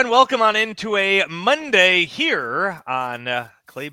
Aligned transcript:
Everyone, 0.00 0.16
welcome 0.16 0.40
on 0.40 0.56
into 0.56 0.96
a 0.96 1.26
Monday 1.28 2.06
here 2.06 2.82
on 2.86 3.28
uh, 3.28 3.48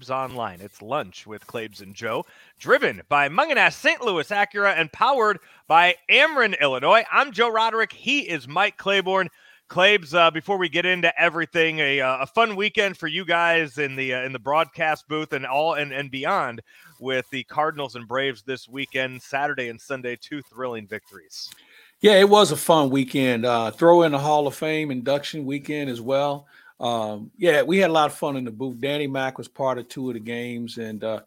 Online. 0.09 0.61
It's 0.61 0.81
lunch 0.81 1.27
with 1.27 1.45
Claibs 1.47 1.81
and 1.81 1.93
Joe, 1.93 2.25
driven 2.57 3.01
by 3.09 3.27
Mungenast 3.27 3.73
St. 3.73 4.01
Louis 4.01 4.29
Acura 4.29 4.73
and 4.77 4.89
powered 4.93 5.37
by 5.67 5.95
Ameren, 6.09 6.57
Illinois. 6.61 7.03
I'm 7.11 7.33
Joe 7.33 7.51
Roderick. 7.51 7.91
He 7.91 8.21
is 8.21 8.47
Mike 8.47 8.77
Claiborne. 8.77 9.27
Claibs, 9.67 10.13
uh, 10.13 10.31
before 10.31 10.57
we 10.57 10.69
get 10.69 10.85
into 10.85 11.11
everything, 11.21 11.79
a, 11.79 11.99
uh, 11.99 12.19
a 12.19 12.25
fun 12.25 12.55
weekend 12.55 12.95
for 12.95 13.07
you 13.07 13.25
guys 13.25 13.77
in 13.77 13.97
the 13.97 14.13
uh, 14.13 14.21
in 14.21 14.31
the 14.31 14.39
broadcast 14.39 15.09
booth 15.09 15.33
and 15.33 15.45
all 15.45 15.73
and, 15.73 15.91
and 15.91 16.09
beyond 16.09 16.61
with 17.01 17.29
the 17.31 17.43
Cardinals 17.43 17.95
and 17.95 18.07
Braves 18.07 18.43
this 18.43 18.69
weekend, 18.69 19.21
Saturday 19.21 19.67
and 19.67 19.81
Sunday, 19.81 20.15
two 20.15 20.41
thrilling 20.41 20.87
victories. 20.87 21.49
Yeah, 21.99 22.19
it 22.19 22.29
was 22.29 22.51
a 22.51 22.57
fun 22.57 22.91
weekend. 22.91 23.45
Uh, 23.45 23.71
throw 23.71 24.03
in 24.03 24.11
the 24.11 24.19
Hall 24.19 24.45
of 24.45 24.53
Fame 24.53 24.91
induction 24.91 25.45
weekend 25.45 25.89
as 25.89 25.99
well. 25.99 26.45
Um, 26.79 27.31
yeah, 27.37 27.63
we 27.63 27.79
had 27.79 27.89
a 27.89 27.93
lot 27.93 28.11
of 28.11 28.15
fun 28.15 28.37
in 28.37 28.45
the 28.45 28.51
booth. 28.51 28.79
Danny 28.79 29.07
Mac 29.07 29.39
was 29.39 29.47
part 29.47 29.79
of 29.79 29.89
two 29.89 30.09
of 30.09 30.13
the 30.13 30.19
games, 30.19 30.77
and 30.77 31.03
uh, 31.03 31.21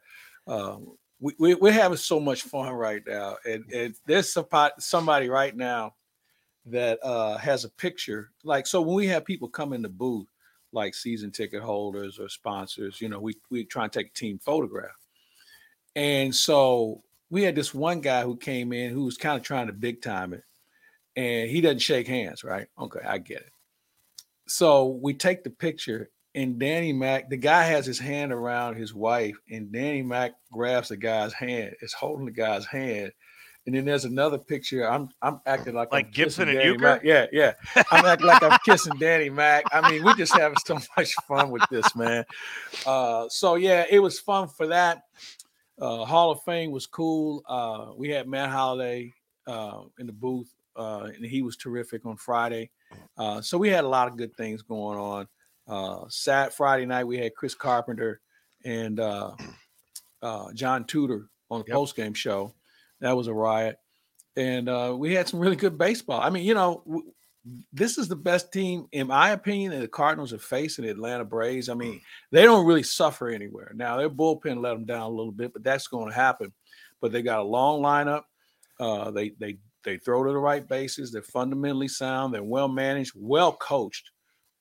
uh, 0.47 0.77
we, 1.19 1.35
we, 1.41 1.55
we're 1.57 1.73
having 1.73 1.97
so 1.97 2.21
much 2.21 2.43
fun 2.43 2.73
right 2.73 3.03
now. 3.05 3.37
And, 3.45 3.65
and 3.73 3.95
there's 4.07 4.37
somebody 4.79 5.29
right 5.29 5.57
now 5.57 5.95
that 6.67 7.01
uh, 7.03 7.37
has 7.39 7.65
a 7.65 7.71
picture. 7.71 8.31
Like, 8.45 8.69
so 8.69 8.81
when 8.81 8.95
we 8.95 9.09
have 9.09 9.25
people 9.25 9.49
come 9.49 9.73
in 9.73 9.83
the 9.83 9.89
booth, 9.89 10.29
like 10.73 10.95
season 10.95 11.33
ticket 11.33 11.63
holders 11.63 12.21
or 12.21 12.29
sponsors, 12.29 13.01
you 13.01 13.09
know, 13.09 13.19
we, 13.19 13.35
we 13.51 13.65
try 13.65 13.85
and 13.85 13.93
take 13.93 14.07
a 14.07 14.13
team 14.13 14.39
photograph. 14.39 14.97
And 15.97 16.33
so 16.33 17.03
we 17.29 17.43
had 17.43 17.57
this 17.57 17.75
one 17.75 18.01
guy 18.01 18.23
who 18.23 18.37
came 18.37 18.73
in 18.73 18.93
who 18.93 19.05
was 19.05 19.17
kind 19.17 19.37
of 19.37 19.43
trying 19.43 19.67
to 19.67 19.73
big 19.73 20.01
time 20.01 20.33
it 20.33 20.45
and 21.17 21.51
he 21.51 21.61
doesn't 21.61 21.81
shake 21.81 22.07
hands, 22.07 22.45
right? 22.45 22.67
Okay, 22.79 23.01
I 23.07 23.19
get 23.19 23.39
it. 23.39 23.53
So 24.47 24.99
we 25.03 25.15
take 25.15 25.45
the 25.45 25.51
picture, 25.51 26.11
and 26.35 26.59
Danny 26.59 26.93
Mac, 26.93 27.31
the 27.31 27.37
guy 27.37 27.65
has 27.65 27.87
his 27.87 27.99
hand 27.99 28.33
around 28.33 28.77
his 28.77 28.95
wife, 28.95 29.37
and 29.51 29.73
Danny 29.73 30.03
Mac 30.03 30.33
grabs 30.53 30.89
the 30.89 30.97
guy's 30.97 31.33
hand, 31.33 31.75
is 31.83 31.93
holding 31.93 32.27
the 32.27 32.33
guy's 32.33 32.67
hand. 32.67 33.13
And 33.67 33.75
then 33.75 33.85
there's 33.85 34.07
another 34.07 34.39
picture. 34.39 34.91
I'm 34.91 35.11
I'm 35.21 35.41
acting 35.45 35.75
like 35.75 35.93
like 35.93 36.07
I'm 36.07 36.11
Gibson 36.11 36.49
and 36.49 36.59
Danny. 36.59 36.79
Mac. 36.79 37.03
Yeah, 37.05 37.27
yeah. 37.31 37.53
I'm 37.91 38.07
acting 38.07 38.27
like 38.27 38.43
I'm 38.43 38.59
kissing 38.65 38.95
Danny 38.99 39.29
Mac. 39.29 39.65
I 39.71 39.89
mean, 39.89 40.03
we 40.03 40.15
just 40.15 40.33
having 40.37 40.57
so 40.65 40.79
much 40.97 41.15
fun 41.29 41.51
with 41.51 41.63
this, 41.71 41.95
man. 41.95 42.25
Uh, 42.87 43.29
so 43.29 43.57
yeah, 43.57 43.85
it 43.91 43.99
was 43.99 44.19
fun 44.19 44.49
for 44.49 44.69
that. 44.69 45.03
Uh, 45.79 46.05
Hall 46.05 46.31
of 46.31 46.43
Fame 46.43 46.71
was 46.71 46.87
cool. 46.87 47.43
Uh, 47.47 47.93
we 47.97 48.09
had 48.09 48.27
Matt 48.27 48.51
Holliday 48.51 49.15
uh, 49.47 49.83
in 49.99 50.07
the 50.07 50.13
booth 50.13 50.53
uh, 50.81 51.11
and 51.15 51.25
he 51.25 51.43
was 51.43 51.57
terrific 51.59 52.07
on 52.07 52.17
Friday. 52.17 52.71
Uh, 53.19 53.41
so 53.43 53.59
we 53.59 53.69
had 53.69 53.85
a 53.85 53.89
lot 53.89 54.09
of 54.09 54.17
good 54.17 54.35
things 54.35 54.63
going 54.63 54.99
on. 54.99 55.29
Uh, 55.69 56.07
Sat 56.09 56.55
Friday 56.55 56.87
night 56.87 57.05
we 57.05 57.19
had 57.19 57.35
Chris 57.35 57.55
Carpenter 57.55 58.21
and 58.65 58.99
uh, 58.99 59.33
uh, 60.23 60.53
John 60.55 60.85
Tudor 60.85 61.29
on 61.51 61.61
the 61.61 61.67
yep. 61.69 61.75
post 61.75 61.97
game 61.97 62.15
show. 62.15 62.55
That 63.01 63.17
was 63.17 63.29
a 63.29 63.35
riot, 63.35 63.79
and 64.37 64.69
uh, 64.69 64.95
we 64.97 65.15
had 65.15 65.29
some 65.29 65.41
really 65.41 65.57
good 65.57 65.79
baseball. 65.79 66.21
I 66.21 66.29
mean, 66.29 66.45
you 66.45 66.55
know, 66.55 66.83
w- 66.87 67.13
this 67.73 67.97
is 67.97 68.09
the 68.09 68.17
best 68.17 68.53
team, 68.53 68.87
in 68.93 69.07
my 69.07 69.31
opinion, 69.31 69.73
that 69.73 69.81
the 69.81 69.89
Cardinals 69.89 70.35
are 70.35 70.39
facing 70.39 70.85
the 70.85 70.91
Atlanta 70.91 71.25
Braves. 71.25 71.71
I 71.71 71.75
mean, 71.75 72.01
they 72.31 72.43
don't 72.43 72.67
really 72.67 72.83
suffer 72.83 73.29
anywhere. 73.29 73.73
Now 73.75 73.97
their 73.97 74.11
bullpen 74.11 74.61
let 74.61 74.75
them 74.75 74.85
down 74.85 75.03
a 75.03 75.09
little 75.09 75.33
bit, 75.33 75.53
but 75.53 75.63
that's 75.63 75.89
going 75.89 76.09
to 76.09 76.15
happen. 76.15 76.53
But 77.01 77.13
they 77.13 77.23
got 77.23 77.41
a 77.41 77.45
long 77.45 77.83
lineup. 77.83 78.25
Uh, 78.79 79.11
they 79.11 79.31
they 79.39 79.59
they 79.85 79.99
throw 79.99 80.25
to 80.25 80.31
the 80.31 80.39
right 80.39 80.67
bases. 80.67 81.11
They're 81.11 81.23
fundamentally 81.23 81.89
sound. 81.89 82.35
They're 82.35 82.43
well 82.43 82.69
managed, 82.69 83.13
well 83.15 83.53
coached. 83.53 84.11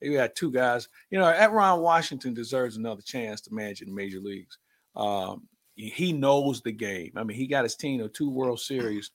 You 0.02 0.14
got 0.14 0.36
two 0.36 0.52
guys. 0.52 0.88
You 1.12 1.20
know, 1.20 1.50
Ron 1.50 1.82
Washington 1.82 2.34
deserves 2.34 2.78
another 2.78 3.02
chance 3.02 3.42
to 3.42 3.54
manage 3.54 3.82
in 3.82 3.90
the 3.90 3.94
major 3.96 4.20
leagues. 4.20 4.58
Um, 4.96 5.48
he 5.76 6.14
knows 6.14 6.62
the 6.62 6.72
game. 6.72 7.12
I 7.16 7.24
mean, 7.24 7.38
he 7.38 7.48
got 7.48 7.64
his 7.64 7.76
team 7.76 8.00
to 8.00 8.10
two 8.10 8.30
World 8.30 8.60
Series. 8.60 9.12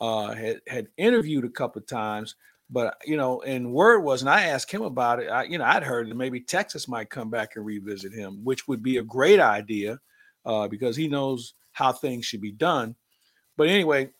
Uh, 0.00 0.34
had 0.34 0.60
had 0.66 0.88
interviewed 0.96 1.44
a 1.44 1.48
couple 1.48 1.80
of 1.80 1.86
times, 1.86 2.34
but 2.68 2.96
you 3.04 3.16
know, 3.16 3.40
and 3.42 3.72
word 3.72 4.00
was, 4.00 4.22
and 4.22 4.28
I 4.28 4.46
asked 4.46 4.70
him 4.70 4.82
about 4.82 5.20
it. 5.20 5.28
I, 5.28 5.44
you 5.44 5.56
know, 5.56 5.64
I'd 5.64 5.84
heard 5.84 6.10
that 6.10 6.16
maybe 6.16 6.40
Texas 6.40 6.88
might 6.88 7.10
come 7.10 7.30
back 7.30 7.54
and 7.54 7.64
revisit 7.64 8.12
him, 8.12 8.40
which 8.42 8.66
would 8.66 8.82
be 8.82 8.96
a 8.96 9.02
great 9.02 9.40
idea 9.40 10.00
uh, 10.44 10.66
because 10.68 10.96
he 10.96 11.06
knows 11.06 11.54
how 11.72 11.92
things 11.92 12.26
should 12.26 12.40
be 12.40 12.52
done. 12.52 12.96
But 13.56 13.68
anyway, 13.68 14.10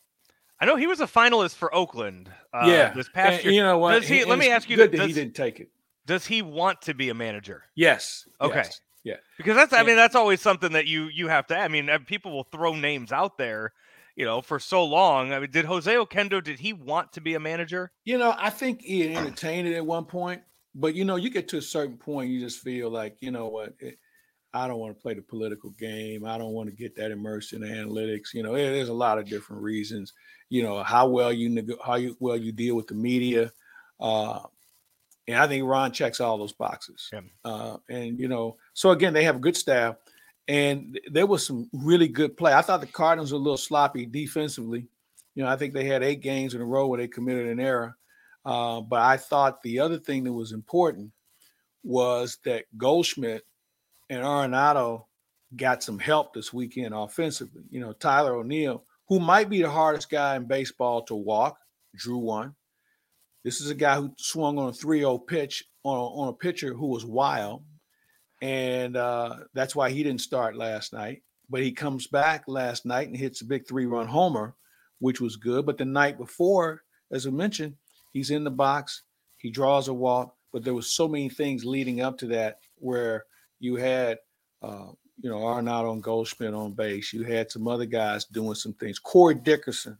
I 0.65 0.67
know 0.67 0.77
he 0.77 0.87
was 0.87 1.01
a 1.01 1.07
finalist 1.07 1.57
for 1.57 1.75
Oakland. 1.75 2.31
Uh, 2.51 2.65
yeah, 2.67 2.95
this 2.95 3.07
past 3.11 3.35
and, 3.35 3.45
year. 3.45 3.53
You 3.53 3.63
know 3.63 3.77
what? 3.77 4.01
Does 4.01 4.09
he, 4.09 4.21
and 4.23 4.31
let 4.31 4.39
me 4.39 4.49
ask 4.49 4.71
you. 4.71 4.77
Good 4.77 4.93
does, 4.93 5.01
that 5.01 5.09
he 5.09 5.13
didn't 5.13 5.35
take 5.35 5.61
it. 5.61 5.69
Does 6.07 6.25
he 6.25 6.41
want 6.41 6.81
to 6.83 6.95
be 6.95 7.11
a 7.11 7.15
manager? 7.15 7.65
Yes. 7.75 8.27
Okay. 8.41 8.57
Yes. 8.57 8.81
Yeah. 9.05 9.17
Because 9.37 9.57
that's. 9.57 9.75
I 9.75 9.83
mean, 9.83 9.97
that's 9.97 10.15
always 10.15 10.41
something 10.41 10.73
that 10.73 10.87
you 10.87 11.09
you 11.09 11.29
have 11.29 11.47
to. 11.49 11.59
I 11.59 11.69
mean, 11.69 11.91
uh, 11.91 11.99
people 12.07 12.33
will 12.33 12.45
throw 12.45 12.75
names 12.75 13.13
out 13.13 13.37
there. 13.37 13.75
You 14.17 14.25
know, 14.25 14.41
for 14.41 14.59
so 14.59 14.83
long. 14.85 15.35
I 15.35 15.41
mean, 15.41 15.51
did 15.51 15.67
Jose 15.67 15.93
Oquendo? 15.93 16.43
Did 16.43 16.61
he 16.61 16.73
want 16.73 17.13
to 17.13 17.21
be 17.21 17.35
a 17.35 17.41
manager? 17.41 17.93
You 18.05 18.17
know, 18.17 18.35
I 18.39 18.49
think 18.49 18.81
he 18.81 19.15
entertained 19.15 19.69
it 19.69 19.75
at 19.75 19.85
one 19.85 20.07
point, 20.07 20.41
but 20.75 20.95
you 20.95 21.05
know, 21.05 21.17
you 21.17 21.29
get 21.29 21.49
to 21.49 21.59
a 21.59 21.63
certain 21.63 21.99
point, 21.99 22.31
you 22.31 22.41
just 22.41 22.61
feel 22.61 22.89
like, 22.89 23.17
you 23.21 23.31
know 23.31 23.49
what, 23.49 23.75
it, 23.81 23.99
I 24.55 24.69
don't 24.69 24.79
want 24.79 24.97
to 24.97 25.03
play 25.03 25.15
the 25.15 25.23
political 25.23 25.71
game. 25.71 26.25
I 26.25 26.39
don't 26.39 26.53
want 26.53 26.71
to 26.71 26.77
get 26.77 26.95
that 26.97 27.11
immersed 27.11 27.53
in 27.53 27.61
analytics. 27.63 28.33
You 28.33 28.43
know, 28.43 28.55
there's 28.55 28.89
a 28.89 28.95
lot 28.95 29.19
of 29.19 29.29
different 29.29 29.63
reasons 29.63 30.13
you 30.49 30.63
know 30.63 30.83
how 30.83 31.09
well 31.09 31.33
you 31.33 31.77
how 31.85 31.97
you, 31.97 32.17
well 32.21 32.37
you 32.37 32.53
deal 32.53 32.77
with 32.77 32.87
the 32.87 32.95
media 32.95 33.53
uh, 34.01 34.41
and 35.27 35.37
i 35.37 35.47
think 35.47 35.65
ron 35.65 35.93
checks 35.93 36.21
all 36.21 36.39
those 36.39 36.53
boxes 36.53 37.11
yeah. 37.13 37.21
uh, 37.45 37.77
and 37.89 38.19
you 38.19 38.29
know 38.29 38.57
so 38.73 38.91
again 38.91 39.13
they 39.13 39.25
have 39.25 39.37
a 39.37 39.41
good 39.41 39.57
staff 39.57 39.97
and 40.47 41.01
there 41.11 41.27
was 41.27 41.47
some 41.47 41.69
really 41.73 42.09
good 42.09 42.37
play 42.37 42.53
i 42.53 42.63
thought 42.63 42.81
the 42.81 42.87
cardinals 42.87 43.33
were 43.33 43.39
a 43.39 43.43
little 43.43 43.57
sloppy 43.57 44.07
defensively 44.07 44.87
you 45.35 45.43
know 45.43 45.49
i 45.49 45.57
think 45.57 45.73
they 45.73 45.85
had 45.85 46.03
eight 46.03 46.21
games 46.21 46.55
in 46.55 46.61
a 46.61 46.65
row 46.65 46.87
where 46.87 46.99
they 46.99 47.09
committed 47.09 47.47
an 47.47 47.61
error 47.61 47.97
uh, 48.45 48.81
but 48.81 49.01
i 49.01 49.17
thought 49.17 49.63
the 49.63 49.81
other 49.81 49.99
thing 49.99 50.23
that 50.23 50.33
was 50.33 50.53
important 50.53 51.11
was 51.83 52.39
that 52.45 52.65
goldschmidt 52.77 53.45
and 54.11 54.23
arenado 54.23 55.05
got 55.57 55.83
some 55.83 55.99
help 55.99 56.35
this 56.35 56.53
weekend 56.53 56.95
offensively 56.95 57.63
you 57.71 57.81
know 57.81 57.93
tyler 57.93 58.35
o'neill 58.35 58.85
who 59.09 59.21
might 59.21 59.51
be 59.51 59.63
the 59.63 59.71
hardest 59.71 60.11
guy 60.11 60.37
in 60.37 60.47
baseball 60.47 61.03
to 61.05 61.15
walk, 61.15 61.59
drew 61.95 62.19
one. 62.19 62.55
This 63.45 63.61
is 63.61 63.69
a 63.69 63.75
guy 63.75 63.97
who 63.97 64.15
swung 64.17 64.59
on 64.59 64.71
a 64.71 64.73
3 64.73 65.01
0 65.01 65.19
pitch 65.19 65.65
on 65.83 65.99
a, 65.99 66.03
on 66.03 66.29
a 66.29 66.33
pitcher 66.33 66.73
who 66.73 66.87
was 66.87 67.05
wild. 67.05 67.63
And 68.41 68.97
uh, 68.97 69.37
that's 69.53 69.77
why 69.77 69.91
he 69.91 70.03
didn't 70.03 70.23
start 70.23 70.57
last 70.57 70.93
night. 70.93 71.23
But 71.51 71.63
he 71.63 71.73
comes 71.73 72.07
back 72.07 72.45
last 72.47 72.87
night 72.87 73.09
and 73.09 73.17
hits 73.17 73.43
a 73.43 73.47
big 73.47 73.69
three 73.69 73.87
run 73.87 74.07
homer, 74.07 74.55
which 74.99 75.21
was 75.21 75.37
good. 75.37 75.67
But 75.67 75.77
the 75.77 75.85
night 75.85 76.17
before, 76.17 76.83
as 77.13 77.27
I 77.27 77.31
mentioned, 77.31 77.75
he's 78.13 78.31
in 78.31 78.45
the 78.45 78.51
box, 78.51 79.03
he 79.37 79.51
draws 79.51 79.89
a 79.89 79.95
walk. 79.95 80.35
But 80.53 80.65
there 80.65 80.75
was 80.75 80.93
so 80.93 81.07
many 81.07 81.29
things 81.29 81.65
leading 81.65 82.01
up 82.01 82.17
to 82.19 82.27
that 82.29 82.61
where 82.77 83.27
you 83.61 83.77
had 83.77 84.19
uh, 84.63 84.87
you 85.21 85.31
know, 85.31 85.39
Arenado 85.39 85.91
on 85.91 86.01
Goldschmidt 86.01 86.55
on 86.55 86.73
base. 86.73 87.13
You 87.13 87.23
had 87.23 87.51
some 87.51 87.69
other 87.69 87.87
guys 87.87 88.25
doing 88.25 88.55
some 88.55 88.73
things. 88.75 88.99
Corey 88.99 89.35
Dickerson, 89.35 89.99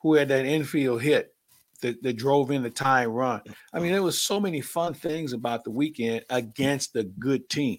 who 0.00 0.14
had 0.14 0.28
that 0.28 0.44
infield 0.44 1.02
hit 1.02 1.34
that, 1.80 2.02
that 2.02 2.14
drove 2.14 2.50
in 2.50 2.62
the 2.62 2.70
tying 2.70 3.08
run. 3.08 3.42
I 3.72 3.80
mean, 3.80 3.92
there 3.92 4.02
was 4.02 4.20
so 4.20 4.38
many 4.38 4.60
fun 4.60 4.94
things 4.94 5.32
about 5.32 5.64
the 5.64 5.70
weekend 5.70 6.24
against 6.30 6.96
a 6.96 7.04
good 7.04 7.48
team. 7.48 7.78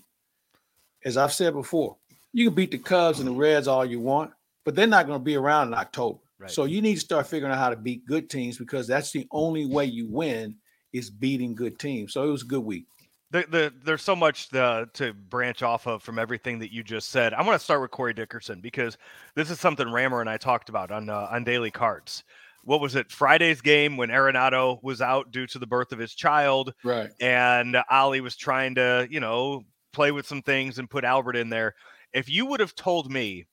As 1.04 1.18
I've 1.18 1.34
said 1.34 1.54
before, 1.54 1.98
you 2.34 2.48
can 2.48 2.56
beat 2.56 2.72
the 2.72 2.80
Cubs 2.80 3.20
and 3.20 3.28
the 3.28 3.34
Reds 3.34 3.68
all 3.68 3.86
you 3.86 4.00
want, 4.00 4.32
but 4.64 4.76
they're 4.76 4.88
not 4.88 5.06
going 5.06 5.20
to 5.20 5.24
be 5.24 5.36
around 5.36 5.68
in 5.68 5.76
October. 5.76 6.20
Right. 6.40 6.52
So 6.52 6.66
you 6.66 6.82
need 6.82 6.96
to 6.96 7.00
start 7.00 7.28
figuring 7.28 7.54
out 7.54 7.60
how 7.60 7.70
to 7.70 7.76
beat 7.76 8.06
good 8.06 8.30
teams 8.30 8.58
because 8.58 8.88
that's 8.88 9.12
the 9.12 9.28
only 9.32 9.66
way 9.66 9.86
you 9.86 10.08
win 10.10 10.56
is 10.92 11.10
beating 11.10 11.54
good 11.54 11.78
teams. 11.78 12.14
So 12.14 12.28
it 12.28 12.32
was 12.32 12.42
a 12.42 12.48
good 12.48 12.64
week 12.64 12.88
the, 13.36 13.46
the, 13.50 13.74
there's 13.84 14.02
so 14.02 14.16
much 14.16 14.50
to, 14.50 14.90
to 14.94 15.14
branch 15.14 15.62
off 15.62 15.88
of 15.88 16.02
from 16.02 16.18
everything 16.18 16.60
that 16.60 16.72
you 16.72 16.84
just 16.84 17.10
said. 17.10 17.34
I 17.34 17.42
want 17.42 17.60
to 17.60 17.64
start 17.64 17.82
with 17.82 17.92
Corey 17.92 18.14
Dickerson 18.14 18.62
because 18.62 18.98
this 19.36 19.50
is 19.50 19.60
something 19.60 19.92
Rammer 19.92 20.22
and 20.22 20.30
I 20.30 20.38
talked 20.38 20.70
about 20.70 20.92
on 20.92 21.10
uh, 21.10 21.28
on 21.30 21.44
Daily 21.44 21.72
Cards. 21.72 22.24
What 22.64 22.80
was 22.80 22.96
it? 22.96 23.12
Friday's 23.12 23.62
game 23.62 23.98
when 23.98 24.10
Arenado 24.10 24.82
was 24.82 25.02
out 25.02 25.32
due 25.32 25.46
to 25.48 25.60
the 25.60 25.68
birth 25.68 25.92
of 25.92 26.00
his 26.00 26.16
child, 26.16 26.74
right? 26.84 27.12
And 27.20 27.78
Oli 27.92 28.22
was 28.22 28.36
trying 28.36 28.76
to, 28.76 29.08
you 29.10 29.20
know, 29.20 29.64
play 29.92 30.12
with 30.12 30.26
some 30.26 30.42
things 30.42 30.80
and 30.80 30.90
put 30.90 31.04
Albert 31.04 31.36
in 31.36 31.50
there. 31.50 31.76
If 32.14 32.30
you 32.30 32.46
would 32.46 32.62
have 32.62 32.74
told 32.74 33.12
me 33.12 33.46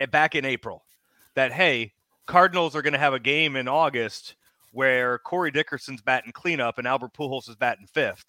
eh, 0.00 0.06
back 0.06 0.34
in 0.34 0.44
April 0.44 0.84
that 1.34 1.52
hey, 1.52 1.92
Cardinals 2.26 2.74
are 2.74 2.82
going 2.82 2.94
to 2.94 2.98
have 2.98 3.14
a 3.14 3.20
game 3.20 3.54
in 3.54 3.68
August 3.68 4.34
where 4.72 5.18
Corey 5.18 5.52
Dickerson's 5.52 6.02
batting 6.02 6.32
cleanup 6.32 6.78
and 6.78 6.86
Albert 6.86 7.14
Pujols 7.14 7.48
is 7.48 7.54
batting 7.54 7.86
fifth 7.86 8.26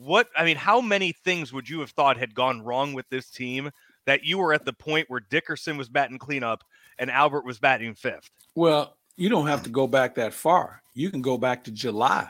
what 0.00 0.28
I 0.36 0.44
mean, 0.44 0.56
how 0.56 0.80
many 0.80 1.12
things 1.12 1.52
would 1.52 1.68
you 1.68 1.80
have 1.80 1.90
thought 1.90 2.16
had 2.16 2.34
gone 2.34 2.62
wrong 2.62 2.94
with 2.94 3.08
this 3.10 3.30
team 3.30 3.70
that 4.06 4.24
you 4.24 4.38
were 4.38 4.52
at 4.52 4.64
the 4.64 4.72
point 4.72 5.10
where 5.10 5.20
Dickerson 5.20 5.76
was 5.76 5.88
batting 5.88 6.18
cleanup 6.18 6.64
and 6.98 7.10
Albert 7.10 7.44
was 7.44 7.58
batting 7.58 7.94
fifth? 7.94 8.30
Well, 8.54 8.96
you 9.16 9.28
don't 9.28 9.46
have 9.46 9.62
to 9.64 9.70
go 9.70 9.86
back 9.86 10.14
that 10.14 10.32
far. 10.32 10.82
You 10.94 11.10
can 11.10 11.20
go 11.20 11.36
back 11.36 11.64
to 11.64 11.70
July. 11.70 12.28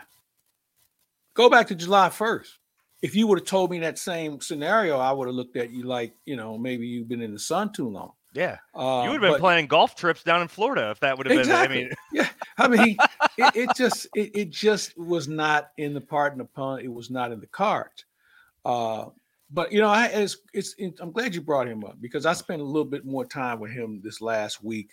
Go 1.34 1.48
back 1.48 1.68
to 1.68 1.74
July 1.74 2.08
1st. 2.08 2.48
If 3.02 3.14
you 3.14 3.26
would 3.28 3.38
have 3.38 3.46
told 3.46 3.70
me 3.70 3.78
that 3.78 3.98
same 3.98 4.40
scenario, 4.40 4.98
I 4.98 5.12
would 5.12 5.28
have 5.28 5.34
looked 5.34 5.56
at 5.56 5.70
you 5.70 5.84
like, 5.84 6.14
you 6.26 6.36
know, 6.36 6.58
maybe 6.58 6.86
you've 6.86 7.08
been 7.08 7.22
in 7.22 7.32
the 7.32 7.38
sun 7.38 7.72
too 7.72 7.88
long. 7.88 8.12
Yeah. 8.32 8.58
Uh, 8.74 9.02
you 9.04 9.10
would 9.10 9.14
have 9.14 9.20
been 9.20 9.32
but- 9.32 9.40
planning 9.40 9.66
golf 9.66 9.96
trips 9.96 10.22
down 10.22 10.40
in 10.42 10.48
Florida 10.48 10.90
if 10.90 11.00
that 11.00 11.18
would 11.18 11.26
have 11.28 11.38
Exactly. 11.38 11.84
been. 11.84 11.86
I 11.86 11.88
mean, 11.88 11.92
yeah. 12.12 12.28
I 12.58 12.68
mean, 12.68 12.96
it, 13.38 13.56
it 13.56 13.70
just 13.76 14.06
it, 14.14 14.30
it 14.34 14.50
just 14.50 14.96
was 14.98 15.26
not 15.28 15.70
in 15.78 15.94
the 15.94 16.00
part 16.00 16.32
and 16.32 16.40
the 16.40 16.44
pun. 16.44 16.80
It 16.80 16.92
was 16.92 17.10
not 17.10 17.32
in 17.32 17.40
the 17.40 17.46
cards. 17.48 18.04
Uh, 18.64 19.06
but 19.50 19.72
you 19.72 19.80
know, 19.80 19.88
I 19.88 20.06
it's, 20.06 20.36
it's 20.52 20.74
I'm 21.00 21.10
glad 21.10 21.34
you 21.34 21.40
brought 21.40 21.66
him 21.66 21.84
up 21.84 22.00
because 22.00 22.24
I 22.26 22.32
spent 22.34 22.62
a 22.62 22.64
little 22.64 22.84
bit 22.84 23.04
more 23.04 23.24
time 23.24 23.58
with 23.58 23.72
him 23.72 24.00
this 24.02 24.20
last 24.20 24.62
week. 24.62 24.90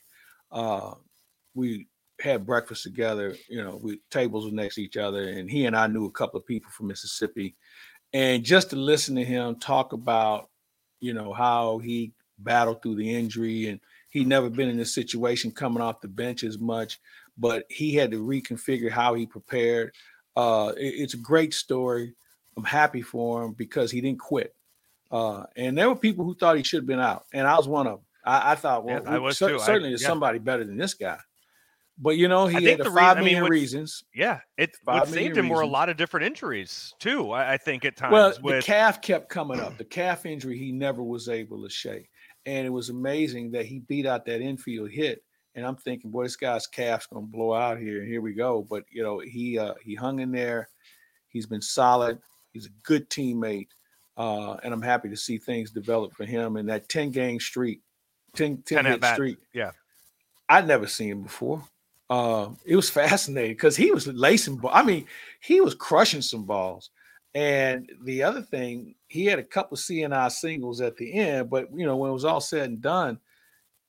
Uh, 0.52 0.96
we 1.54 1.88
had 2.20 2.46
breakfast 2.46 2.82
together. 2.84 3.36
You 3.50 3.64
know, 3.64 3.80
we 3.82 4.00
tables 4.10 4.46
were 4.46 4.52
next 4.52 4.76
to 4.76 4.82
each 4.82 4.98
other, 4.98 5.30
and 5.30 5.50
he 5.50 5.66
and 5.66 5.76
I 5.76 5.86
knew 5.86 6.06
a 6.06 6.12
couple 6.12 6.40
of 6.40 6.46
people 6.48 6.72
from 6.72 6.88
Mississippi, 6.88 7.56
and 8.14 8.44
just 8.44 8.72
to 8.72 8.76
listen 8.78 9.16
to 9.16 9.24
him 9.24 9.58
talk 9.60 9.94
about, 9.94 10.50
you 11.02 11.14
know, 11.14 11.34
how 11.34 11.78
he 11.78 12.14
battled 12.40 12.82
through 12.82 12.96
the 12.96 13.14
injury 13.16 13.68
and 13.68 13.80
he'd 14.10 14.28
never 14.28 14.50
been 14.50 14.70
in 14.70 14.78
this 14.78 14.94
situation 14.94 15.52
coming 15.52 15.82
off 15.82 16.02
the 16.02 16.08
bench 16.08 16.44
as 16.44 16.60
much, 16.60 17.00
but 17.38 17.66
he 17.70 17.94
had 17.96 18.12
to 18.12 18.24
reconfigure 18.24 18.90
how 18.92 19.14
he 19.14 19.26
prepared. 19.26 19.94
Uh, 20.36 20.74
it- 20.78 20.96
it's 20.98 21.14
a 21.14 21.18
great 21.18 21.54
story. 21.54 22.14
I'm 22.56 22.64
happy 22.64 23.02
for 23.02 23.44
him 23.44 23.54
because 23.54 23.92
he 23.92 24.02
didn't 24.02 24.20
quit. 24.20 24.56
Uh, 25.12 25.46
and 25.56 25.78
there 25.78 25.88
were 25.90 25.96
people 25.96 26.26
who 26.26 26.36
thought 26.36 26.58
he 26.58 26.64
should 26.64 26.80
have 26.82 26.88
been 26.88 27.00
out, 27.00 27.26
and 27.34 27.48
I 27.48 27.56
was 27.56 27.68
one 27.68 27.88
of 27.88 27.94
them. 27.94 28.02
I, 28.26 28.52
I 28.52 28.56
thought, 28.56 28.84
well, 28.84 29.02
Yeah, 29.04 29.10
I 29.12 29.20
was 29.20 29.38
cer- 29.38 29.50
too. 29.50 29.56
I- 29.60 29.66
certainly 29.66 29.90
there's 29.90 30.02
yeah. 30.02 30.08
somebody 30.08 30.40
better 30.40 30.64
than 30.66 30.76
this 30.78 30.94
guy. 30.96 31.18
But 32.00 32.18
you 32.18 32.28
know, 32.28 32.46
he 32.46 32.64
had 32.66 32.78
the 32.80 32.84
the 32.84 32.90
rea- 32.92 33.02
five 33.02 33.18
I 33.18 33.22
mean, 33.22 33.42
what- 33.42 33.50
reasons. 33.50 34.04
yeah, 34.14 34.42
it 34.58 34.76
Five 34.86 35.00
what 35.02 35.10
saved 35.10 35.36
him 35.38 35.50
were 35.50 35.62
a 35.62 35.66
lot 35.68 35.90
of 35.90 35.98
different 35.98 36.28
injuries 36.28 36.94
too. 37.00 37.32
I, 37.32 37.54
I 37.54 37.58
think 37.58 37.86
at 37.86 37.96
times. 37.96 38.12
Well, 38.42 38.56
the 38.58 38.62
calf 38.62 39.02
kept 39.02 39.30
coming 39.30 39.60
up. 39.60 39.78
The 39.78 39.86
calf 39.86 40.26
injury, 40.26 40.60
he 40.60 40.72
never 40.72 41.02
was 41.02 41.28
able 41.30 41.64
to 41.64 41.70
shake. 41.70 42.10
And 42.48 42.66
it 42.66 42.72
was 42.72 42.90
amazing 42.90 43.52
that 43.52 43.66
he 43.66 43.80
beat 43.80 44.08
out 44.08 44.26
that 44.26 44.42
infield 44.42 44.90
hit. 44.90 45.22
And 45.54 45.66
I'm 45.66 45.76
thinking, 45.76 46.10
boy, 46.10 46.24
this 46.24 46.36
guy's 46.36 46.66
calf's 46.66 47.06
gonna 47.06 47.26
blow 47.26 47.54
out 47.54 47.78
here. 47.78 48.00
And 48.00 48.08
here 48.08 48.22
we 48.22 48.34
go. 48.34 48.66
But 48.68 48.86
you 48.90 49.04
know, 49.04 49.20
he 49.20 49.60
uh 49.60 49.74
he 49.84 49.94
hung 49.94 50.20
in 50.20 50.32
there. 50.32 50.70
He's 51.28 51.46
been 51.46 51.62
solid. 51.62 52.20
He's 52.54 52.66
a 52.66 52.72
good 52.84 53.10
teammate. 53.10 53.68
Uh, 54.16 54.54
and 54.64 54.74
I'm 54.74 54.82
happy 54.82 55.10
to 55.10 55.18
see 55.18 55.38
things 55.38 55.70
develop 55.70 56.14
for 56.14 56.26
him. 56.26 56.56
And 56.56 56.68
that 56.70 56.90
10 56.90 57.12
game 57.12 57.40
streak, 57.40 57.82
10, 58.36 58.64
10, 58.66 58.84
10 58.84 58.86
hit 58.94 59.06
streak. 59.06 59.38
yeah. 59.54 59.72
I'd 60.50 60.68
never 60.68 60.88
seen 60.88 61.12
him 61.12 61.24
before. 61.24 61.62
Uh, 62.10 62.50
it 62.66 62.76
was 62.76 62.90
fascinating 62.90 63.52
because 63.52 63.76
he 63.76 63.92
was 63.92 64.08
lacing 64.08 64.56
ball. 64.58 64.72
I 64.74 64.82
mean, 64.82 65.06
he 65.42 65.62
was 65.62 65.76
crushing 65.76 66.22
some 66.22 66.46
balls. 66.46 66.90
And 67.38 67.92
the 68.02 68.24
other 68.24 68.42
thing, 68.42 68.96
he 69.10 69.26
had 69.26 69.38
a 69.38 69.44
couple 69.44 69.76
of 69.76 69.80
seeing-eye 69.80 70.30
singles 70.30 70.82
at 70.82 70.98
the 70.98 71.14
end, 71.14 71.52
but 71.52 71.70
you 71.72 71.86
know, 71.86 71.96
when 71.96 72.10
it 72.10 72.14
was 72.14 72.26
all 72.26 72.42
said 72.42 72.68
and 72.68 72.82
done, 72.82 73.20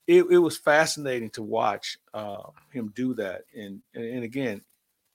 it, 0.05 0.23
it 0.29 0.37
was 0.37 0.55
fascinating 0.55 1.31
to 1.31 1.41
watch 1.41 1.97
uh, 2.13 2.43
him 2.71 2.93
do 2.95 3.15
that. 3.15 3.45
And, 3.55 3.81
and 3.95 4.03
and 4.03 4.23
again, 4.23 4.61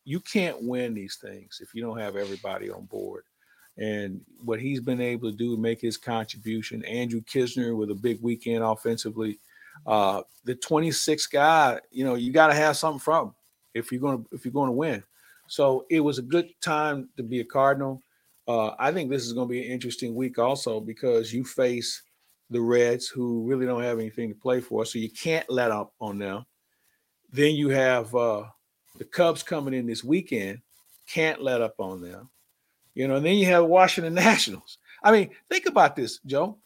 you 0.05 0.19
can't 0.19 0.61
win 0.65 0.95
these 0.95 1.15
things 1.15 1.61
if 1.63 1.77
you 1.77 1.83
don't 1.83 2.01
have 2.01 2.17
everybody 2.17 2.71
on 2.71 2.87
board. 2.87 3.23
And 3.79 4.21
what 4.45 4.61
he's 4.61 4.81
been 4.81 5.01
able 5.01 5.31
to 5.31 5.37
do, 5.37 5.57
make 5.57 5.81
his 5.81 5.97
contribution. 5.97 6.85
Andrew 6.87 7.21
Knizner 7.21 7.77
with 7.77 7.93
a 7.93 7.95
big 7.95 8.21
weekend 8.21 8.65
offensively. 8.65 9.39
Uh, 9.87 10.23
the 10.43 10.57
26th 10.57 11.31
guy, 11.31 11.79
you 11.93 12.05
know, 12.05 12.17
you 12.17 12.33
got 12.33 12.49
to 12.49 12.55
have 12.55 12.77
something 12.77 12.99
from 12.99 13.33
if 13.75 13.93
you're 13.93 14.01
to 14.01 14.27
if 14.33 14.45
you're 14.45 14.51
going 14.51 14.71
to 14.71 14.73
win. 14.73 15.05
So 15.47 15.87
it 15.89 16.01
was 16.01 16.19
a 16.19 16.23
good 16.23 16.49
time 16.61 17.11
to 17.17 17.23
be 17.23 17.39
a 17.39 17.45
Cardinal. 17.45 18.03
Uh, 18.47 18.73
I 18.79 18.93
think 18.93 19.11
this 19.11 19.25
is 19.25 19.33
going 19.33 19.49
to 19.49 19.53
be 19.53 19.65
an 19.65 19.73
interesting 19.73 20.15
week 20.15 20.39
also 20.39 20.81
because 20.81 21.33
you 21.33 21.45
face 21.45 22.03
the 22.51 22.61
Reds 22.61 23.09
who 23.09 23.43
really 23.45 23.67
don't 23.67 23.83
have 23.83 23.99
anything 23.99 24.29
to 24.29 24.35
play 24.35 24.61
for, 24.61 24.85
so 24.85 24.99
you 24.99 25.11
can't 25.11 25.49
let 25.49 25.71
up 25.71 25.93
on 26.01 26.19
them. 26.19 26.45
Then 27.33 27.55
you 27.55 27.71
have 27.71 28.15
uh, 28.15 28.45
the 28.99 29.05
Cubs 29.05 29.43
coming 29.43 29.75
in 29.75 29.87
this 29.87 30.05
weekend, 30.05 30.61
can't 31.07 31.43
let 31.43 31.63
up 31.63 31.75
on 31.79 32.01
them. 32.01 32.29
You 32.95 33.09
know, 33.09 33.17
and 33.17 33.27
then 33.27 33.37
you 33.37 33.47
have 33.47 33.65
Washington 33.65 34.15
Nationals. 34.25 34.79
I 35.03 35.11
mean, 35.11 35.31
think 35.49 35.67
about 35.67 35.97
this, 35.97 36.21
Joe. 36.27 36.59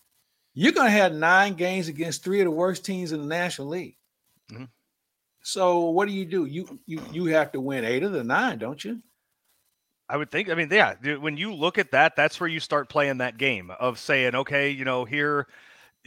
You're 0.54 0.72
going 0.72 0.88
to 0.88 0.90
have 0.98 1.12
nine 1.12 1.54
games 1.54 1.88
against 1.88 2.24
three 2.24 2.40
of 2.40 2.46
the 2.46 2.50
worst 2.50 2.84
teams 2.84 3.12
in 3.12 3.20
the 3.20 3.26
National 3.26 3.68
League. 3.68 3.96
Mhm. 4.50 4.68
So 5.42 5.90
what 5.90 6.08
do 6.08 6.14
you 6.14 6.24
do? 6.24 6.46
You 6.46 6.78
you 6.84 7.00
you 7.12 7.24
have 7.26 7.52
to 7.52 7.60
win 7.60 7.84
eight 7.84 8.02
of 8.02 8.12
the 8.12 8.24
nine, 8.24 8.58
don't 8.58 8.84
you? 8.84 9.00
I 10.08 10.16
would 10.16 10.30
think. 10.30 10.48
I 10.48 10.54
mean, 10.54 10.68
yeah. 10.70 10.94
When 11.16 11.36
you 11.36 11.52
look 11.54 11.78
at 11.78 11.90
that, 11.90 12.16
that's 12.16 12.40
where 12.40 12.48
you 12.48 12.60
start 12.60 12.88
playing 12.88 13.18
that 13.18 13.36
game 13.38 13.70
of 13.78 13.98
saying, 13.98 14.34
okay, 14.34 14.70
you 14.70 14.84
know, 14.84 15.04
here, 15.04 15.46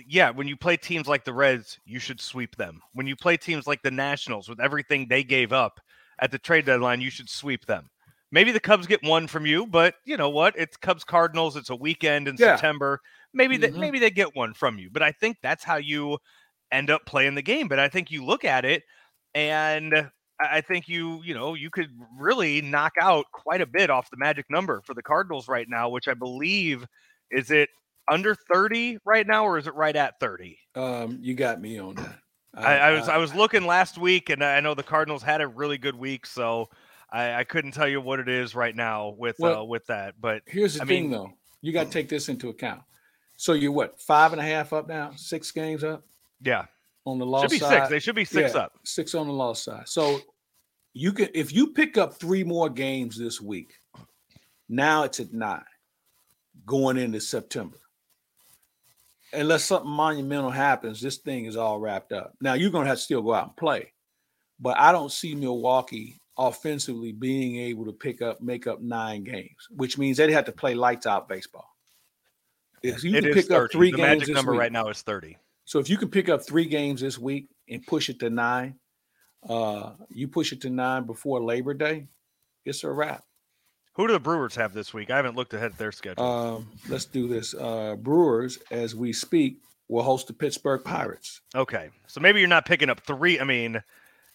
yeah. 0.07 0.31
When 0.31 0.47
you 0.47 0.57
play 0.57 0.77
teams 0.77 1.07
like 1.07 1.23
the 1.23 1.33
Reds, 1.33 1.79
you 1.85 1.99
should 1.99 2.19
sweep 2.19 2.55
them. 2.55 2.81
When 2.93 3.05
you 3.07 3.15
play 3.15 3.37
teams 3.37 3.67
like 3.67 3.83
the 3.83 3.91
Nationals, 3.91 4.49
with 4.49 4.59
everything 4.59 5.07
they 5.07 5.23
gave 5.23 5.53
up 5.53 5.79
at 6.19 6.31
the 6.31 6.39
trade 6.39 6.65
deadline, 6.65 7.01
you 7.01 7.09
should 7.11 7.29
sweep 7.29 7.65
them. 7.65 7.89
Maybe 8.31 8.51
the 8.51 8.59
Cubs 8.59 8.87
get 8.87 9.03
one 9.03 9.27
from 9.27 9.45
you, 9.45 9.67
but 9.67 9.95
you 10.05 10.15
know 10.17 10.29
what? 10.29 10.55
It's 10.57 10.77
Cubs 10.77 11.03
Cardinals. 11.03 11.55
It's 11.57 11.69
a 11.69 11.75
weekend 11.75 12.27
in 12.27 12.35
Yeah. 12.39 12.55
September. 12.55 13.01
Maybe 13.33 13.57
that 13.57 13.73
Mhm. 13.73 13.79
maybe 13.79 13.99
they 13.99 14.09
get 14.09 14.35
one 14.35 14.53
from 14.53 14.79
you, 14.79 14.89
but 14.89 15.03
I 15.03 15.11
think 15.11 15.37
that's 15.43 15.63
how 15.63 15.75
you 15.77 16.17
end 16.71 16.89
up 16.89 17.05
playing 17.05 17.35
the 17.35 17.41
game. 17.41 17.67
But 17.67 17.79
I 17.79 17.89
think 17.89 18.09
you 18.09 18.23
look 18.25 18.45
at 18.45 18.63
it, 18.65 18.83
and 19.35 20.09
I 20.41 20.57
I 20.57 20.61
think 20.61 20.87
you 20.87 21.21
you 21.23 21.33
know 21.33 21.53
you 21.53 21.69
could 21.69 21.89
really 22.17 22.61
knock 22.61 22.93
out 22.99 23.25
quite 23.31 23.61
a 23.61 23.65
bit 23.65 23.89
off 23.89 24.09
the 24.09 24.17
magic 24.17 24.45
number 24.49 24.81
for 24.85 24.93
the 24.93 25.03
Cardinals 25.03 25.47
right 25.47 25.67
now, 25.69 25.89
which 25.89 26.07
I 26.07 26.13
believe 26.13 26.85
is 27.31 27.51
it 27.51 27.69
under 28.09 28.35
thirty 28.51 28.97
right 29.05 29.25
now, 29.27 29.45
or 29.45 29.57
is 29.57 29.67
it 29.67 29.75
right 29.75 29.95
at 29.95 30.19
thirty? 30.19 30.57
Um, 30.75 31.17
you 31.21 31.33
got 31.33 31.61
me 31.61 31.79
on 31.79 31.95
that. 31.95 32.15
I, 32.53 32.77
I 32.77 32.91
was 32.91 33.07
I 33.07 33.17
was 33.17 33.33
looking 33.33 33.65
last 33.65 33.97
week, 33.97 34.29
and 34.29 34.43
I 34.43 34.59
know 34.59 34.73
the 34.73 34.83
Cardinals 34.83 35.23
had 35.23 35.39
a 35.41 35.47
really 35.47 35.77
good 35.77 35.95
week, 35.95 36.25
so 36.25 36.67
I, 37.09 37.35
I 37.35 37.43
couldn't 37.45 37.71
tell 37.71 37.87
you 37.87 38.01
what 38.01 38.19
it 38.19 38.27
is 38.27 38.55
right 38.55 38.75
now 38.75 39.15
with 39.17 39.41
uh, 39.41 39.63
with 39.63 39.85
that. 39.87 40.15
But 40.19 40.41
Here's 40.47 40.73
the 40.75 40.81
I 40.81 40.85
thing, 40.85 41.03
mean- 41.03 41.11
though. 41.11 41.31
You 41.61 41.71
got 41.71 41.85
to 41.85 41.91
take 41.91 42.09
this 42.09 42.27
into 42.27 42.49
account. 42.49 42.81
So 43.37 43.53
you're 43.53 43.71
what 43.71 44.01
five 44.01 44.33
and 44.33 44.41
a 44.41 44.43
half 44.43 44.73
up 44.73 44.87
now, 44.87 45.11
six 45.15 45.51
games 45.51 45.83
up 45.83 46.03
yeah, 46.41 46.65
on 47.05 47.19
the 47.19 47.25
loss 47.25 47.43
should 47.43 47.51
be 47.51 47.59
side. 47.59 47.69
six. 47.83 47.89
They 47.89 47.99
should 47.99 48.15
be 48.15 48.25
six 48.25 48.53
Yeah, 48.55 48.61
up. 48.61 48.73
Six 48.83 49.13
on 49.15 49.27
the 49.27 49.33
loss 49.33 49.63
side. 49.63 49.87
So 49.87 50.19
you 50.93 51.13
can 51.13 51.29
if 51.33 51.53
you 51.53 51.67
pick 51.67 51.97
up 51.97 52.13
three 52.15 52.43
more 52.43 52.69
games 52.69 53.17
this 53.17 53.39
week, 53.41 53.73
now 54.69 55.03
it's 55.03 55.19
at 55.19 55.33
nine 55.33 55.63
going 56.65 56.97
into 56.97 57.19
September. 57.19 57.77
Unless 59.33 59.63
something 59.65 59.89
monumental 59.89 60.49
happens, 60.51 60.99
this 60.99 61.17
thing 61.17 61.45
is 61.45 61.55
all 61.55 61.79
wrapped 61.79 62.11
up. 62.11 62.33
Now 62.41 62.53
you're 62.53 62.69
gonna 62.71 62.87
have 62.87 62.97
to 62.97 63.03
still 63.03 63.21
go 63.21 63.33
out 63.33 63.47
and 63.47 63.57
play, 63.57 63.93
but 64.59 64.77
I 64.77 64.91
don't 64.91 65.11
see 65.11 65.33
Milwaukee 65.35 66.19
offensively 66.37 67.11
being 67.13 67.57
able 67.57 67.85
to 67.85 67.91
pick 67.93 68.21
up, 68.21 68.41
make 68.41 68.67
up 68.67 68.81
nine 68.81 69.23
games, 69.23 69.67
which 69.69 69.97
means 69.97 70.17
they'd 70.17 70.31
have 70.31 70.45
to 70.45 70.51
play 70.51 70.73
lights 70.73 71.05
out 71.05 71.29
baseball. 71.29 71.67
If 72.83 73.03
you 73.03 73.15
It 73.15 73.23
can 73.23 73.33
pick 73.33 73.47
30. 73.47 73.55
up 73.65 73.71
three 73.71 73.91
the 73.91 73.97
games 73.97 74.19
magic 74.21 74.35
number 74.35 74.51
week, 74.51 74.59
right 74.59 74.71
now 74.71 74.87
is 74.89 75.01
thirty. 75.01 75.37
so 75.65 75.79
if 75.79 75.89
you 75.89 75.97
can 75.97 76.09
pick 76.09 76.27
up 76.27 76.45
three 76.45 76.65
games 76.65 76.99
this 76.99 77.17
week 77.17 77.47
and 77.69 77.85
push 77.87 78.09
it 78.09 78.19
to 78.19 78.29
nine, 78.29 78.75
uh, 79.47 79.91
you 80.09 80.27
push 80.27 80.51
it 80.51 80.61
to 80.61 80.69
nine 80.69 81.05
before 81.05 81.41
Labor 81.43 81.73
Day, 81.73 82.07
it's 82.65 82.83
a 82.83 82.91
wrap. 82.91 83.23
Who 83.93 84.07
do 84.07 84.13
the 84.13 84.19
Brewers 84.19 84.55
have 84.55 84.73
this 84.73 84.93
week? 84.93 85.09
I 85.11 85.17
haven't 85.17 85.35
looked 85.35 85.53
ahead 85.53 85.71
at 85.71 85.77
their 85.77 85.91
schedule. 85.91 86.23
Um, 86.23 86.67
let's 86.87 87.05
do 87.05 87.27
this. 87.27 87.53
Uh, 87.53 87.95
Brewers, 87.99 88.57
as 88.71 88.95
we 88.95 89.11
speak, 89.11 89.57
will 89.89 90.03
host 90.03 90.27
the 90.27 90.33
Pittsburgh 90.33 90.81
Pirates. 90.83 91.41
Okay, 91.53 91.89
so 92.07 92.21
maybe 92.21 92.39
you're 92.39 92.47
not 92.47 92.65
picking 92.65 92.89
up 92.89 93.01
three. 93.01 93.37
I 93.39 93.43
mean, 93.43 93.83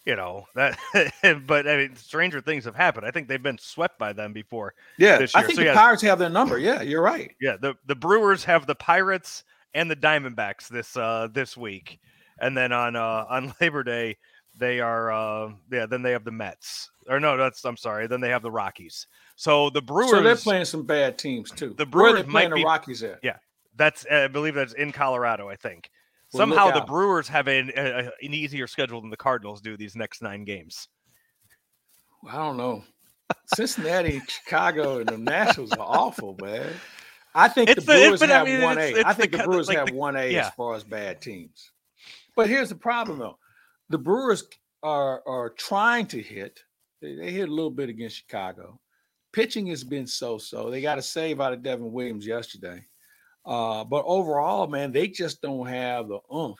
you 0.05 0.15
know 0.15 0.45
that, 0.53 0.77
but 1.47 1.67
I 1.67 1.77
mean, 1.77 1.95
stranger 1.95 2.39
things 2.39 2.65
have 2.65 2.75
happened. 2.75 3.07
I 3.07 3.11
think 3.11 3.27
they've 3.27 3.41
been 3.41 3.57
swept 3.57 3.97
by 3.97 4.13
them 4.13 4.31
before. 4.31 4.75
Yeah, 4.97 5.15
I 5.33 5.41
think 5.41 5.55
So, 5.55 5.61
the 5.61 5.65
yeah. 5.65 5.73
Pirates 5.73 6.03
have 6.03 6.19
their 6.19 6.29
number. 6.29 6.59
Yeah, 6.59 6.83
you're 6.83 7.01
right. 7.01 7.35
Yeah, 7.41 7.57
the 7.59 7.75
the 7.87 7.95
Brewers 7.95 8.43
have 8.43 8.67
the 8.67 8.75
Pirates 8.75 9.43
and 9.73 9.89
the 9.89 9.95
Diamondbacks 9.95 10.67
this 10.67 10.95
uh 10.95 11.27
this 11.33 11.57
week, 11.57 11.99
and 12.39 12.55
then 12.55 12.71
on 12.71 12.95
uh 12.95 13.25
on 13.27 13.53
Labor 13.61 13.83
Day 13.83 14.17
they 14.57 14.79
are 14.79 15.11
uh 15.11 15.51
yeah 15.71 15.85
then 15.85 16.01
they 16.01 16.11
have 16.11 16.23
the 16.25 16.31
Mets 16.31 16.89
or 17.07 17.19
no 17.19 17.37
that's 17.37 17.63
I'm 17.65 17.77
sorry 17.77 18.07
then 18.07 18.21
they 18.21 18.29
have 18.29 18.41
the 18.41 18.51
Rockies. 18.51 19.07
So 19.35 19.69
the 19.69 19.81
Brewers 19.81 20.09
So 20.11 20.21
they're 20.23 20.35
playing 20.35 20.65
some 20.65 20.83
bad 20.83 21.17
teams 21.17 21.51
too. 21.51 21.75
The 21.77 21.85
Where 21.85 22.07
are 22.07 22.13
they 22.13 22.21
Brewers 22.23 22.27
might 22.27 22.31
playing 22.49 22.53
be- 22.55 22.61
the 22.61 22.65
Rockies 22.65 23.03
at? 23.03 23.19
that's 23.75 24.05
I 24.11 24.27
believe 24.27 24.55
that's 24.55 24.73
in 24.73 24.91
Colorado 24.91 25.47
I 25.49 25.55
think. 25.55 25.89
Well, 26.33 26.41
Somehow 26.41 26.71
the. 26.71 26.81
Brewers 26.81 27.29
have 27.29 27.47
an, 27.47 27.71
a, 27.77 28.09
an 28.21 28.33
easier 28.33 28.67
schedule 28.67 28.99
than 28.99 29.09
the 29.09 29.15
Cardinals 29.15 29.61
do 29.61 29.77
these 29.77 29.95
next 29.95 30.21
nine 30.21 30.43
games. 30.43 30.89
I 32.29 32.35
don't 32.35 32.57
know. 32.57 32.83
Cincinnati, 33.55 34.21
Chicago, 34.27 34.99
and 34.99 35.07
the 35.07 35.17
Nationals 35.17 35.71
are 35.73 35.79
awful, 35.79 36.35
man. 36.41 36.67
I 37.33 37.47
think 37.47 37.69
It's 37.69 37.85
the 37.85 37.93
the- 37.93 37.99
Brewers 37.99 38.21
I 38.23 38.27
have 38.27 38.45
mean, 38.47 38.61
one 38.61 38.77
it's- 38.77 38.95
A. 38.95 38.99
it's 38.99 39.05
I 39.09 39.13
the 39.13 39.19
think 39.21 39.31
the 39.33 39.43
Brewers 39.43 39.67
like 39.69 39.77
have 39.77 39.91
one 39.91 40.15
A 40.17 40.29
yeah. 40.31 40.47
as 40.47 40.53
far 40.55 40.75
as 40.75 40.83
bad 40.83 41.21
teams. 41.21 41.71
But 42.35 42.47
here's 42.49 42.69
the 42.69 42.75
problem, 42.75 43.19
though: 43.19 43.37
the 43.89 43.97
Brewers 43.97 44.43
are 44.83 45.21
are 45.27 45.49
trying 45.51 46.05
to 46.07 46.21
hit. 46.21 46.59
They, 47.01 47.15
they 47.15 47.31
hit 47.31 47.49
a 47.49 47.53
little 47.53 47.71
bit 47.71 47.89
against 47.89 48.17
Chicago. 48.17 48.79
pitching 49.33 49.67
has 49.67 49.83
been 49.83 50.07
so-so. 50.07 50.71
They 50.71 50.81
got 50.81 50.97
a 50.97 51.01
save 51.01 51.39
out 51.39 51.53
of 51.53 51.61
Devin 51.61 51.91
Williams 51.91 52.25
yesterday. 52.25 52.83
Uh, 53.45 53.83
but 53.83 54.03
overall, 54.07 54.67
man, 54.67 54.91
they 54.91 55.07
just 55.07 55.41
don't 55.41 55.67
have 55.67 56.07
the 56.07 56.19
oomph 56.33 56.59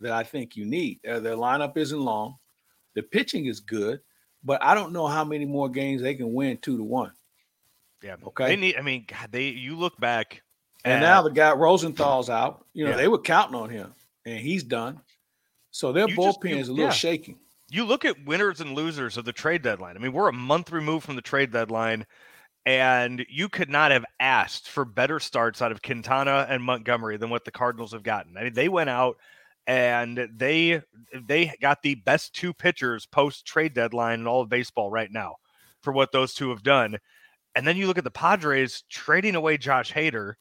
that 0.00 0.12
I 0.12 0.24
think 0.24 0.56
you 0.56 0.64
need. 0.64 1.00
Uh, 1.06 1.20
their 1.20 1.36
lineup 1.36 1.76
isn't 1.76 2.00
long. 2.00 2.36
The 2.94 3.02
pitching 3.02 3.46
is 3.46 3.60
good, 3.60 4.00
but 4.42 4.62
I 4.62 4.74
don't 4.74 4.92
know 4.92 5.06
how 5.06 5.24
many 5.24 5.44
more 5.44 5.68
games 5.68 6.00
they 6.00 6.14
can 6.14 6.32
win 6.32 6.56
two 6.56 6.78
to 6.78 6.82
one. 6.82 7.12
Yeah. 8.02 8.16
Okay. 8.26 8.46
They 8.46 8.56
need. 8.56 8.76
I 8.76 8.82
mean, 8.82 9.04
God, 9.06 9.30
they. 9.30 9.48
You 9.48 9.76
look 9.76 9.98
back, 10.00 10.42
and 10.84 11.00
now 11.00 11.22
the 11.22 11.30
guy 11.30 11.52
Rosenthal's 11.52 12.30
out. 12.30 12.64
You 12.72 12.84
know, 12.84 12.90
yeah. 12.92 12.96
they 12.96 13.08
were 13.08 13.18
counting 13.18 13.54
on 13.54 13.68
him, 13.68 13.94
and 14.24 14.38
he's 14.38 14.64
done. 14.64 15.00
So 15.76 15.92
their 15.92 16.08
you 16.08 16.16
bullpen 16.16 16.42
just, 16.42 16.44
you, 16.44 16.56
is 16.56 16.68
a 16.68 16.72
little 16.72 16.86
yeah. 16.86 16.92
shaking. 16.92 17.38
You 17.68 17.84
look 17.84 18.06
at 18.06 18.24
winners 18.24 18.62
and 18.62 18.74
losers 18.74 19.18
of 19.18 19.26
the 19.26 19.32
trade 19.32 19.60
deadline. 19.60 19.94
I 19.94 19.98
mean, 19.98 20.14
we're 20.14 20.28
a 20.28 20.32
month 20.32 20.72
removed 20.72 21.04
from 21.04 21.16
the 21.16 21.22
trade 21.22 21.52
deadline, 21.52 22.06
and 22.64 23.26
you 23.28 23.50
could 23.50 23.68
not 23.68 23.90
have 23.90 24.06
asked 24.18 24.70
for 24.70 24.86
better 24.86 25.20
starts 25.20 25.60
out 25.60 25.72
of 25.72 25.82
Quintana 25.82 26.46
and 26.48 26.62
Montgomery 26.62 27.18
than 27.18 27.28
what 27.28 27.44
the 27.44 27.50
Cardinals 27.50 27.92
have 27.92 28.02
gotten. 28.02 28.38
I 28.38 28.44
mean, 28.44 28.54
they 28.54 28.70
went 28.70 28.88
out 28.88 29.18
and 29.66 30.26
they 30.34 30.80
they 31.26 31.52
got 31.60 31.82
the 31.82 31.96
best 31.96 32.34
two 32.34 32.54
pitchers 32.54 33.04
post 33.04 33.44
trade 33.44 33.74
deadline 33.74 34.20
in 34.20 34.26
all 34.26 34.40
of 34.40 34.48
baseball 34.48 34.90
right 34.90 35.12
now 35.12 35.34
for 35.82 35.92
what 35.92 36.10
those 36.10 36.32
two 36.32 36.48
have 36.48 36.62
done. 36.62 36.96
And 37.54 37.66
then 37.66 37.76
you 37.76 37.86
look 37.86 37.98
at 37.98 38.04
the 38.04 38.10
Padres 38.10 38.82
trading 38.88 39.34
away 39.34 39.58
Josh 39.58 39.92
Hader, 39.92 40.34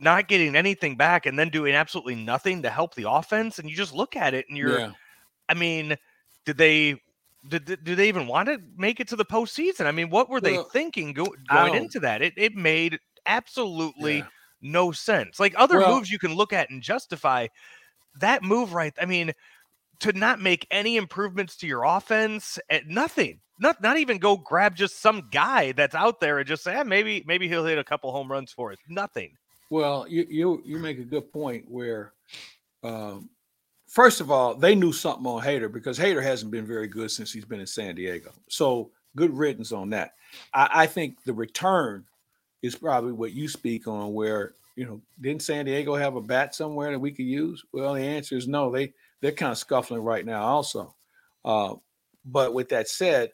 not 0.00 0.28
getting 0.28 0.56
anything 0.56 0.96
back, 0.96 1.26
and 1.26 1.38
then 1.38 1.50
doing 1.50 1.74
absolutely 1.74 2.16
nothing 2.16 2.62
to 2.62 2.70
help 2.70 2.94
the 2.94 3.10
offense. 3.10 3.58
And 3.58 3.68
you 3.68 3.76
just 3.76 3.94
look 3.94 4.16
at 4.16 4.34
it 4.34 4.46
and 4.48 4.56
you're, 4.56 4.78
yeah. 4.78 4.92
I 5.48 5.54
mean, 5.54 5.96
did 6.44 6.56
they 6.56 7.00
did, 7.48 7.84
do 7.84 7.94
they 7.94 8.08
even 8.08 8.26
want 8.26 8.48
to 8.48 8.60
make 8.76 9.00
it 9.00 9.08
to 9.08 9.16
the 9.16 9.24
postseason? 9.24 9.86
I 9.86 9.92
mean, 9.92 10.10
what 10.10 10.28
were 10.28 10.40
they 10.40 10.58
thinking 10.72 11.12
go, 11.12 11.26
going 11.48 11.74
into 11.74 12.00
that? 12.00 12.22
It 12.22 12.34
it 12.36 12.54
made 12.54 12.98
absolutely 13.26 14.18
yeah. 14.18 14.26
no 14.62 14.92
sense. 14.92 15.38
Like 15.38 15.54
other 15.56 15.78
well, 15.78 15.96
moves 15.96 16.10
you 16.10 16.18
can 16.18 16.34
look 16.34 16.52
at 16.52 16.70
and 16.70 16.82
justify 16.82 17.46
that 18.20 18.42
move 18.42 18.72
right. 18.72 18.94
I 19.00 19.06
mean, 19.06 19.32
to 20.00 20.12
not 20.12 20.40
make 20.40 20.66
any 20.70 20.96
improvements 20.96 21.56
to 21.58 21.66
your 21.66 21.84
offense, 21.84 22.58
eh, 22.68 22.80
nothing 22.86 23.40
not 23.60 23.80
not 23.82 23.98
even 23.98 24.18
go 24.18 24.36
grab 24.36 24.74
just 24.74 25.00
some 25.00 25.28
guy 25.30 25.72
that's 25.72 25.94
out 25.94 26.18
there 26.18 26.38
and 26.38 26.48
just 26.48 26.64
say, 26.64 26.74
eh, 26.74 26.82
maybe 26.82 27.22
maybe 27.26 27.46
he'll 27.46 27.64
hit 27.64 27.78
a 27.78 27.84
couple 27.84 28.10
home 28.10 28.30
runs 28.32 28.50
for 28.50 28.72
us. 28.72 28.78
Nothing. 28.88 29.36
Well, 29.70 30.06
you 30.08 30.26
you 30.28 30.62
you 30.64 30.78
make 30.78 30.98
a 30.98 31.04
good 31.04 31.32
point 31.32 31.64
where, 31.70 32.12
um, 32.82 33.30
first 33.86 34.20
of 34.20 34.30
all, 34.30 34.54
they 34.54 34.74
knew 34.74 34.92
something 34.92 35.26
on 35.26 35.42
Hader 35.42 35.72
because 35.72 35.98
Hader 35.98 36.22
hasn't 36.22 36.50
been 36.50 36.66
very 36.66 36.88
good 36.88 37.10
since 37.10 37.32
he's 37.32 37.44
been 37.44 37.60
in 37.60 37.66
San 37.66 37.94
Diego. 37.94 38.32
So 38.48 38.90
good 39.16 39.32
riddance 39.32 39.70
on 39.70 39.90
that. 39.90 40.14
I, 40.52 40.68
I 40.74 40.86
think 40.86 41.22
the 41.24 41.32
return 41.32 42.04
is 42.62 42.74
probably 42.74 43.12
what 43.12 43.32
you 43.32 43.48
speak 43.48 43.86
on, 43.86 44.12
where 44.12 44.54
you 44.74 44.86
know 44.86 45.00
didn't 45.20 45.42
San 45.42 45.64
Diego 45.66 45.94
have 45.94 46.16
a 46.16 46.20
bat 46.20 46.52
somewhere 46.54 46.90
that 46.90 46.98
we 46.98 47.12
could 47.12 47.26
use? 47.26 47.64
Well, 47.72 47.94
the 47.94 48.02
answer 48.02 48.36
is 48.36 48.48
no. 48.48 48.72
They 48.72 48.92
they're 49.20 49.32
kind 49.32 49.52
of 49.52 49.58
scuffling 49.58 50.02
right 50.02 50.26
now, 50.26 50.42
also. 50.42 50.94
Uh, 51.44 51.74
but 52.24 52.54
with 52.54 52.70
that 52.70 52.88
said, 52.88 53.30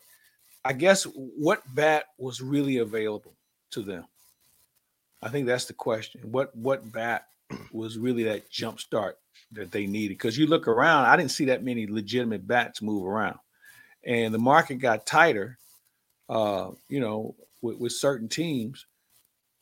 I 0.66 0.74
guess 0.74 1.04
what 1.04 1.62
bat 1.74 2.04
was 2.18 2.42
really 2.42 2.78
available 2.78 3.34
to 3.70 3.82
them? 3.82 4.04
I 5.26 5.28
think 5.28 5.47
that's 5.47 5.64
the 5.64 5.73
question. 5.73 6.21
What 6.30 6.54
what 6.54 6.92
bat 6.92 7.26
was 7.73 7.99
really 7.99 8.23
that 8.25 8.49
jump 8.49 8.78
start 8.78 9.18
that 9.52 9.73
they 9.73 9.87
needed? 9.87 10.14
Because 10.14 10.38
you 10.38 10.47
look 10.47 10.68
around, 10.68 11.06
I 11.06 11.16
didn't 11.16 11.33
see 11.33 11.47
that 11.47 11.64
many 11.64 11.87
legitimate 11.87 12.47
bats 12.47 12.80
move 12.80 13.04
around, 13.04 13.38
and 14.04 14.33
the 14.33 14.38
market 14.38 14.76
got 14.76 15.04
tighter. 15.06 15.59
Uh, 16.28 16.71
you 16.88 16.99
know, 16.99 17.37
with, 17.62 17.78
with 17.78 17.92
certain 17.92 18.28
teams. 18.28 18.87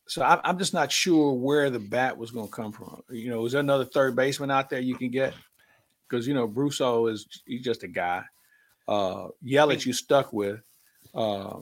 So 0.07 0.23
I, 0.23 0.41
I'm 0.45 0.59
just 0.59 0.75
not 0.75 0.93
sure 0.93 1.33
where 1.33 1.71
the 1.71 1.79
bat 1.79 2.17
was 2.17 2.31
going 2.31 2.47
to 2.47 2.53
come 2.53 2.73
from. 2.73 3.03
You 3.11 3.31
know, 3.31 3.45
is 3.47 3.53
there 3.53 3.61
another 3.61 3.85
third 3.85 4.15
baseman 4.17 4.51
out 4.51 4.71
there 4.71 4.81
you 4.81 4.97
can 4.97 5.11
get? 5.11 5.35
Because 6.09 6.27
you 6.27 6.35
know, 6.35 6.49
Brosseau 6.49 7.11
is 7.11 7.27
he's 7.47 7.63
just 7.63 7.83
a 7.83 7.89
guy. 7.89 8.23
Uh, 8.87 9.29
Yelich 9.45 9.87
you 9.87 9.93
stuck 9.93 10.33
with. 10.33 10.61
Uh, 11.15 11.61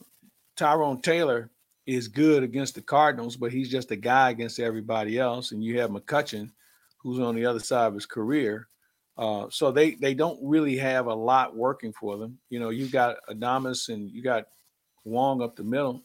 Tyrone 0.57 1.01
Taylor 1.01 1.51
is 1.87 2.09
good 2.09 2.43
against 2.43 2.75
the 2.75 2.83
Cardinals, 2.83 3.37
but 3.37 3.53
he's 3.53 3.71
just 3.71 3.91
a 3.91 3.97
guy 3.97 4.31
against 4.31 4.61
everybody 4.61 5.19
else. 5.19 5.53
And 5.53 5.63
you 5.63 5.81
have 5.81 5.91
McCutchen, 5.91 6.51
who's 6.99 7.19
on 7.19 7.35
the 7.35 7.47
other 7.47 7.61
side 7.61 7.87
of 7.87 7.95
his 7.95 8.07
career. 8.07 8.69
Uh, 9.19 9.47
so 9.51 9.71
they 9.71 9.93
they 9.97 10.15
don't 10.15 10.39
really 10.43 10.77
have 10.77 11.07
a 11.07 11.15
lot 11.15 11.55
working 11.55 11.93
for 11.93 12.17
them. 12.17 12.39
You 12.49 12.61
know, 12.61 12.71
you 12.71 12.89
got 12.89 13.17
Adames 13.29 13.89
and 13.89 14.11
you 14.11 14.23
got 14.23 14.45
Wong 15.05 15.43
up 15.43 15.57
the 15.57 15.65
middle. 15.65 16.03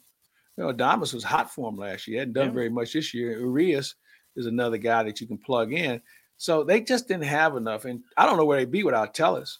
You 0.57 0.63
know, 0.63 0.73
Adames 0.73 1.13
was 1.13 1.23
hot 1.23 1.53
for 1.53 1.69
him 1.69 1.77
last 1.77 2.07
year. 2.07 2.15
He 2.15 2.19
hadn't 2.19 2.33
done 2.33 2.47
yeah. 2.47 2.53
very 2.53 2.69
much 2.69 2.93
this 2.93 3.13
year. 3.13 3.39
Urias 3.39 3.95
is 4.35 4.45
another 4.45 4.77
guy 4.77 5.03
that 5.03 5.21
you 5.21 5.27
can 5.27 5.37
plug 5.37 5.71
in. 5.73 6.01
So 6.37 6.63
they 6.63 6.81
just 6.81 7.07
didn't 7.07 7.23
have 7.23 7.55
enough. 7.55 7.85
And 7.85 8.03
I 8.17 8.25
don't 8.25 8.37
know 8.37 8.45
where 8.45 8.59
they'd 8.59 8.71
be 8.71 8.83
without 8.83 9.13
Tellez. 9.13 9.59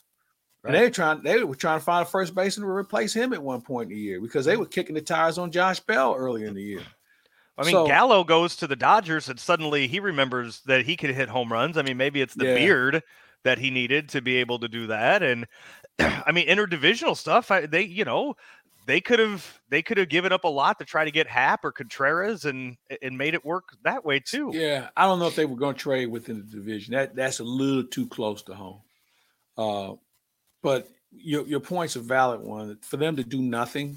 Right. 0.63 0.73
And 0.73 0.75
they 0.75 0.85
were 0.85 0.91
trying 0.91 1.23
they 1.23 1.43
were 1.43 1.55
trying 1.55 1.79
to 1.79 1.85
find 1.85 2.05
a 2.05 2.09
first 2.09 2.35
baseman 2.35 2.67
to 2.67 2.73
replace 2.73 3.13
him 3.13 3.33
at 3.33 3.41
one 3.41 3.61
point 3.61 3.91
in 3.91 3.95
the 3.95 4.01
year 4.01 4.19
because 4.19 4.45
they 4.45 4.55
mm. 4.55 4.59
were 4.59 4.65
kicking 4.65 4.95
the 4.95 5.01
tires 5.01 5.37
on 5.37 5.51
Josh 5.51 5.79
Bell 5.79 6.15
earlier 6.17 6.47
in 6.47 6.55
the 6.55 6.63
year. 6.63 6.81
I 7.57 7.63
mean, 7.63 7.71
so, 7.71 7.87
Gallo 7.87 8.23
goes 8.23 8.55
to 8.57 8.67
the 8.67 8.75
Dodgers 8.75 9.29
and 9.29 9.39
suddenly 9.39 9.87
he 9.87 9.99
remembers 9.99 10.61
that 10.67 10.85
he 10.85 10.95
could 10.95 11.09
hit 11.09 11.29
home 11.29 11.51
runs. 11.51 11.77
I 11.77 11.81
mean, 11.81 11.97
maybe 11.97 12.21
it's 12.21 12.35
the 12.35 12.45
yeah. 12.45 12.55
beard 12.55 13.03
that 13.43 13.57
he 13.57 13.71
needed 13.71 14.09
to 14.09 14.21
be 14.21 14.37
able 14.37 14.59
to 14.59 14.67
do 14.67 14.87
that. 14.87 15.23
And 15.23 15.47
I 15.99 16.31
mean, 16.31 16.47
interdivisional 16.47 17.17
stuff. 17.17 17.49
I, 17.49 17.65
they, 17.65 17.83
you 17.83 18.05
know, 18.05 18.35
they 18.87 19.01
could 19.01 19.19
have 19.19 19.61
they 19.69 19.81
could 19.81 19.97
have 19.97 20.09
given 20.09 20.31
up 20.31 20.45
a 20.45 20.49
lot 20.49 20.79
to 20.79 20.85
try 20.85 21.03
to 21.03 21.11
get 21.11 21.27
Happ 21.27 21.65
or 21.65 21.71
Contreras 21.71 22.45
and 22.45 22.77
and 23.01 23.17
made 23.17 23.33
it 23.33 23.45
work 23.45 23.65
that 23.83 24.05
way 24.05 24.19
too. 24.19 24.51
Yeah, 24.53 24.89
I 24.95 25.03
don't 25.03 25.19
know 25.19 25.27
if 25.27 25.35
they 25.35 25.45
were 25.45 25.57
going 25.57 25.75
to 25.75 25.79
trade 25.79 26.07
within 26.07 26.37
the 26.37 26.57
division. 26.57 26.93
That 26.93 27.15
that's 27.15 27.39
a 27.39 27.43
little 27.43 27.83
too 27.83 28.07
close 28.07 28.43
to 28.43 28.55
home. 28.55 28.81
Uh, 29.57 29.93
but 30.67 30.89
your 31.15 31.47
your 31.47 31.61
point's 31.61 31.95
a 31.95 32.01
valid 32.01 32.41
one. 32.41 32.77
For 32.81 32.97
them 32.97 33.15
to 33.15 33.23
do 33.23 33.41
nothing, 33.41 33.95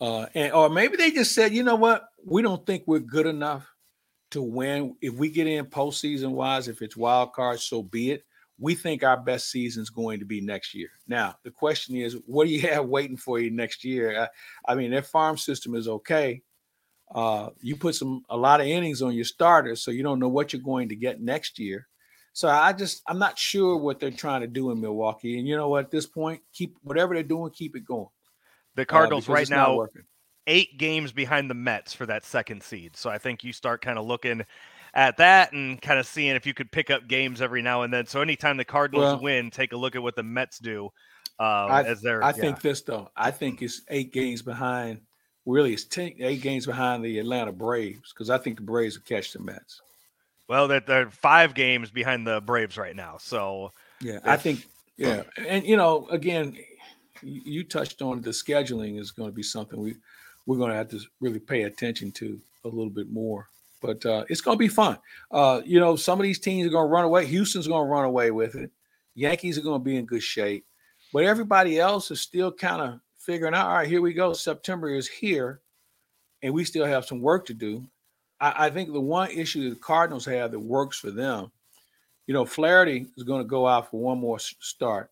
uh, 0.00 0.26
and 0.32 0.52
or 0.52 0.70
maybe 0.70 0.96
they 0.96 1.10
just 1.10 1.34
said, 1.34 1.52
you 1.52 1.64
know 1.64 1.74
what, 1.74 2.04
we 2.24 2.42
don't 2.42 2.64
think 2.64 2.84
we're 2.86 3.00
good 3.00 3.26
enough 3.26 3.68
to 4.30 4.40
win. 4.40 4.94
If 5.02 5.14
we 5.14 5.30
get 5.30 5.48
in 5.48 5.66
postseason 5.66 6.30
wise, 6.30 6.68
if 6.68 6.80
it's 6.80 6.96
wild 6.96 7.32
card, 7.32 7.58
so 7.58 7.82
be 7.82 8.12
it. 8.12 8.24
We 8.56 8.76
think 8.76 9.02
our 9.02 9.16
best 9.16 9.50
season 9.50 9.82
is 9.82 9.90
going 9.90 10.20
to 10.20 10.24
be 10.24 10.40
next 10.40 10.74
year. 10.74 10.90
Now 11.08 11.34
the 11.42 11.50
question 11.50 11.96
is, 11.96 12.16
what 12.24 12.46
do 12.46 12.52
you 12.52 12.60
have 12.70 12.86
waiting 12.86 13.16
for 13.16 13.40
you 13.40 13.50
next 13.50 13.84
year? 13.84 14.28
I, 14.68 14.72
I 14.72 14.76
mean, 14.76 14.92
their 14.92 15.02
farm 15.02 15.36
system 15.36 15.74
is 15.74 15.88
okay. 15.88 16.40
Uh, 17.12 17.50
you 17.60 17.74
put 17.74 17.96
some 17.96 18.22
a 18.30 18.36
lot 18.36 18.60
of 18.60 18.68
innings 18.68 19.02
on 19.02 19.12
your 19.12 19.24
starters, 19.24 19.82
so 19.82 19.90
you 19.90 20.04
don't 20.04 20.20
know 20.20 20.28
what 20.28 20.52
you're 20.52 20.62
going 20.62 20.90
to 20.90 20.96
get 20.96 21.20
next 21.20 21.58
year. 21.58 21.88
So 22.34 22.48
I 22.48 22.72
just 22.72 23.02
I'm 23.08 23.18
not 23.18 23.38
sure 23.38 23.76
what 23.76 24.00
they're 24.00 24.10
trying 24.10 24.42
to 24.42 24.46
do 24.46 24.70
in 24.70 24.80
Milwaukee. 24.80 25.38
And 25.38 25.48
you 25.48 25.56
know 25.56 25.68
what? 25.68 25.86
At 25.86 25.90
this 25.90 26.06
point, 26.06 26.42
keep 26.52 26.76
whatever 26.82 27.14
they're 27.14 27.22
doing, 27.22 27.50
keep 27.52 27.76
it 27.76 27.86
going. 27.86 28.08
The 28.74 28.82
uh, 28.82 28.86
Cardinals 28.86 29.28
uh, 29.28 29.32
right 29.32 29.48
now 29.48 29.86
eight 30.46 30.76
games 30.78 31.12
behind 31.12 31.48
the 31.48 31.54
Mets 31.54 31.94
for 31.94 32.06
that 32.06 32.24
second 32.24 32.62
seed. 32.62 32.96
So 32.96 33.08
I 33.08 33.18
think 33.18 33.44
you 33.44 33.52
start 33.52 33.80
kind 33.80 33.98
of 33.98 34.04
looking 34.04 34.44
at 34.92 35.16
that 35.16 35.52
and 35.52 35.80
kind 35.80 35.98
of 35.98 36.06
seeing 36.06 36.36
if 36.36 36.46
you 36.46 36.54
could 36.54 36.70
pick 36.70 36.90
up 36.90 37.08
games 37.08 37.40
every 37.40 37.62
now 37.62 37.82
and 37.82 37.92
then. 37.92 38.06
So 38.06 38.20
anytime 38.20 38.56
the 38.56 38.64
Cardinals 38.64 39.04
well, 39.04 39.22
win, 39.22 39.50
take 39.50 39.72
a 39.72 39.76
look 39.76 39.96
at 39.96 40.02
what 40.02 40.16
the 40.16 40.22
Mets 40.22 40.58
do. 40.58 40.90
Uh, 41.38 41.42
I, 41.66 41.82
as 41.82 42.00
their, 42.00 42.22
I 42.22 42.28
yeah. 42.28 42.32
think 42.32 42.60
this 42.60 42.82
though. 42.82 43.10
I 43.16 43.30
think 43.30 43.60
it's 43.62 43.82
eight 43.88 44.12
games 44.12 44.42
behind. 44.42 45.00
Really, 45.46 45.74
it's 45.74 45.84
ten, 45.84 46.12
eight 46.20 46.42
games 46.42 46.64
behind 46.64 47.04
the 47.04 47.18
Atlanta 47.18 47.52
Braves 47.52 48.12
because 48.12 48.30
I 48.30 48.38
think 48.38 48.56
the 48.56 48.62
Braves 48.62 48.96
will 48.96 49.04
catch 49.04 49.32
the 49.32 49.40
Mets. 49.40 49.82
Well, 50.48 50.68
that 50.68 50.86
they're 50.86 51.10
five 51.10 51.54
games 51.54 51.90
behind 51.90 52.26
the 52.26 52.40
Braves 52.40 52.76
right 52.76 52.94
now. 52.94 53.16
So 53.18 53.72
yeah, 54.00 54.18
I 54.24 54.36
think 54.36 54.66
yeah, 54.96 55.22
and 55.36 55.64
you 55.64 55.76
know, 55.76 56.06
again, 56.10 56.56
you 57.22 57.64
touched 57.64 58.02
on 58.02 58.20
the 58.20 58.30
scheduling 58.30 59.00
is 59.00 59.10
going 59.10 59.30
to 59.30 59.34
be 59.34 59.42
something 59.42 59.80
we 59.80 59.96
we're 60.46 60.58
going 60.58 60.70
to 60.70 60.76
have 60.76 60.88
to 60.88 61.00
really 61.20 61.38
pay 61.38 61.62
attention 61.62 62.12
to 62.12 62.40
a 62.64 62.68
little 62.68 62.90
bit 62.90 63.10
more. 63.10 63.48
But 63.80 64.04
uh, 64.06 64.24
it's 64.28 64.40
going 64.40 64.56
to 64.56 64.58
be 64.58 64.68
fun. 64.68 64.98
Uh, 65.30 65.60
you 65.64 65.80
know, 65.80 65.96
some 65.96 66.18
of 66.18 66.24
these 66.24 66.38
teams 66.38 66.66
are 66.66 66.70
going 66.70 66.86
to 66.86 66.92
run 66.92 67.04
away. 67.04 67.26
Houston's 67.26 67.68
going 67.68 67.86
to 67.86 67.90
run 67.90 68.04
away 68.04 68.30
with 68.30 68.54
it. 68.54 68.70
Yankees 69.14 69.58
are 69.58 69.62
going 69.62 69.80
to 69.80 69.84
be 69.84 69.96
in 69.96 70.06
good 70.06 70.22
shape. 70.22 70.64
But 71.12 71.24
everybody 71.24 71.78
else 71.78 72.10
is 72.10 72.20
still 72.20 72.50
kind 72.50 72.82
of 72.82 73.00
figuring 73.18 73.54
out. 73.54 73.66
All 73.66 73.74
right, 73.74 73.88
here 73.88 74.00
we 74.00 74.12
go. 74.12 74.32
September 74.32 74.88
is 74.94 75.08
here, 75.08 75.60
and 76.42 76.52
we 76.52 76.64
still 76.64 76.86
have 76.86 77.04
some 77.04 77.20
work 77.20 77.46
to 77.46 77.54
do. 77.54 77.86
I, 78.40 78.66
I 78.66 78.70
think 78.70 78.92
the 78.92 79.00
one 79.00 79.30
issue 79.30 79.70
the 79.70 79.76
Cardinals 79.76 80.26
have 80.26 80.52
that 80.52 80.60
works 80.60 80.98
for 80.98 81.10
them, 81.10 81.50
you 82.26 82.34
know, 82.34 82.44
Flaherty 82.44 83.06
is 83.16 83.24
going 83.24 83.42
to 83.42 83.48
go 83.48 83.66
out 83.66 83.90
for 83.90 84.00
one 84.00 84.18
more 84.18 84.38
start, 84.38 85.10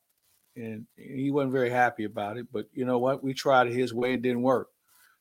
and 0.57 0.87
he 0.97 1.31
wasn't 1.31 1.53
very 1.53 1.71
happy 1.71 2.05
about 2.05 2.39
it. 2.39 2.47
But 2.53 2.67
you 2.73 2.85
know 2.85 2.99
what? 2.99 3.23
We 3.23 3.35
tried 3.35 3.67
it 3.67 3.75
his 3.75 3.93
way; 3.93 4.15
it 4.15 4.23
didn't 4.23 4.43
work. 4.43 4.69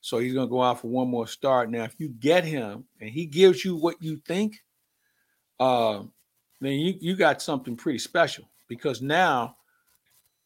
So 0.01 0.17
he's 0.17 0.33
going 0.33 0.47
to 0.47 0.51
go 0.51 0.63
out 0.63 0.81
for 0.81 0.87
one 0.87 1.09
more 1.09 1.27
start. 1.27 1.69
Now, 1.69 1.83
if 1.83 1.95
you 1.99 2.09
get 2.09 2.43
him 2.43 2.85
and 2.99 3.09
he 3.09 3.25
gives 3.25 3.63
you 3.63 3.75
what 3.75 4.01
you 4.01 4.17
think, 4.17 4.63
uh, 5.59 6.01
then 6.59 6.73
you, 6.73 6.95
you 6.99 7.15
got 7.15 7.41
something 7.41 7.75
pretty 7.75 7.99
special 7.99 8.45
because 8.67 9.01
now 9.01 9.57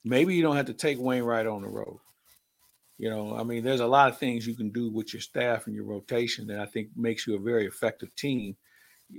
maybe 0.04 0.36
you 0.36 0.42
don't 0.42 0.58
have 0.58 0.66
to 0.66 0.74
take 0.74 1.00
Wainwright 1.00 1.48
on 1.48 1.62
the 1.62 1.70
road. 1.70 2.00
You 2.98 3.10
know, 3.10 3.36
I 3.36 3.44
mean, 3.44 3.64
there's 3.64 3.82
a 3.82 3.88
lot 3.88 4.10
of 4.10 4.18
things 4.18 4.48
you 4.48 4.56
can 4.56 4.70
do 4.70 4.90
with 4.90 5.14
your 5.14 5.22
staff 5.22 5.68
and 5.68 5.75
your 5.75 5.84
rotation 5.84 6.48
that 6.48 6.60
I 6.60 6.66
think 6.66 6.90
makes 6.96 7.28
you 7.28 7.36
a 7.36 7.40
very 7.40 7.66
effective 7.66 8.16
team. 8.16 8.56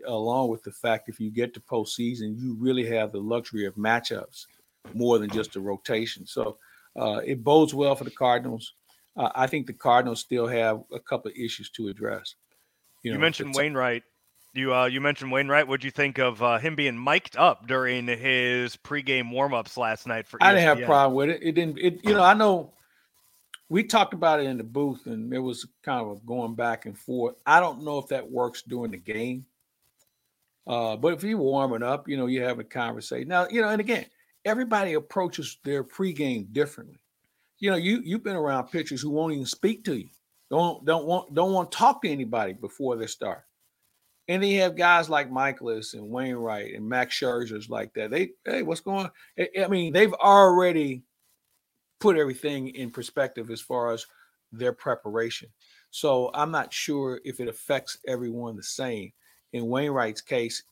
Along 0.06 0.49
with 0.49 0.62
the 0.62 0.73
fact, 0.73 1.09
if 1.09 1.21
you 1.21 1.30
get 1.30 1.54
to 1.54 1.61
postseason, 1.61 2.38
you 2.38 2.56
really 2.59 2.87
have 2.87 3.12
the 3.12 3.21
luxury 3.21 3.66
of 3.66 3.75
matchups 3.76 4.47
more 4.95 5.18
than 5.18 5.30
just 5.30 5.56
a 5.56 5.61
rotation. 5.61 6.26
So 6.26 6.56
uh, 6.97 7.21
it 7.25 7.45
bodes 7.45 7.75
well 7.75 7.95
for 7.95 8.04
the 8.04 8.11
Cardinals. 8.11 8.73
Uh, 9.16 9.30
I 9.35 9.47
think 9.47 9.66
the 9.66 9.73
Cardinals 9.73 10.21
still 10.21 10.47
have 10.47 10.83
a 10.92 10.99
couple 10.99 11.30
of 11.30 11.37
issues 11.37 11.71
to 11.71 11.88
address. 11.88 12.35
You, 13.02 13.12
know, 13.12 13.16
you 13.16 13.21
mentioned 13.21 13.54
Wainwright. 13.54 14.02
You 14.54 14.75
uh, 14.75 14.87
you 14.87 15.00
mentioned 15.02 15.30
Wainwright. 15.30 15.68
What'd 15.68 15.85
you 15.85 15.90
think 15.90 16.18
of 16.18 16.42
uh, 16.42 16.59
him 16.59 16.76
being 16.76 17.02
mic'd 17.02 17.37
up 17.37 17.66
during 17.66 18.06
his 18.06 18.76
pregame 18.76 19.30
warmups 19.30 19.76
last 19.76 20.06
night 20.06 20.26
for? 20.26 20.38
ESPN? 20.38 20.47
I 20.47 20.54
didn't 20.54 20.64
have 20.64 20.80
a 20.80 20.87
problem 20.87 21.16
with 21.16 21.28
it. 21.28 21.42
It 21.42 21.52
didn't. 21.52 21.78
It 21.78 22.00
you 22.02 22.14
know 22.14 22.23
I 22.23 22.33
know 22.35 22.73
we 23.68 23.82
talked 23.82 24.14
about 24.14 24.40
it 24.40 24.46
in 24.46 24.58
the 24.58 24.64
booth, 24.64 25.06
and 25.06 25.32
it 25.32 25.38
was 25.38 25.66
kind 25.82 26.06
of 26.06 26.25
going 26.25 26.54
back 26.54 26.87
and 26.87 26.96
forth. 26.96 27.35
I 27.44 27.61
don't 27.61 27.82
know 27.82 27.99
if 27.99 28.08
that 28.08 28.30
works 28.30 28.62
during 28.62 28.92
the 28.92 28.99
game, 28.99 29.46
uh, 30.66 30.96
but 30.96 31.14
if 31.14 31.23
you're 31.23 31.38
warming 31.38 31.82
up, 31.82 32.08
you 32.08 32.16
know, 32.16 32.26
you 32.26 32.42
have 32.42 32.58
a 32.58 32.64
conversation. 32.64 33.28
Now, 33.28 33.49
you 33.49 33.62
know, 33.62 33.68
and 33.68 33.80
again, 33.80 34.06
everybody 34.44 34.94
approaches 34.94 35.58
their 35.64 35.82
pregame 35.82 36.52
differently. 36.52 36.99
You 37.58 37.70
know, 37.70 37.76
you 37.76 38.00
you've 38.04 38.25
been 38.25 38.37
around 38.37 38.68
pitchers 38.68 39.00
who 39.00 39.11
won't 39.11 39.32
even 39.32 39.46
speak 39.46 39.85
to 39.85 39.96
you, 39.96 40.08
don't 40.50 40.85
don't 40.85 41.06
want 41.06 41.35
don't 41.35 41.52
want 41.52 41.73
to 41.73 41.78
talk 41.78 42.02
to 42.02 42.08
anybody 42.08 42.52
before 42.52 42.96
they 42.96 43.06
start. 43.06 43.44
And 44.28 44.42
then 44.42 44.50
you 44.50 44.61
have 44.62 44.76
guys 44.76 45.08
like 45.08 45.30
Mikolas 45.30 45.94
and 45.94 46.11
Wainwright 46.11 46.75
and 46.75 46.88
Max 46.88 47.18
Scherzer's 47.18 47.70
like 47.70 47.94
that. 47.94 48.11
They, 48.11 48.30
hey, 48.44 48.62
what's 48.62 48.80
going 48.80 49.06
on? 49.06 49.46
I 49.56 49.68
mean, 49.68 49.92
they've 49.92 50.12
already 50.14 51.02
put 52.00 52.17
everything 52.17 52.69
in 52.69 52.91
perspective 52.91 53.50
as 53.50 53.61
far 53.61 53.93
as 53.93 54.07
their 54.53 54.73
preparation. 54.73 55.49
So 55.91 56.31
I'm 56.35 56.50
not 56.50 56.73
sure 56.73 57.21
if 57.25 57.41
it 57.41 57.49
affects 57.49 57.99
everyone 58.07 58.57
the 58.57 58.62
same. 58.62 59.12
In 59.53 59.69
Wainwright's 59.69 60.21
case, 60.21 60.65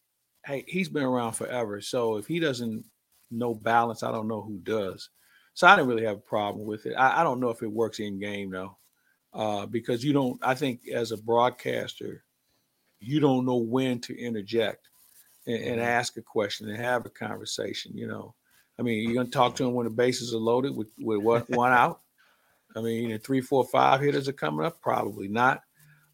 hey, 0.44 0.64
he's 0.68 0.88
been 0.88 1.04
around 1.04 1.32
forever. 1.32 1.80
So 1.80 2.16
if 2.16 2.26
he 2.26 2.38
doesn't 2.38 2.84
know 3.30 3.54
balance, 3.54 4.02
I 4.02 4.12
don't 4.12 4.28
know 4.28 4.42
who 4.42 4.58
does. 4.58 5.08
So 5.54 5.66
I 5.66 5.76
didn't 5.76 5.88
really 5.88 6.04
have 6.04 6.16
a 6.16 6.20
problem 6.20 6.66
with 6.66 6.86
it. 6.86 6.94
I, 6.94 7.20
I 7.20 7.24
don't 7.24 7.40
know 7.40 7.50
if 7.50 7.62
it 7.62 7.70
works 7.70 8.00
in 8.00 8.18
game 8.18 8.50
though, 8.50 8.76
uh, 9.32 9.66
because 9.66 10.04
you 10.04 10.12
don't. 10.12 10.38
I 10.42 10.54
think 10.54 10.80
as 10.92 11.12
a 11.12 11.16
broadcaster, 11.16 12.24
you 13.00 13.20
don't 13.20 13.46
know 13.46 13.56
when 13.56 14.00
to 14.00 14.18
interject 14.18 14.88
and, 15.46 15.56
and 15.56 15.76
mm-hmm. 15.76 15.88
ask 15.88 16.16
a 16.16 16.22
question 16.22 16.68
and 16.68 16.78
have 16.78 17.06
a 17.06 17.10
conversation. 17.10 17.96
You 17.96 18.08
know, 18.08 18.34
I 18.78 18.82
mean, 18.82 19.04
you're 19.04 19.14
gonna 19.14 19.30
talk 19.30 19.56
to 19.56 19.64
him 19.64 19.74
when 19.74 19.84
the 19.84 19.90
bases 19.90 20.34
are 20.34 20.38
loaded 20.38 20.74
with 20.74 20.88
with 20.98 21.20
what 21.20 21.48
one 21.56 21.72
out. 21.72 22.00
I 22.76 22.80
mean, 22.80 23.02
you 23.02 23.08
know, 23.10 23.18
three, 23.18 23.40
four, 23.40 23.64
five 23.64 24.00
hitters 24.00 24.28
are 24.28 24.32
coming 24.32 24.66
up, 24.66 24.80
probably 24.80 25.28
not. 25.28 25.62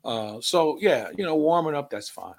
Uh, 0.05 0.41
so 0.41 0.79
yeah, 0.81 1.09
you 1.17 1.25
know, 1.25 1.37
warming 1.37 1.75
up, 1.75 1.91
that's 1.91 2.09
fine. 2.09 2.35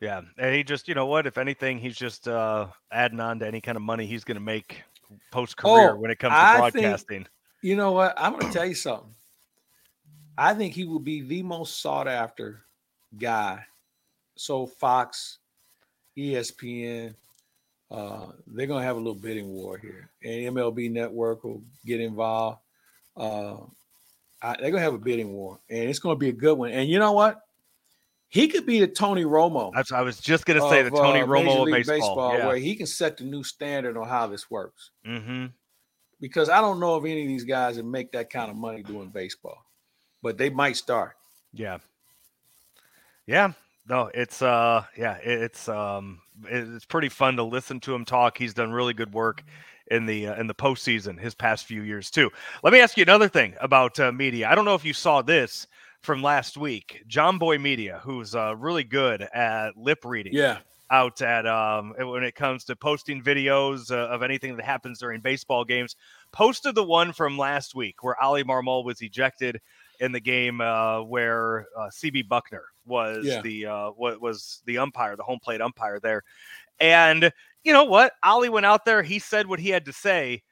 Yeah, 0.00 0.22
and 0.36 0.54
he 0.54 0.62
just, 0.62 0.86
you 0.86 0.94
know 0.94 1.06
what? 1.06 1.26
If 1.26 1.38
anything, 1.38 1.78
he's 1.78 1.96
just 1.96 2.28
uh, 2.28 2.68
adding 2.92 3.18
on 3.18 3.40
to 3.40 3.46
any 3.46 3.60
kind 3.60 3.74
of 3.74 3.82
money 3.82 4.06
he's 4.06 4.22
going 4.22 4.36
to 4.36 4.42
make 4.42 4.82
post 5.32 5.56
career 5.56 5.92
oh, 5.92 5.96
when 5.96 6.10
it 6.10 6.20
comes 6.20 6.32
to 6.32 6.38
I 6.38 6.58
broadcasting. 6.58 7.24
Think, 7.24 7.30
you 7.62 7.74
know 7.74 7.92
what? 7.92 8.14
I'm 8.16 8.32
going 8.32 8.46
to 8.46 8.52
tell 8.52 8.66
you 8.66 8.76
something. 8.76 9.14
I 10.36 10.54
think 10.54 10.74
he 10.74 10.84
will 10.84 11.00
be 11.00 11.22
the 11.22 11.42
most 11.42 11.80
sought 11.80 12.06
after 12.06 12.62
guy. 13.18 13.64
So 14.36 14.66
Fox, 14.66 15.38
ESPN, 16.16 17.14
uh, 17.90 18.26
they're 18.46 18.66
going 18.66 18.80
to 18.80 18.86
have 18.86 18.96
a 18.96 19.00
little 19.00 19.14
bidding 19.14 19.48
war 19.48 19.78
here, 19.78 20.10
and 20.22 20.56
MLB 20.56 20.90
Network 20.90 21.44
will 21.44 21.62
get 21.86 22.00
involved. 22.00 22.58
Uh, 23.16 23.56
I, 24.42 24.56
they're 24.60 24.70
going 24.70 24.74
to 24.74 24.80
have 24.80 24.94
a 24.94 24.98
bidding 24.98 25.32
war, 25.32 25.58
and 25.70 25.88
it's 25.88 25.98
going 25.98 26.14
to 26.14 26.18
be 26.18 26.28
a 26.28 26.32
good 26.32 26.58
one. 26.58 26.70
And 26.70 26.88
you 26.88 26.98
know 26.98 27.12
what? 27.12 27.42
He 28.28 28.48
could 28.48 28.66
be 28.66 28.80
the 28.80 28.86
Tony 28.86 29.24
Romo. 29.24 29.72
I 29.90 30.02
was 30.02 30.20
just 30.20 30.44
going 30.44 30.60
to 30.60 30.68
say 30.68 30.82
the 30.82 30.90
Tony 30.90 31.20
uh, 31.20 31.26
Romo 31.26 31.66
of 31.66 31.72
baseball, 31.72 31.96
baseball 31.96 32.36
yeah. 32.36 32.46
where 32.46 32.56
he 32.56 32.76
can 32.76 32.86
set 32.86 33.16
the 33.16 33.24
new 33.24 33.42
standard 33.42 33.96
on 33.96 34.06
how 34.06 34.26
this 34.26 34.50
works. 34.50 34.90
Mm-hmm. 35.06 35.46
Because 36.20 36.50
I 36.50 36.60
don't 36.60 36.78
know 36.78 36.96
if 36.96 37.04
any 37.04 37.22
of 37.22 37.28
these 37.28 37.44
guys 37.44 37.76
that 37.76 37.86
make 37.86 38.12
that 38.12 38.28
kind 38.28 38.50
of 38.50 38.56
money 38.56 38.82
doing 38.82 39.08
baseball, 39.08 39.64
but 40.22 40.36
they 40.36 40.50
might 40.50 40.76
start. 40.76 41.16
Yeah. 41.54 41.78
Yeah. 43.26 43.52
No, 43.88 44.10
it's 44.12 44.42
uh, 44.42 44.84
yeah, 44.98 45.14
it's 45.14 45.66
um, 45.66 46.20
it's 46.46 46.84
pretty 46.84 47.08
fun 47.08 47.36
to 47.36 47.42
listen 47.42 47.80
to 47.80 47.94
him 47.94 48.04
talk. 48.04 48.38
He's 48.38 48.54
done 48.54 48.72
really 48.72 48.94
good 48.94 49.12
work 49.12 49.42
in 49.90 50.06
the 50.06 50.28
uh, 50.28 50.40
in 50.40 50.46
the 50.46 50.54
postseason 50.54 51.18
his 51.18 51.34
past 51.34 51.64
few 51.64 51.82
years 51.82 52.10
too. 52.10 52.30
Let 52.62 52.72
me 52.72 52.80
ask 52.80 52.96
you 52.96 53.02
another 53.02 53.28
thing 53.28 53.54
about 53.60 53.98
uh, 53.98 54.12
media. 54.12 54.48
I 54.48 54.54
don't 54.54 54.64
know 54.64 54.74
if 54.74 54.84
you 54.84 54.92
saw 54.92 55.22
this 55.22 55.66
from 56.02 56.22
last 56.22 56.56
week. 56.56 57.02
Jomboy 57.08 57.60
Media, 57.60 58.00
who's 58.02 58.34
uh, 58.34 58.54
really 58.56 58.84
good 58.84 59.22
at 59.22 59.76
lip 59.76 60.04
reading. 60.04 60.32
Yeah. 60.34 60.58
Out 60.90 61.20
at 61.20 61.46
um, 61.46 61.92
when 61.98 62.22
it 62.22 62.34
comes 62.34 62.64
to 62.64 62.74
posting 62.74 63.22
videos 63.22 63.90
uh, 63.90 64.08
of 64.08 64.22
anything 64.22 64.56
that 64.56 64.64
happens 64.64 64.98
during 65.00 65.20
baseball 65.20 65.62
games, 65.62 65.96
posted 66.32 66.74
the 66.74 66.82
one 66.82 67.12
from 67.12 67.36
last 67.36 67.74
week 67.74 68.02
where 68.02 68.16
Oli 68.24 68.42
Marmol 68.42 68.84
was 68.84 69.02
ejected 69.02 69.60
in 70.00 70.12
the 70.12 70.20
game 70.20 70.60
uh, 70.60 71.02
where 71.02 71.66
uh, 71.76 71.88
CB 71.90 72.28
Bucknor 72.28 72.62
was 72.86 73.24
yeah. 73.26 73.42
the 73.42 73.66
uh, 73.66 73.90
what 73.90 74.20
was 74.20 74.62
the 74.66 74.78
umpire, 74.78 75.16
the 75.16 75.22
home 75.22 75.40
plate 75.42 75.60
umpire 75.60 76.00
there, 76.00 76.22
and 76.80 77.32
you 77.64 77.72
know 77.72 77.84
what? 77.84 78.12
Oli 78.24 78.48
went 78.48 78.66
out 78.66 78.84
there. 78.84 79.02
He 79.02 79.18
said 79.18 79.46
what 79.46 79.60
he 79.60 79.70
had 79.70 79.84
to 79.86 79.92
say, 79.92 80.42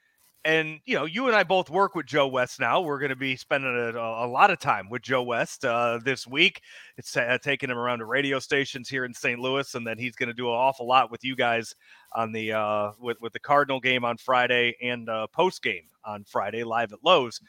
and 0.47 0.79
you 0.85 0.95
know, 0.95 1.05
you 1.05 1.27
and 1.27 1.35
I 1.35 1.43
both 1.43 1.69
work 1.69 1.95
with 1.95 2.07
Joe 2.07 2.29
West 2.29 2.61
now. 2.61 2.81
We're 2.81 3.01
going 3.01 3.11
to 3.11 3.17
be 3.17 3.35
spending 3.37 3.75
a, 3.75 3.99
a, 3.99 4.29
lot 4.29 4.51
of 4.51 4.61
time 4.61 4.89
with 4.89 5.03
Joe 5.03 5.25
West 5.25 5.65
uh, 5.65 5.99
this 6.05 6.27
week. 6.27 6.61
It's 6.97 7.17
uh, 7.17 7.39
taking 7.43 7.69
him 7.69 7.77
around 7.77 7.99
to 7.99 8.05
radio 8.05 8.39
stations 8.39 8.89
here 8.89 9.05
in 9.05 9.13
St. 9.13 9.41
Louis, 9.41 9.75
and 9.75 9.85
then 9.85 9.99
he's 9.99 10.15
going 10.15 10.29
to 10.29 10.35
do 10.35 10.47
an 10.47 10.55
awful 10.55 10.87
lot 10.87 11.11
with 11.11 11.25
you 11.25 11.35
guys 11.35 11.75
on 12.15 12.31
the 12.33 12.53
uh, 12.53 12.93
with 13.01 13.21
with 13.21 13.33
the 13.33 13.41
Cardinal 13.41 13.81
game 13.81 14.05
on 14.05 14.17
Friday 14.17 14.77
and 14.81 15.09
uh, 15.09 15.27
post 15.29 15.63
game 15.63 15.89
on 16.05 16.23
Friday 16.25 16.63
live 16.63 16.93
at 16.93 17.01
Lowe's. 17.03 17.41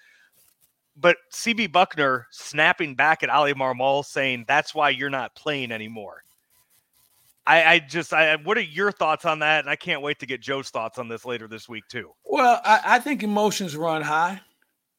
But 1.00 1.18
CB 1.32 1.70
Bucknor 1.70 2.24
snapping 2.32 2.96
back 2.96 3.22
at 3.22 3.30
Oli 3.30 3.54
Marmol 3.54 4.04
saying 4.04 4.46
that's 4.48 4.74
why 4.74 4.90
you're 4.90 5.10
not 5.10 5.36
playing 5.36 5.72
anymore. 5.72 6.24
I, 7.46 7.64
I 7.64 7.80
just, 7.80 8.14
I, 8.14 8.36
what 8.38 8.58
are 8.58 8.62
your 8.62 8.92
thoughts 8.92 9.24
on 9.24 9.40
that? 9.40 9.62
And 9.62 9.70
I 9.70 9.76
can't 9.78 10.02
wait 10.02 10.20
to 10.20 10.26
get 10.26 10.42
Joe's 10.42 10.70
thoughts 10.70 10.98
on 10.98 11.08
this 11.08 11.24
later 11.24 11.48
this 11.48 11.70
week 11.70 11.88
too. 11.88 12.12
Well, 12.26 12.60
I, 12.66 12.82
I 12.84 13.00
think 13.00 13.24
emotions 13.24 13.78
run 13.78 14.02
high 14.02 14.42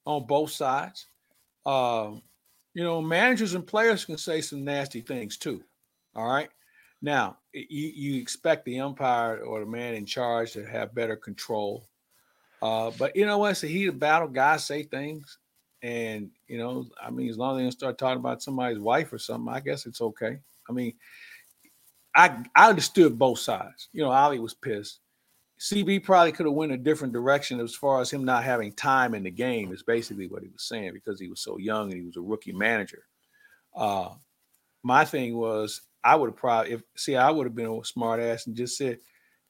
on 0.06 0.26
both 0.26 0.50
sides. 0.50 1.06
Um, 1.66 2.22
you 2.72 2.82
know, 2.82 3.02
managers 3.02 3.54
and 3.54 3.66
players 3.66 4.04
can 4.04 4.16
say 4.16 4.40
some 4.40 4.64
nasty 4.64 5.02
things 5.02 5.36
too. 5.36 5.62
All 6.14 6.26
right. 6.26 6.48
Now, 7.02 7.38
you, 7.52 7.92
you 7.94 8.20
expect 8.20 8.64
the 8.64 8.80
umpire 8.80 9.38
or 9.38 9.60
the 9.60 9.66
man 9.66 9.94
in 9.94 10.06
charge 10.06 10.52
to 10.52 10.64
have 10.64 10.94
better 10.94 11.16
control. 11.16 11.86
Uh, 12.62 12.90
but 12.98 13.14
you 13.14 13.26
know 13.26 13.38
what? 13.38 13.52
It's 13.52 13.64
a 13.64 13.68
heated 13.68 14.00
battle. 14.00 14.28
Guys 14.28 14.64
say 14.64 14.84
things. 14.84 15.38
And, 15.82 16.30
you 16.48 16.58
know, 16.58 16.86
I 17.00 17.10
mean, 17.10 17.28
as 17.28 17.38
long 17.38 17.54
as 17.54 17.58
they 17.58 17.62
don't 17.62 17.72
start 17.72 17.98
talking 17.98 18.18
about 18.18 18.42
somebody's 18.42 18.80
wife 18.80 19.12
or 19.12 19.18
something, 19.18 19.52
I 19.52 19.60
guess 19.60 19.86
it's 19.86 20.00
okay. 20.00 20.38
I 20.68 20.72
mean, 20.72 20.94
I 22.14 22.42
I 22.54 22.68
understood 22.68 23.18
both 23.18 23.38
sides. 23.38 23.88
You 23.92 24.02
know, 24.02 24.12
Oli 24.12 24.40
was 24.40 24.54
pissed. 24.54 25.00
CB 25.60 26.04
probably 26.04 26.32
could 26.32 26.46
have 26.46 26.54
went 26.54 26.72
a 26.72 26.76
different 26.76 27.12
direction 27.12 27.58
as 27.60 27.74
far 27.74 28.00
as 28.00 28.10
him 28.10 28.24
not 28.24 28.44
having 28.44 28.72
time 28.72 29.14
in 29.14 29.24
the 29.24 29.30
game 29.30 29.72
is 29.72 29.82
basically 29.82 30.28
what 30.28 30.42
he 30.42 30.48
was 30.48 30.62
saying 30.62 30.92
because 30.92 31.18
he 31.18 31.28
was 31.28 31.40
so 31.40 31.58
young 31.58 31.90
and 31.90 32.00
he 32.00 32.06
was 32.06 32.16
a 32.16 32.20
rookie 32.20 32.52
manager. 32.52 33.02
Uh, 33.74 34.10
my 34.84 35.04
thing 35.04 35.36
was 35.36 35.82
I 36.04 36.14
would 36.14 36.30
have 36.30 36.36
probably 36.36 36.72
if 36.72 36.82
see 36.96 37.16
I 37.16 37.30
would 37.30 37.46
have 37.46 37.56
been 37.56 37.66
a 37.66 37.84
smart 37.84 38.20
ass 38.20 38.46
and 38.46 38.56
just 38.56 38.76
said, 38.76 38.98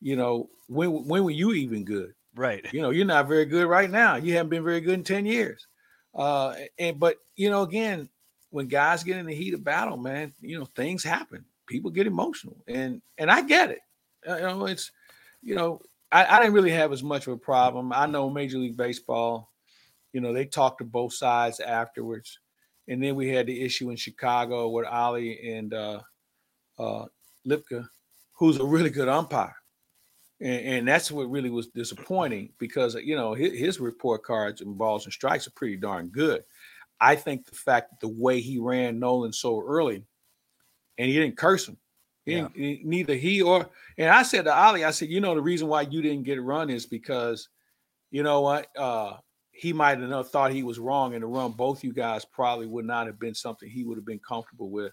you 0.01 0.17
know, 0.17 0.49
when 0.69 1.07
when 1.07 1.25
were 1.25 1.31
you 1.31 1.53
even 1.53 1.85
good? 1.85 2.15
Right. 2.35 2.67
You 2.73 2.83
know, 2.83 2.91
you're 2.91 3.05
not 3.05 3.29
very 3.29 3.45
good 3.45 3.67
right 3.67 3.91
now. 3.91 4.17
You 4.17 4.35
haven't 4.35 4.51
been 4.51 4.65
very 4.65 4.81
good 4.81 4.95
in 4.95 5.05
10 5.05 5.27
years. 5.27 5.67
Uh, 6.15 6.55
and 6.79 6.99
but 6.99 7.17
you 7.37 7.51
know, 7.51 7.63
again, 7.63 8.09
when 8.51 8.67
guys 8.67 9.05
get 9.05 9.19
in 9.19 9.27
the 9.27 9.35
heat 9.35 9.55
of 9.55 9.65
battle, 9.65 9.97
man, 9.97 10.33
you 10.41 10.59
know, 10.59 10.65
things 10.65 11.05
happen 11.05 11.45
people 11.69 11.91
get 11.91 12.07
emotional, 12.07 12.57
and 12.67 13.01
and 13.19 13.31
I 13.31 13.43
get 13.43 13.71
it. 13.71 13.81
You 14.27 14.41
know, 14.41 14.67
it's 14.67 14.91
you 15.43 15.55
know, 15.55 15.81
I, 16.11 16.25
I 16.25 16.41
didn't 16.41 16.55
really 16.55 16.73
have 16.73 16.93
as 16.93 17.05
much 17.05 17.27
of 17.27 17.35
a 17.35 17.39
problem. 17.39 17.93
I 17.93 18.07
know 18.07 18.29
Major 18.29 18.59
League 18.59 18.77
Baseball, 18.77 19.53
you 20.13 20.21
know, 20.21 20.33
they 20.33 20.47
talked 20.47 20.79
to 20.79 20.85
both 20.85 21.13
sides 21.13 21.61
afterwards, 21.61 22.41
and 22.89 23.01
then 23.03 23.15
we 23.15 23.29
had 23.29 23.47
the 23.47 23.63
issue 23.63 23.91
in 23.91 23.97
Chicago 23.97 24.69
with 24.71 24.87
Oli 24.91 25.53
and 25.53 25.73
uh, 25.73 26.01
uh, 26.79 27.05
Libka, 27.45 27.89
who's 28.33 28.59
a 28.59 28.65
really 28.65 28.91
good 28.91 29.09
umpire. 29.09 29.55
And, 30.41 30.67
and, 30.67 30.89
that's 30.89 31.11
what 31.11 31.31
really 31.31 31.51
was 31.51 31.67
disappointing 31.67 32.51
because 32.59 32.95
you 32.95 33.17
know 33.17 33.35
his, 33.35 33.59
his, 33.59 33.81
report 33.81 34.23
cards 34.23 34.61
and 34.61 34.79
balls 34.79 35.05
and 35.05 35.13
strikes 35.13 35.47
are 35.49 35.53
pretty 35.53 35.77
darn 35.77 36.09
good. 36.09 36.45
I 37.01 37.17
think 37.17 37.47
the 37.47 37.57
fact 37.57 37.91
that 37.91 38.01
the 38.01 38.09
way 38.09 38.41
he 38.41 38.59
ran 38.59 38.99
Nolan 38.99 39.33
so 39.33 39.61
early 39.61 40.05
and 40.97 41.09
he 41.09 41.15
didn't 41.15 41.37
curse 41.37 41.67
him. 41.67 41.77
He 42.25 42.37
yeah. 42.37 42.49
he, 42.55 42.83
neither 42.85 43.15
he 43.15 43.43
or 43.43 43.69
and 43.97 44.11
I 44.11 44.23
said 44.23 44.45
to 44.45 44.69
Oli, 44.69 44.85
I 44.85 44.91
said, 44.91 45.09
you 45.09 45.21
know, 45.21 45.35
the 45.35 45.43
reason 45.43 45.69
why 45.69 45.83
you 45.83 46.03
didn't 46.03 46.25
get 46.25 46.43
run 46.43 46.71
is 46.71 46.87
because, 46.87 47.49
you 48.11 48.23
know 48.23 48.41
what, 48.43 48.69
uh, 48.77 49.17
he 49.59 49.73
might 49.73 49.99
have 49.99 50.31
thought 50.31 50.53
he 50.53 50.63
was 50.63 50.79
wrong 50.79 51.15
in 51.15 51.21
the 51.21 51.27
run. 51.27 51.51
Both 51.51 51.83
you 51.83 51.93
guys 51.93 52.25
probably 52.25 52.67
would 52.67 52.85
not 52.85 53.07
have 53.07 53.19
been 53.19 53.35
something 53.35 53.69
he 53.69 53.83
would 53.83 53.99
have 53.99 54.07
been 54.07 54.21
comfortable 54.21 54.71
with. 54.71 54.93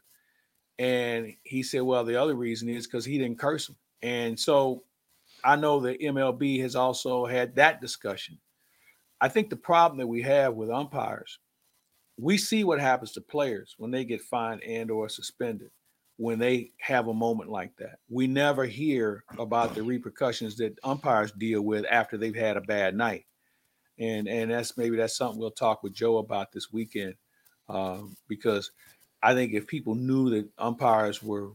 And 0.80 1.34
he 1.44 1.62
said, 1.62 1.84
well, 1.84 2.04
the 2.04 2.20
other 2.20 2.34
reason 2.34 2.68
is 2.68 2.88
because 2.88 3.06
he 3.06 3.20
didn't 3.20 3.38
curse 3.38 3.70
him. 3.70 3.76
And 4.02 4.40
so 4.40 4.84
I 5.46 5.56
know 5.56 5.80
that 5.82 6.02
MLB 6.02 6.60
has 6.62 6.76
also 6.76 7.26
had 7.26 7.56
that 7.56 7.80
discussion. 7.80 8.40
I 9.22 9.30
think 9.30 9.50
the 9.50 9.56
problem 9.56 10.00
that 10.00 10.08
we 10.08 10.22
have 10.24 10.56
with 10.56 10.70
umpires, 10.70 11.40
we 12.18 12.38
see 12.38 12.64
what 12.64 12.80
happens 12.82 13.12
to 13.14 13.22
players 13.22 13.76
when 13.78 13.92
they 13.92 14.04
get 14.06 14.22
fined 14.22 14.64
and 14.64 14.90
or 14.90 15.08
suspended 15.08 15.70
when 16.18 16.40
they 16.40 16.72
have 16.80 17.08
a 17.08 17.14
moment 17.14 17.50
like 17.50 17.76
that. 17.78 18.00
We 18.10 18.28
never 18.28 18.66
hear 18.66 19.24
about 19.38 19.76
the 19.76 19.84
repercussions 19.84 20.56
that 20.58 20.80
umpires 20.84 21.32
deal 21.34 21.62
with 21.62 21.86
after 21.90 22.18
they've 22.18 22.36
had 22.36 22.58
a 22.58 22.62
bad 22.62 22.96
night. 22.96 23.26
And 23.98 24.28
and 24.28 24.52
that's 24.52 24.78
maybe 24.78 24.98
that's 24.98 25.16
something 25.16 25.40
we'll 25.40 25.52
talk 25.52 25.84
with 25.84 25.94
Joe 25.94 26.18
about 26.18 26.52
this 26.52 26.72
weekend. 26.72 27.16
Um, 27.68 28.16
because 28.28 28.72
I 29.24 29.34
think 29.34 29.54
if 29.54 29.68
people 29.68 29.96
knew 29.96 30.30
that 30.32 30.50
umpires 30.58 31.24
were, 31.24 31.52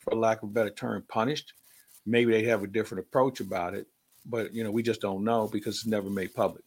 for 0.00 0.14
lack 0.14 0.42
of 0.42 0.48
a 0.48 0.52
better 0.52 0.70
term, 0.70 1.04
punished, 1.08 1.52
maybe 2.08 2.32
they 2.32 2.44
have 2.44 2.62
a 2.62 2.66
different 2.66 3.04
approach 3.04 3.40
about 3.40 3.74
it. 3.74 3.86
But 4.26 4.52
you 4.54 4.64
know, 4.64 4.70
we 4.70 4.82
just 4.82 5.00
don't 5.00 5.24
know 5.24 5.48
because 5.48 5.76
it's 5.76 5.86
never 5.86 6.10
made 6.10 6.34
public. 6.34 6.64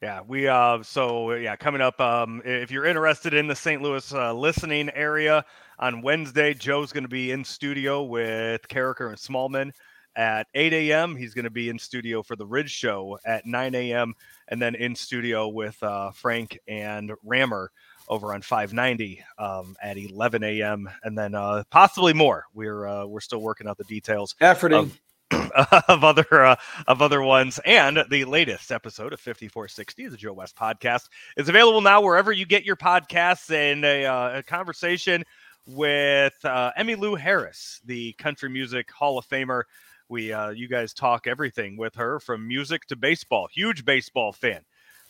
Yeah, 0.00 0.22
we 0.26 0.48
uh 0.48 0.82
so 0.82 1.32
yeah, 1.34 1.54
coming 1.56 1.80
up 1.80 2.00
um 2.00 2.42
if 2.44 2.70
you're 2.70 2.86
interested 2.86 3.34
in 3.34 3.46
the 3.46 3.54
St. 3.54 3.82
Louis 3.82 4.12
uh, 4.12 4.32
listening 4.32 4.90
area 4.90 5.44
on 5.78 6.02
Wednesday, 6.02 6.54
Joe's 6.54 6.92
going 6.92 7.04
to 7.04 7.08
be 7.08 7.30
in 7.30 7.44
studio 7.44 8.02
with 8.02 8.66
Karraker 8.68 9.08
and 9.08 9.18
Smallman 9.18 9.72
at 10.16 10.46
8 10.54 10.72
a.m. 10.72 11.16
He's 11.16 11.34
going 11.34 11.44
to 11.44 11.50
be 11.50 11.68
in 11.68 11.78
studio 11.78 12.22
for 12.22 12.36
the 12.36 12.46
Ridge 12.46 12.70
Show 12.70 13.18
at 13.24 13.46
9 13.46 13.74
a.m. 13.74 14.14
and 14.48 14.60
then 14.60 14.74
in 14.74 14.94
studio 14.94 15.48
with 15.48 15.82
uh, 15.82 16.10
Frank 16.12 16.58
and 16.68 17.12
Rammer 17.22 17.70
over 18.08 18.34
on 18.34 18.42
590 18.42 19.24
um, 19.38 19.76
at 19.82 19.96
11 19.96 20.42
a.m. 20.42 20.90
and 21.02 21.16
then 21.16 21.34
uh, 21.34 21.62
possibly 21.70 22.12
more. 22.12 22.44
We're 22.54 22.86
uh, 22.86 23.06
we're 23.06 23.20
still 23.20 23.40
working 23.40 23.68
out 23.68 23.78
the 23.78 23.84
details. 23.84 24.34
Efforting. 24.40 24.78
Of, 24.78 25.00
of 25.88 26.04
other 26.04 26.44
uh, 26.44 26.56
of 26.86 27.00
other 27.00 27.22
ones, 27.22 27.58
and 27.64 28.04
the 28.10 28.24
latest 28.26 28.70
episode 28.70 29.12
of 29.12 29.20
5460, 29.20 30.08
the 30.08 30.16
Joe 30.16 30.34
West 30.34 30.56
podcast, 30.56 31.08
is 31.36 31.48
available 31.48 31.80
now 31.80 32.02
wherever 32.02 32.32
you 32.32 32.44
get 32.44 32.64
your 32.64 32.76
podcasts. 32.76 33.50
And 33.50 33.84
a, 33.84 34.04
uh, 34.04 34.38
a 34.38 34.42
conversation 34.42 35.24
with 35.66 36.34
uh, 36.44 36.72
Emmylou 36.78 37.18
Harris, 37.18 37.80
the 37.84 38.12
country 38.14 38.50
music 38.50 38.90
Hall 38.90 39.18
of 39.18 39.26
Famer. 39.26 39.62
We 40.08 40.32
uh, 40.32 40.50
you 40.50 40.68
guys 40.68 40.92
talk 40.92 41.26
everything 41.26 41.78
with 41.78 41.94
her 41.94 42.20
from 42.20 42.46
music 42.46 42.84
to 42.86 42.96
baseball. 42.96 43.48
Huge 43.50 43.84
baseball 43.84 44.32
fan 44.32 44.62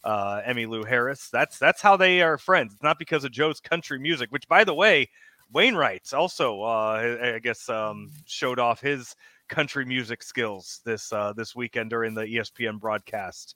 uh, 0.05 0.41
Emmylou 0.47 0.87
Harris. 0.87 1.29
That's 1.31 1.59
that's 1.59 1.81
how 1.81 1.97
they 1.97 2.23
are 2.23 2.38
friends. 2.38 2.75
It's 2.75 2.83
not 2.83 2.99
because 2.99 3.25
of 3.25 3.33
Joe's 3.33 3.61
country 3.61 3.99
music, 3.99 4.31
which, 4.31 4.49
by 4.49 4.65
the 4.65 4.75
way, 4.75 5.09
Wainwright's 5.53 6.12
also, 6.12 6.62
uh, 6.62 7.35
I 7.35 7.38
guess, 7.38 7.69
um, 7.69 8.11
showed 8.27 8.59
off 8.59 8.81
his 8.81 9.15
country 9.49 9.85
music 9.85 10.23
skills 10.23 10.81
this 10.85 11.12
uh, 11.12 11.33
this 11.35 11.55
weekend 11.55 11.91
during 11.91 12.15
the 12.15 12.23
ESPN 12.23 12.81
broadcast 12.81 13.55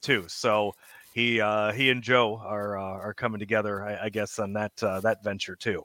too. 0.00 0.24
So 0.28 0.74
he 1.14 1.40
uh, 1.40 1.72
he 1.72 1.90
and 1.90 2.02
Joe 2.02 2.40
are 2.44 2.76
uh, 2.76 2.82
are 2.82 3.14
coming 3.14 3.38
together, 3.38 3.82
I, 3.82 4.06
I 4.06 4.08
guess, 4.08 4.38
on 4.38 4.52
that 4.54 4.82
uh, 4.82 5.00
that 5.00 5.22
venture 5.22 5.56
too. 5.56 5.82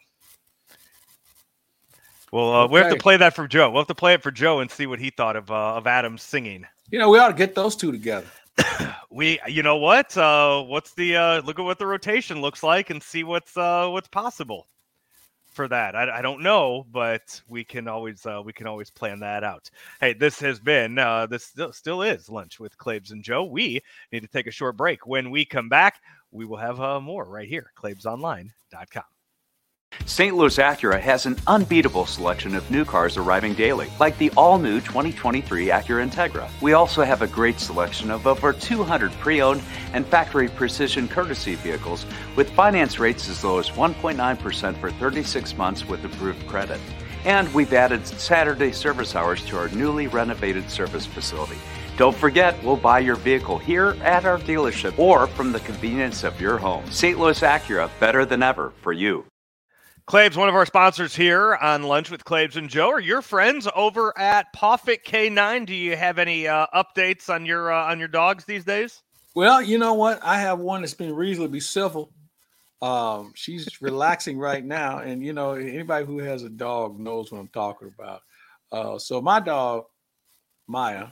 Well, 2.31 2.51
uh, 2.51 2.63
okay. 2.63 2.73
we 2.73 2.79
have 2.79 2.91
to 2.91 2.97
play 2.97 3.17
that 3.17 3.35
for 3.35 3.47
Joe. 3.47 3.69
We'll 3.69 3.81
have 3.81 3.87
to 3.87 3.95
play 3.95 4.15
it 4.15 4.23
for 4.23 4.31
Joe 4.31 4.59
and 4.59 4.71
see 4.71 4.87
what 4.87 4.99
he 4.99 5.11
thought 5.11 5.35
of 5.35 5.51
uh, 5.51 5.75
of 5.75 5.87
Adam 5.87 6.17
singing. 6.17 6.65
You 6.89 6.99
know, 6.99 7.09
we 7.09 7.19
ought 7.19 7.27
to 7.29 7.33
get 7.33 7.55
those 7.55 7.75
two 7.75 7.91
together. 7.91 8.27
we 9.13 9.39
you 9.47 9.61
know 9.61 9.77
what 9.77 10.17
uh 10.17 10.61
what's 10.63 10.93
the 10.95 11.15
uh 11.15 11.41
look 11.41 11.59
at 11.59 11.65
what 11.65 11.77
the 11.77 11.85
rotation 11.85 12.41
looks 12.41 12.63
like 12.63 12.89
and 12.89 13.01
see 13.01 13.23
what's 13.23 13.55
uh 13.55 13.87
what's 13.87 14.07
possible 14.07 14.67
for 15.45 15.67
that. 15.67 15.95
I, 15.95 16.17
I 16.17 16.21
don't 16.23 16.41
know 16.41 16.87
but 16.91 17.39
we 17.47 17.63
can 17.63 17.87
always 17.87 18.25
uh 18.25 18.41
we 18.43 18.53
can 18.53 18.65
always 18.65 18.89
plan 18.89 19.19
that 19.19 19.43
out. 19.43 19.69
Hey 19.99 20.13
this 20.13 20.39
has 20.39 20.59
been 20.59 20.97
uh 20.97 21.27
this 21.27 21.45
still, 21.45 21.71
still 21.71 22.01
is 22.01 22.27
lunch 22.27 22.59
with 22.59 22.77
claibs 22.77 23.11
and 23.11 23.23
joe. 23.23 23.43
We 23.43 23.81
need 24.11 24.21
to 24.21 24.27
take 24.27 24.47
a 24.47 24.51
short 24.51 24.77
break. 24.77 25.05
When 25.05 25.29
we 25.29 25.45
come 25.45 25.69
back 25.69 26.01
we 26.31 26.45
will 26.45 26.57
have 26.57 26.81
uh, 26.81 26.99
more 26.99 27.25
right 27.25 27.47
here 27.47 27.71
claibsonline.com 27.77 29.12
St. 30.05 30.35
Louis 30.35 30.57
Acura 30.57 30.99
has 30.99 31.25
an 31.25 31.37
unbeatable 31.47 32.05
selection 32.05 32.55
of 32.55 32.69
new 32.69 32.83
cars 32.83 33.17
arriving 33.17 33.53
daily, 33.53 33.87
like 33.99 34.17
the 34.17 34.31
all 34.35 34.59
new 34.59 34.79
2023 34.81 35.67
Acura 35.67 36.07
Integra. 36.07 36.49
We 36.61 36.73
also 36.73 37.03
have 37.03 37.21
a 37.21 37.27
great 37.27 37.59
selection 37.59 38.11
of 38.11 38.27
over 38.27 38.53
200 38.53 39.11
pre 39.13 39.41
owned 39.41 39.61
and 39.93 40.05
factory 40.05 40.49
precision 40.49 41.07
courtesy 41.07 41.55
vehicles 41.55 42.05
with 42.35 42.49
finance 42.51 42.99
rates 42.99 43.29
as 43.29 43.43
low 43.43 43.59
as 43.59 43.69
1.9% 43.69 44.77
for 44.77 44.91
36 44.91 45.57
months 45.57 45.87
with 45.87 46.03
approved 46.03 46.45
credit. 46.47 46.79
And 47.25 47.51
we've 47.53 47.73
added 47.73 48.05
Saturday 48.05 48.73
service 48.73 49.15
hours 49.15 49.43
to 49.45 49.57
our 49.57 49.69
newly 49.69 50.07
renovated 50.07 50.69
service 50.69 51.05
facility. 51.05 51.57
Don't 51.95 52.15
forget, 52.15 52.61
we'll 52.63 52.75
buy 52.75 52.99
your 52.99 53.15
vehicle 53.15 53.57
here 53.59 53.95
at 54.01 54.25
our 54.25 54.39
dealership 54.39 54.97
or 54.97 55.27
from 55.27 55.51
the 55.51 55.59
convenience 55.61 56.23
of 56.23 56.41
your 56.41 56.57
home. 56.57 56.85
St. 56.91 57.17
Louis 57.17 57.39
Acura, 57.39 57.89
better 57.99 58.25
than 58.25 58.43
ever 58.43 58.73
for 58.81 58.91
you. 58.91 59.25
Claibs, 60.05 60.35
one 60.35 60.49
of 60.49 60.55
our 60.55 60.65
sponsors 60.65 61.15
here 61.15 61.55
on 61.55 61.83
Lunch 61.83 62.11
with 62.11 62.25
Claibs 62.25 62.57
and 62.57 62.69
Joe, 62.69 62.89
are 62.89 62.99
your 62.99 63.21
friends 63.21 63.69
over 63.73 64.15
at 64.19 64.53
Pawfik 64.53 65.05
K9. 65.05 65.65
Do 65.65 65.73
you 65.73 65.95
have 65.95 66.19
any 66.19 66.45
uh, 66.45 66.67
updates 66.75 67.29
on 67.29 67.45
your 67.45 67.71
uh, 67.71 67.85
on 67.85 67.99
your 67.99 68.09
dogs 68.09 68.43
these 68.43 68.65
days? 68.65 69.01
Well, 69.33 69.61
you 69.61 69.77
know 69.77 69.93
what? 69.93 70.19
I 70.21 70.39
have 70.41 70.59
one 70.59 70.81
that's 70.81 70.93
been 70.93 71.15
reasonably 71.15 71.61
civil. 71.61 72.11
Um, 72.81 73.31
she's 73.33 73.69
relaxing 73.81 74.37
right 74.37 74.63
now, 74.63 74.99
and 74.99 75.23
you 75.23 75.31
know 75.31 75.53
anybody 75.53 76.05
who 76.05 76.19
has 76.19 76.43
a 76.43 76.49
dog 76.49 76.99
knows 76.99 77.31
what 77.31 77.39
I'm 77.39 77.47
talking 77.47 77.89
about. 77.97 78.21
Uh, 78.73 78.99
so 78.99 79.21
my 79.21 79.39
dog 79.39 79.85
Maya 80.67 81.07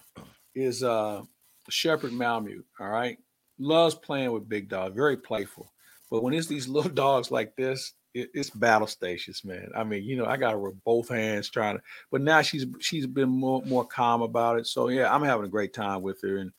is 0.54 0.84
uh, 0.84 1.22
a 1.66 1.72
Shepherd 1.72 2.12
Malamute. 2.12 2.66
All 2.78 2.90
right, 2.90 3.18
loves 3.58 3.96
playing 3.96 4.34
with 4.34 4.50
big 4.50 4.68
dogs, 4.68 4.96
very 4.96 5.16
playful. 5.16 5.72
But 6.10 6.24
when 6.24 6.34
it's 6.34 6.48
these 6.48 6.68
little 6.68 6.92
dogs 6.92 7.32
like 7.32 7.56
this, 7.56 7.94
it, 8.14 8.30
it's 8.34 8.50
battle 8.50 8.88
stations, 8.88 9.44
man. 9.44 9.70
I 9.76 9.84
mean, 9.84 10.04
you 10.04 10.16
know, 10.16 10.26
I 10.26 10.38
got 10.38 10.54
her 10.54 10.60
with 10.60 10.84
both 10.84 11.10
hands 11.10 11.50
trying 11.50 11.78
to, 11.78 11.84
but 12.12 12.22
now 12.22 12.42
she's 12.42 12.66
she's 12.80 13.08
been 13.08 13.30
more 13.30 13.62
more 13.64 13.86
calm 13.86 14.22
about 14.22 14.60
it. 14.60 14.68
So 14.68 14.90
yeah, 14.90 15.14
I'm 15.14 15.24
having 15.24 15.46
a 15.46 15.50
great 15.50 15.74
time 15.74 16.02
with 16.02 16.22
her, 16.22 16.38
and 16.38 16.52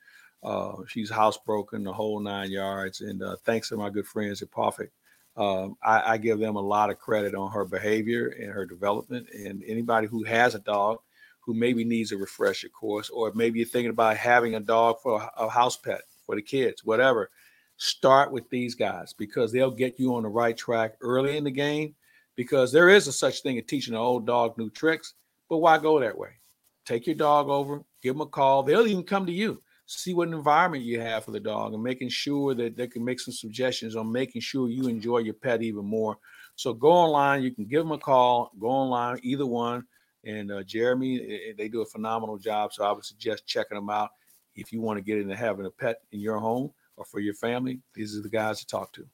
uh, 0.42 0.76
she's 0.88 1.10
housebroken 1.10 1.84
the 1.84 1.92
whole 1.92 2.20
nine 2.20 2.50
yards. 2.50 3.00
And 3.00 3.22
uh, 3.22 3.36
thanks 3.44 3.68
to 3.68 3.76
my 3.76 3.90
good 3.90 4.06
friends 4.06 4.42
at 4.42 4.50
Pawfik, 4.50 4.90
um, 5.36 5.76
I, 5.82 6.14
I, 6.14 6.18
give 6.18 6.38
them 6.38 6.56
a 6.56 6.60
lot 6.60 6.90
of 6.90 6.98
credit 6.98 7.34
on 7.34 7.52
her 7.52 7.64
behavior 7.64 8.28
and 8.28 8.50
her 8.50 8.66
development. 8.66 9.28
And 9.32 9.62
anybody 9.66 10.06
who 10.08 10.24
has 10.24 10.54
a 10.54 10.58
dog 10.58 10.98
who 11.40 11.54
maybe 11.54 11.84
needs 11.84 12.12
a 12.12 12.16
refresher 12.16 12.68
course, 12.68 13.08
or 13.08 13.32
maybe 13.34 13.58
you're 13.58 13.68
thinking 13.68 13.90
about 13.90 14.16
having 14.16 14.54
a 14.54 14.60
dog 14.60 14.96
for 15.02 15.28
a 15.36 15.48
house 15.48 15.76
pet 15.76 16.02
for 16.26 16.34
the 16.34 16.42
kids, 16.42 16.84
whatever 16.84 17.30
start 17.82 18.30
with 18.30 18.48
these 18.48 18.76
guys 18.76 19.12
because 19.12 19.50
they'll 19.50 19.68
get 19.68 19.98
you 19.98 20.14
on 20.14 20.22
the 20.22 20.28
right 20.28 20.56
track 20.56 20.94
early 21.00 21.36
in 21.36 21.42
the 21.42 21.50
game. 21.50 21.96
Because 22.36 22.70
there 22.72 22.88
is 22.88 23.08
a 23.08 23.12
such 23.12 23.42
thing 23.42 23.58
as 23.58 23.64
teaching 23.66 23.92
an 23.92 24.00
old 24.00 24.24
dog 24.24 24.56
new 24.56 24.70
tricks, 24.70 25.14
but 25.50 25.58
why 25.58 25.76
go 25.78 25.98
that 26.00 26.16
way? 26.16 26.30
Take 26.86 27.06
your 27.06 27.16
dog 27.16 27.48
over, 27.48 27.82
give 28.00 28.14
them 28.14 28.22
a 28.22 28.26
call. 28.26 28.62
They'll 28.62 28.86
even 28.86 29.02
come 29.02 29.26
to 29.26 29.32
you, 29.32 29.60
see 29.86 30.14
what 30.14 30.28
environment 30.28 30.84
you 30.84 31.00
have 31.00 31.24
for 31.24 31.32
the 31.32 31.40
dog, 31.40 31.74
and 31.74 31.82
making 31.82 32.08
sure 32.08 32.54
that 32.54 32.76
they 32.76 32.86
can 32.86 33.04
make 33.04 33.20
some 33.20 33.34
suggestions 33.34 33.96
on 33.96 34.10
making 34.10 34.40
sure 34.40 34.68
you 34.68 34.88
enjoy 34.88 35.18
your 35.18 35.34
pet 35.34 35.60
even 35.60 35.84
more. 35.84 36.16
So 36.54 36.72
go 36.72 36.90
online. 36.90 37.42
You 37.42 37.50
can 37.50 37.66
give 37.66 37.82
them 37.82 37.92
a 37.92 37.98
call. 37.98 38.52
Go 38.58 38.68
online, 38.68 39.18
either 39.22 39.46
one. 39.46 39.84
And 40.24 40.52
uh, 40.52 40.62
Jeremy, 40.62 41.20
eh, 41.20 41.50
eh, 41.50 41.52
they 41.58 41.68
do 41.68 41.82
a 41.82 41.86
phenomenal 41.86 42.38
job. 42.38 42.72
So 42.72 42.84
I 42.84 42.92
would 42.92 43.04
suggest 43.04 43.46
checking 43.46 43.76
them 43.76 43.90
out 43.90 44.10
if 44.54 44.72
you 44.72 44.80
want 44.80 44.98
to 44.98 45.04
get 45.04 45.18
into 45.18 45.36
having 45.36 45.66
a 45.66 45.70
pet 45.70 45.98
in 46.12 46.20
your 46.20 46.38
home 46.38 46.72
or 46.96 47.04
for 47.04 47.20
your 47.20 47.34
family, 47.34 47.80
these 47.94 48.16
are 48.16 48.22
the 48.22 48.28
guys 48.28 48.60
to 48.60 48.66
talk 48.66 48.92
to. 48.94 49.06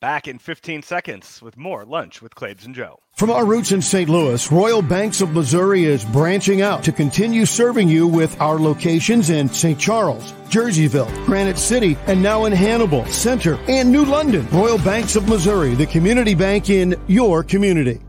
Back 0.00 0.28
in 0.28 0.38
15 0.38 0.82
seconds 0.82 1.42
with 1.42 1.56
more 1.56 1.84
Lunch 1.84 2.22
with 2.22 2.32
Claibs 2.32 2.64
and 2.64 2.72
Joe. 2.72 3.00
From 3.16 3.30
our 3.30 3.44
roots 3.44 3.72
in 3.72 3.82
St. 3.82 4.08
Louis, 4.08 4.52
Royal 4.52 4.80
Banks 4.80 5.20
of 5.20 5.32
Missouri 5.32 5.86
is 5.86 6.04
branching 6.04 6.62
out 6.62 6.84
to 6.84 6.92
continue 6.92 7.44
serving 7.44 7.88
you 7.88 8.06
with 8.06 8.40
our 8.40 8.60
locations 8.60 9.30
in 9.30 9.48
St. 9.48 9.76
Charles, 9.76 10.30
Jerseyville, 10.50 11.12
Granite 11.26 11.58
City, 11.58 11.98
and 12.06 12.22
now 12.22 12.44
in 12.44 12.52
Hannibal, 12.52 13.04
Center, 13.06 13.58
and 13.66 13.90
New 13.90 14.04
London. 14.04 14.46
Royal 14.52 14.78
Banks 14.78 15.16
of 15.16 15.28
Missouri, 15.28 15.74
the 15.74 15.86
community 15.86 16.36
bank 16.36 16.70
in 16.70 16.94
your 17.08 17.42
community. 17.42 18.00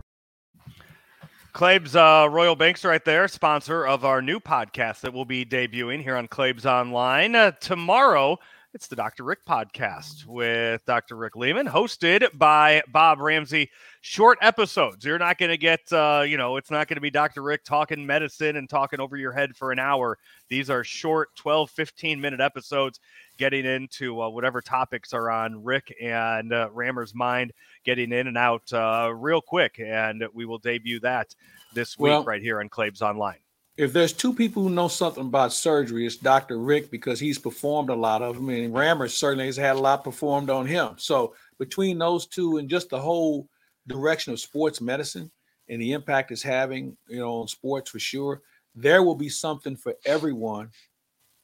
Claibs 1.53 1.95
uh, 1.95 2.29
Royal 2.29 2.55
Banks 2.55 2.85
right 2.85 3.03
there, 3.03 3.27
sponsor 3.27 3.83
of 3.83 4.05
our 4.05 4.21
new 4.21 4.39
podcast 4.39 5.01
that 5.01 5.11
will 5.11 5.25
be 5.25 5.43
debuting 5.43 6.03
here 6.03 6.15
on 6.15 6.27
Claibs 6.27 6.67
Online 6.67 7.35
uh, 7.35 7.51
tomorrow. 7.59 8.37
It's 8.71 8.85
the 8.85 8.95
Dr. 8.95 9.23
Rick 9.23 9.47
podcast 9.47 10.27
with 10.27 10.85
Dr. 10.85 11.15
Rick 11.15 11.35
Lehman, 11.35 11.65
hosted 11.65 12.37
by 12.37 12.83
Bob 12.87 13.19
Ramsey. 13.19 13.71
Short 14.01 14.37
episodes. 14.41 15.03
You're 15.03 15.17
not 15.17 15.39
going 15.39 15.49
to 15.49 15.57
get, 15.57 15.79
uh, 15.91 16.23
you 16.23 16.37
know, 16.37 16.55
it's 16.55 16.69
not 16.69 16.87
going 16.87 16.97
to 16.97 17.01
be 17.01 17.09
Dr. 17.09 17.41
Rick 17.41 17.63
talking 17.63 18.05
medicine 18.05 18.57
and 18.57 18.69
talking 18.69 18.99
over 18.99 19.17
your 19.17 19.31
head 19.31 19.55
for 19.55 19.71
an 19.71 19.79
hour. 19.79 20.19
These 20.49 20.69
are 20.69 20.83
short 20.83 21.35
12, 21.35 21.71
15 21.71 22.21
minute 22.21 22.41
episodes 22.41 22.99
getting 23.39 23.65
into 23.65 24.21
uh, 24.21 24.29
whatever 24.29 24.61
topics 24.61 25.13
are 25.13 25.31
on 25.31 25.63
Rick 25.63 25.91
and 25.99 26.53
uh, 26.53 26.69
Rammer's 26.71 27.15
mind, 27.15 27.53
getting 27.83 28.11
in 28.11 28.27
and 28.27 28.37
out 28.37 28.71
uh, 28.71 29.11
real 29.15 29.41
quick. 29.41 29.79
And 29.83 30.23
we 30.31 30.45
will 30.45 30.59
debut 30.59 30.99
that 30.99 31.33
this 31.73 31.97
week 31.97 32.11
well, 32.11 32.23
right 32.23 32.41
here 32.41 32.59
on 32.59 32.69
Claibs 32.69 33.01
Online 33.01 33.39
if 33.79 33.93
there's 33.93 34.11
two 34.11 34.33
people 34.33 34.61
who 34.61 34.69
know 34.69 34.89
something 34.89 35.27
about 35.27 35.53
surgery, 35.53 36.05
it's 36.05 36.17
Dr. 36.17 36.59
Rick 36.59 36.91
because 36.91 37.17
he's 37.17 37.39
performed 37.39 37.89
a 37.89 37.95
lot 37.95 38.21
of 38.21 38.35
them, 38.35 38.49
and 38.49 38.73
Rammer 38.73 39.07
certainly 39.07 39.45
has 39.45 39.55
had 39.55 39.77
a 39.77 39.79
lot 39.79 40.03
performed 40.03 40.49
on 40.49 40.67
him. 40.67 40.95
So 40.97 41.33
between 41.59 41.97
those 41.97 42.27
two 42.27 42.57
and 42.57 42.69
just 42.69 42.89
the 42.89 42.99
whole 42.99 43.47
direction 43.87 44.33
of 44.33 44.41
sports 44.41 44.81
medicine 44.81 45.31
and 45.69 45.81
the 45.81 45.93
impact 45.93 46.31
it's 46.31 46.43
having, 46.43 46.97
you 47.07 47.19
know, 47.19 47.35
on 47.35 47.47
sports 47.47 47.89
for 47.89 47.99
sure, 47.99 48.41
there 48.75 49.01
will 49.01 49.15
be 49.15 49.29
something 49.29 49.77
for 49.77 49.95
everyone 50.05 50.71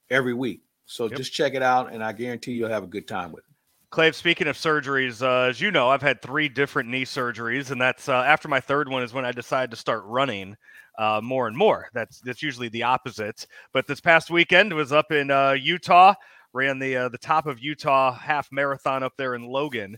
every 0.10 0.34
week. 0.34 0.60
So 0.88 1.06
yep. 1.06 1.16
just 1.16 1.32
check 1.32 1.54
it 1.54 1.64
out, 1.64 1.94
and 1.94 2.04
I 2.04 2.12
guarantee 2.12 2.52
you'll 2.52 2.68
have 2.68 2.84
a 2.84 2.88
good 2.88 3.08
time 3.08 3.32
with 3.32 3.46
it. 3.46 3.56
Clay, 3.92 4.12
speaking 4.12 4.48
of 4.48 4.58
surgeries, 4.58 5.22
uh, 5.22 5.48
as 5.48 5.62
you 5.62 5.72
know, 5.72 5.88
I've 5.88 6.02
had 6.02 6.22
three 6.22 6.50
different 6.50 6.90
knee 6.90 7.06
surgeries, 7.06 7.72
and 7.72 7.80
that's 7.80 8.10
uh, 8.10 8.24
after 8.24 8.50
my 8.50 8.60
third 8.60 8.90
one 8.90 9.04
is 9.04 9.14
when 9.14 9.24
I 9.24 9.32
decided 9.32 9.72
to 9.72 9.78
start 9.78 10.04
running 10.04 10.58
uh, 10.98 11.22
more 11.24 11.48
and 11.48 11.58
more. 11.58 11.90
That's 11.94 12.20
that's 12.22 12.42
usually 12.42 12.70
the 12.70 12.84
opposite. 12.84 13.48
But 13.74 13.88
this 13.88 14.00
past 14.00 14.30
weekend 14.30 14.74
was 14.74 14.92
up 14.92 15.12
in 15.12 15.32
uh, 15.32 15.52
Utah, 15.52 16.14
ran 16.54 16.80
the 16.80 16.98
uh, 16.98 17.10
the 17.10 17.18
top 17.18 17.48
of 17.48 17.60
Utah 17.60 18.14
half 18.14 18.52
marathon 18.52 19.04
up 19.04 19.14
there 19.18 19.36
in 19.36 19.44
Logan. 19.44 19.98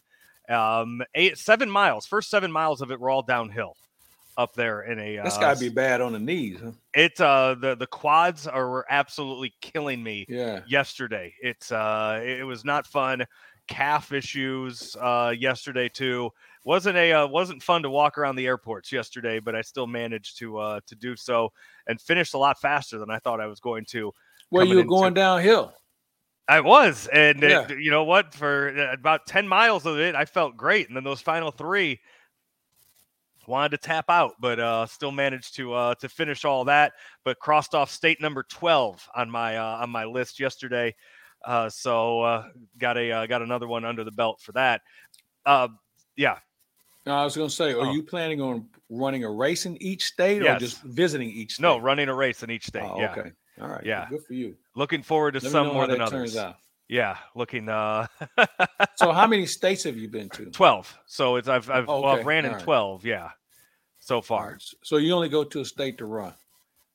Um, 0.49 1.01
eight 1.15 1.37
seven 1.37 1.69
miles. 1.69 2.05
First 2.05 2.29
seven 2.29 2.51
miles 2.51 2.81
of 2.81 2.91
it 2.91 2.99
were 2.99 3.09
all 3.09 3.23
downhill 3.23 3.75
up 4.37 4.53
there 4.53 4.81
in 4.83 4.99
a. 4.99 5.17
That's 5.17 5.37
got 5.37 5.55
to 5.55 5.59
be 5.59 5.69
bad 5.69 5.99
on 5.99 6.13
the 6.13 6.19
knees. 6.19 6.59
Huh? 6.63 6.71
It 6.93 7.19
uh 7.19 7.55
the 7.59 7.75
the 7.75 7.87
quads 7.87 8.47
are 8.47 8.69
were 8.69 8.85
absolutely 8.89 9.53
killing 9.61 10.01
me. 10.01 10.25
Yeah. 10.29 10.61
Yesterday, 10.67 11.33
it's 11.41 11.71
uh 11.71 12.21
it 12.23 12.45
was 12.45 12.63
not 12.63 12.87
fun. 12.87 13.25
Calf 13.67 14.11
issues 14.11 14.95
uh 14.99 15.33
yesterday 15.37 15.89
too 15.89 16.31
wasn't 16.67 16.97
a 16.97 17.13
uh, 17.13 17.27
wasn't 17.27 17.63
fun 17.63 17.81
to 17.81 17.89
walk 17.89 18.17
around 18.17 18.35
the 18.35 18.45
airports 18.45 18.91
yesterday, 18.91 19.39
but 19.39 19.55
I 19.55 19.61
still 19.61 19.87
managed 19.87 20.37
to 20.39 20.57
uh, 20.57 20.79
to 20.85 20.95
do 20.95 21.15
so 21.15 21.53
and 21.87 21.99
finished 21.99 22.33
a 22.33 22.37
lot 22.37 22.59
faster 22.59 22.99
than 22.99 23.09
I 23.09 23.19
thought 23.19 23.39
I 23.39 23.47
was 23.47 23.61
going 23.61 23.85
to. 23.91 24.11
Well, 24.51 24.65
you 24.65 24.75
were 24.75 24.81
into. 24.81 24.89
going 24.89 25.13
downhill. 25.13 25.73
I 26.49 26.59
was, 26.59 27.07
and 27.07 27.41
yeah. 27.41 27.65
it, 27.69 27.79
you 27.79 27.89
know 27.89 28.03
what? 28.03 28.33
For 28.33 28.77
uh, 28.77 28.93
about 28.93 29.25
ten 29.25 29.47
miles 29.47 29.85
of 29.85 29.97
it, 29.97 30.13
I 30.13 30.25
felt 30.25 30.57
great, 30.57 30.89
and 30.89 30.95
then 30.95 31.05
those 31.05 31.21
final 31.21 31.51
three 31.51 32.01
wanted 33.47 33.71
to 33.71 33.77
tap 33.77 34.05
out, 34.09 34.33
but 34.41 34.59
uh, 34.59 34.85
still 34.87 35.13
managed 35.13 35.55
to 35.55 35.73
uh, 35.73 35.95
to 35.95 36.09
finish 36.09 36.43
all 36.43 36.65
that. 36.65 36.91
But 37.23 37.39
crossed 37.39 37.75
off 37.75 37.89
state 37.89 38.21
number 38.21 38.43
twelve 38.43 39.07
on 39.15 39.31
my 39.31 39.55
uh, 39.55 39.77
on 39.81 39.89
my 39.89 40.03
list 40.03 40.37
yesterday, 40.37 40.93
uh, 41.45 41.69
so 41.69 42.21
uh, 42.21 42.49
got 42.77 42.97
a 42.97 43.11
uh, 43.11 43.25
got 43.27 43.41
another 43.41 43.67
one 43.67 43.85
under 43.85 44.03
the 44.03 44.11
belt 44.11 44.41
for 44.41 44.51
that. 44.53 44.81
Uh, 45.45 45.69
yeah, 46.15 46.37
no, 47.07 47.15
I 47.15 47.23
was 47.23 47.37
going 47.37 47.47
to 47.47 47.55
say, 47.55 47.71
are 47.71 47.87
oh. 47.87 47.91
you 47.93 48.03
planning 48.03 48.41
on 48.41 48.67
running 48.89 49.23
a 49.23 49.31
race 49.31 49.65
in 49.65 49.81
each 49.81 50.03
state 50.03 50.41
yes. 50.41 50.57
or 50.57 50.59
just 50.59 50.81
visiting 50.83 51.29
each 51.29 51.53
state? 51.53 51.61
No, 51.61 51.77
running 51.77 52.09
a 52.09 52.13
race 52.13 52.43
in 52.43 52.51
each 52.51 52.67
state. 52.67 52.83
Oh, 52.83 52.99
yeah. 52.99 53.11
Okay. 53.13 53.31
All 53.61 53.69
right. 53.69 53.85
Yeah. 53.85 54.07
Good 54.09 54.25
for 54.25 54.33
you. 54.33 54.57
Looking 54.75 55.01
forward 55.01 55.35
to 55.35 55.39
Let 55.39 55.49
some 55.49 55.67
more 55.67 55.87
than 55.87 56.01
others. 56.01 56.37
Yeah, 56.89 57.17
looking. 57.33 57.69
uh 57.69 58.07
So, 58.95 59.13
how 59.13 59.25
many 59.35 59.45
states 59.45 59.85
have 59.85 59.95
you 59.95 60.09
been 60.09 60.27
to? 60.31 60.47
Twelve. 60.47 60.97
So 61.05 61.37
it's 61.37 61.47
I've 61.47 61.69
I've, 61.69 61.87
okay. 61.87 62.01
well, 62.01 62.05
I've 62.05 62.25
ran 62.25 62.43
All 62.43 62.51
in 62.51 62.55
right. 62.57 62.63
twelve. 62.63 63.05
Yeah, 63.05 63.29
so 63.99 64.21
far. 64.21 64.51
Right. 64.51 64.63
So 64.83 64.97
you 64.97 65.13
only 65.13 65.29
go 65.29 65.45
to 65.45 65.61
a 65.61 65.65
state 65.65 65.97
to 65.99 66.05
run. 66.05 66.33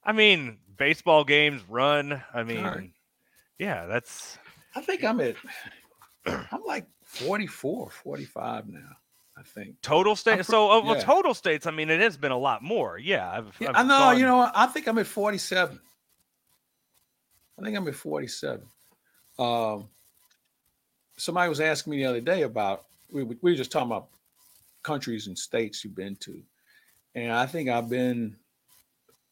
I 0.04 0.12
mean, 0.12 0.58
baseball 0.76 1.24
games, 1.24 1.62
run. 1.68 2.22
I 2.34 2.42
mean. 2.42 2.92
Yeah, 3.62 3.86
that's. 3.86 4.38
I 4.74 4.80
think 4.80 5.04
I'm 5.04 5.20
at. 5.20 5.36
I'm 6.26 6.64
like 6.66 6.86
44, 7.04 7.90
45 7.90 8.68
now. 8.68 8.80
I 9.36 9.42
think 9.42 9.80
total 9.82 10.16
states. 10.16 10.48
So, 10.48 10.70
uh, 10.70 10.82
well, 10.82 11.00
total 11.00 11.32
states. 11.32 11.66
I 11.66 11.70
mean, 11.70 11.88
it 11.88 12.00
has 12.00 12.16
been 12.16 12.32
a 12.32 12.38
lot 12.38 12.62
more. 12.62 12.98
Yeah, 12.98 13.30
I've, 13.30 13.56
yeah, 13.60 13.70
I've 13.70 13.76
I 13.76 13.82
know. 13.82 13.98
Gone... 13.98 14.18
You 14.18 14.26
know, 14.26 14.50
I 14.52 14.66
think 14.66 14.88
I'm 14.88 14.98
at 14.98 15.06
47. 15.06 15.78
I 17.58 17.62
think 17.62 17.76
I'm 17.76 17.86
at 17.86 17.94
47. 17.94 18.66
Um, 19.38 19.88
somebody 21.16 21.48
was 21.48 21.60
asking 21.60 21.92
me 21.92 21.98
the 21.98 22.06
other 22.06 22.20
day 22.20 22.42
about 22.42 22.84
we, 23.12 23.22
we 23.22 23.36
were 23.42 23.54
just 23.54 23.70
talking 23.70 23.86
about 23.86 24.08
countries 24.82 25.28
and 25.28 25.38
states 25.38 25.84
you've 25.84 25.94
been 25.94 26.16
to, 26.16 26.42
and 27.14 27.32
I 27.32 27.46
think 27.46 27.68
I've 27.68 27.88
been 27.88 28.36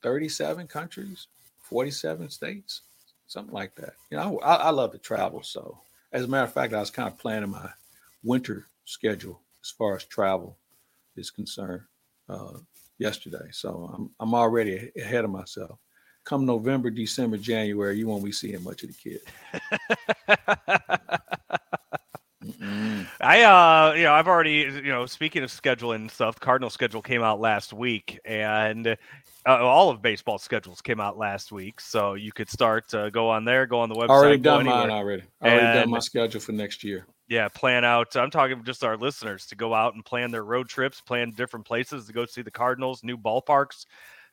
37 0.03 0.69
countries, 0.69 1.27
47 1.63 2.31
states, 2.31 2.83
something 3.31 3.55
like 3.55 3.75
that. 3.77 3.95
You 4.11 4.19
know, 4.19 4.41
I, 4.41 4.57
I 4.57 4.71
love 4.71 4.91
to 4.93 4.99
travel. 4.99 5.43
So, 5.43 5.79
as 6.13 6.25
a 6.25 6.29
matter 6.29 6.45
of 6.45 6.53
fact, 6.53 6.75
I 6.75 6.81
was 6.81 6.91
kind 6.91 7.09
of 7.09 7.17
planning 7.17 7.51
my 7.51 7.71
winter 8.25 8.67
schedule 8.85 9.41
as 9.65 9.71
far 9.71 9.95
as 9.95 10.05
travel 10.05 10.59
is 11.17 11.31
concerned 11.31 11.83
uh, 12.29 12.59
yesterday. 12.99 13.49
So 13.53 13.91
I'm 13.95 14.11
I'm 14.19 14.35
already 14.35 14.91
ahead 14.99 15.25
of 15.25 15.31
myself. 15.31 15.79
Come 16.25 16.45
November, 16.45 16.91
December, 16.91 17.37
January, 17.39 17.97
you 17.99 18.09
won't 18.09 18.25
be 18.25 18.33
seeing 18.33 18.63
much 18.63 18.83
of 18.83 18.91
the 18.91 19.19
kids. 20.29 21.21
I 23.21 23.43
uh 23.43 23.95
you 23.95 24.05
know 24.05 24.13
I've 24.13 24.29
already 24.29 24.71
you 24.83 24.83
know 24.83 25.07
speaking 25.07 25.43
of 25.43 25.51
scheduling 25.51 26.11
stuff, 26.11 26.41
Cardinal 26.41 26.71
schedule 26.71 27.03
came 27.03 27.23
out 27.23 27.41
last 27.41 27.73
week, 27.73 28.19
and 28.25 28.87
uh, 28.87 28.97
all 29.47 29.91
of 29.91 30.01
baseball 30.03 30.39
schedules 30.39 30.81
came 30.81 31.01
out 31.01 31.19
last 31.19 31.53
week, 31.53 31.81
so 31.81 32.15
you 32.15 32.33
could 32.33 32.49
start 32.49 32.93
uh, 32.95 33.11
go 33.11 33.29
on 33.29 33.45
there, 33.45 33.67
go 33.67 33.81
on 33.81 33.89
the 33.89 33.95
website. 33.95 34.09
Already 34.09 34.39
done 34.39 34.67
mine 34.67 34.91
already. 34.91 35.23
I 35.41 35.49
already 35.49 35.67
and, 35.67 35.75
done 35.81 35.91
my 35.91 35.99
schedule 35.99 36.41
for 36.41 36.53
next 36.53 36.83
year 36.83 37.07
yeah, 37.31 37.47
plan 37.47 37.85
out. 37.85 38.17
I'm 38.17 38.31
talking 38.31 38.63
just 38.65 38.83
our 38.83 38.97
listeners 38.97 39.47
to 39.47 39.55
go 39.55 39.73
out 39.73 39.95
and 39.95 40.05
plan 40.05 40.33
their 40.33 40.43
road 40.43 40.69
trips, 40.69 41.01
plan 41.01 41.31
different 41.31 41.65
places 41.65 42.07
to 42.07 42.13
go 42.13 42.27
see 42.27 42.43
the 42.43 42.51
Cardinals, 42.51 43.05
new 43.05 43.17
ballparks 43.17 43.87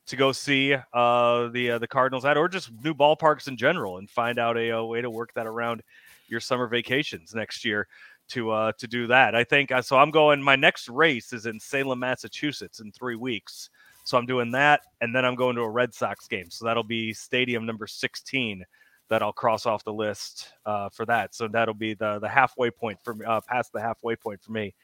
to 0.06 0.16
go 0.16 0.32
see 0.32 0.74
uh, 0.74 1.48
the 1.48 1.72
uh, 1.72 1.78
the 1.78 1.86
Cardinals 1.86 2.24
at, 2.24 2.36
or 2.36 2.48
just 2.48 2.70
new 2.82 2.94
ballparks 2.94 3.46
in 3.46 3.56
general, 3.56 3.98
and 3.98 4.10
find 4.10 4.38
out 4.38 4.56
a, 4.56 4.70
a, 4.70 4.84
way 4.84 5.00
to 5.00 5.10
work 5.10 5.32
that 5.34 5.46
around 5.46 5.82
your 6.26 6.40
summer 6.40 6.66
vacations 6.66 7.34
next 7.34 7.64
year 7.64 7.86
to 8.28 8.50
uh, 8.50 8.72
to 8.78 8.86
do 8.86 9.06
that. 9.08 9.34
I 9.34 9.44
think 9.44 9.70
uh, 9.72 9.82
so. 9.82 9.96
I'm 9.96 10.10
going. 10.10 10.42
My 10.42 10.56
next 10.56 10.88
race 10.88 11.32
is 11.32 11.46
in 11.46 11.58
Salem, 11.60 12.00
Massachusetts, 12.00 12.80
in 12.80 12.92
three 12.92 13.16
weeks. 13.16 13.70
So 14.04 14.16
I'm 14.16 14.26
doing 14.26 14.50
that, 14.52 14.82
and 15.00 15.14
then 15.14 15.24
I'm 15.24 15.34
going 15.34 15.54
to 15.56 15.62
a 15.62 15.68
Red 15.68 15.92
Sox 15.92 16.28
game. 16.28 16.50
So 16.50 16.64
that'll 16.64 16.82
be 16.82 17.12
Stadium 17.12 17.66
number 17.66 17.86
16 17.86 18.64
that 19.10 19.22
I'll 19.22 19.32
cross 19.32 19.66
off 19.66 19.84
the 19.84 19.92
list 19.92 20.48
uh, 20.64 20.88
for 20.88 21.04
that. 21.06 21.34
So 21.34 21.48
that'll 21.48 21.74
be 21.74 21.94
the 21.94 22.18
the 22.18 22.28
halfway 22.28 22.70
point 22.70 22.98
for 23.02 23.16
uh, 23.26 23.40
past 23.42 23.72
the 23.72 23.80
halfway 23.80 24.16
point 24.16 24.42
for 24.42 24.52
me 24.52 24.74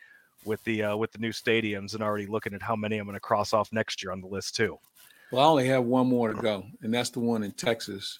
with 0.45 0.63
the 0.65 0.83
uh, 0.85 0.97
with 0.97 1.13
the 1.13 1.19
new 1.19 1.33
stadiums 1.33 1.95
and 1.95 2.03
already 2.03 2.27
looking 2.27 2.55
at 2.55 2.63
how 2.63 2.77
many 2.77 2.99
I'm 2.99 3.07
going 3.07 3.15
to 3.15 3.21
cross 3.21 3.53
off 3.53 3.73
next 3.73 4.03
year 4.03 4.13
on 4.13 4.21
the 4.21 4.27
list 4.27 4.57
too. 4.57 4.79
Well, 5.31 5.43
I 5.43 5.47
only 5.47 5.67
have 5.69 5.85
one 5.85 6.07
more 6.07 6.33
to 6.33 6.41
go, 6.41 6.65
and 6.83 6.93
that's 6.93 7.11
the 7.11 7.21
one 7.21 7.43
in 7.43 7.53
Texas. 7.53 8.19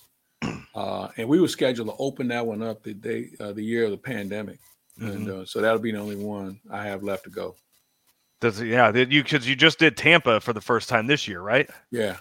Uh, 0.75 1.09
and 1.17 1.29
we 1.29 1.41
were 1.41 1.49
scheduled 1.49 1.89
to 1.89 1.95
open 1.99 2.29
that 2.29 2.45
one 2.45 2.61
up 2.61 2.83
the 2.83 2.93
day 2.93 3.31
uh, 3.39 3.53
the 3.53 3.63
year 3.63 3.85
of 3.85 3.93
the 3.93 3.97
pandemic, 3.97 4.59
mm-hmm. 4.99 5.09
and 5.09 5.31
uh, 5.31 5.45
so 5.47 5.61
that'll 5.61 5.79
be 5.79 5.93
the 5.93 5.99
only 5.99 6.17
one 6.17 6.61
I 6.71 6.87
have 6.87 7.03
left 7.03 7.25
to 7.25 7.31
go. 7.31 7.57
Does 8.41 8.61
yeah? 8.61 8.95
You 8.95 9.23
because 9.23 9.49
you 9.49 9.57
just 9.57 9.79
did 9.79 9.97
Tampa 9.97 10.41
for 10.41 10.53
the 10.53 10.61
first 10.61 10.89
time 10.89 11.07
this 11.07 11.27
year, 11.27 11.41
right? 11.41 11.69
Yeah. 11.91 12.17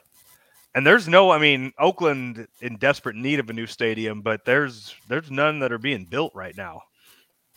And 0.75 0.87
there's 0.87 1.07
no, 1.07 1.29
I 1.29 1.37
mean, 1.37 1.71
Oakland 1.77 2.47
in 2.61 2.77
desperate 2.77 3.15
need 3.15 3.39
of 3.39 3.49
a 3.49 3.53
new 3.53 3.67
stadium, 3.67 4.21
but 4.21 4.45
there's 4.45 4.95
there's 5.07 5.29
none 5.29 5.59
that 5.59 5.71
are 5.71 5.77
being 5.77 6.05
built 6.05 6.33
right 6.33 6.55
now. 6.55 6.81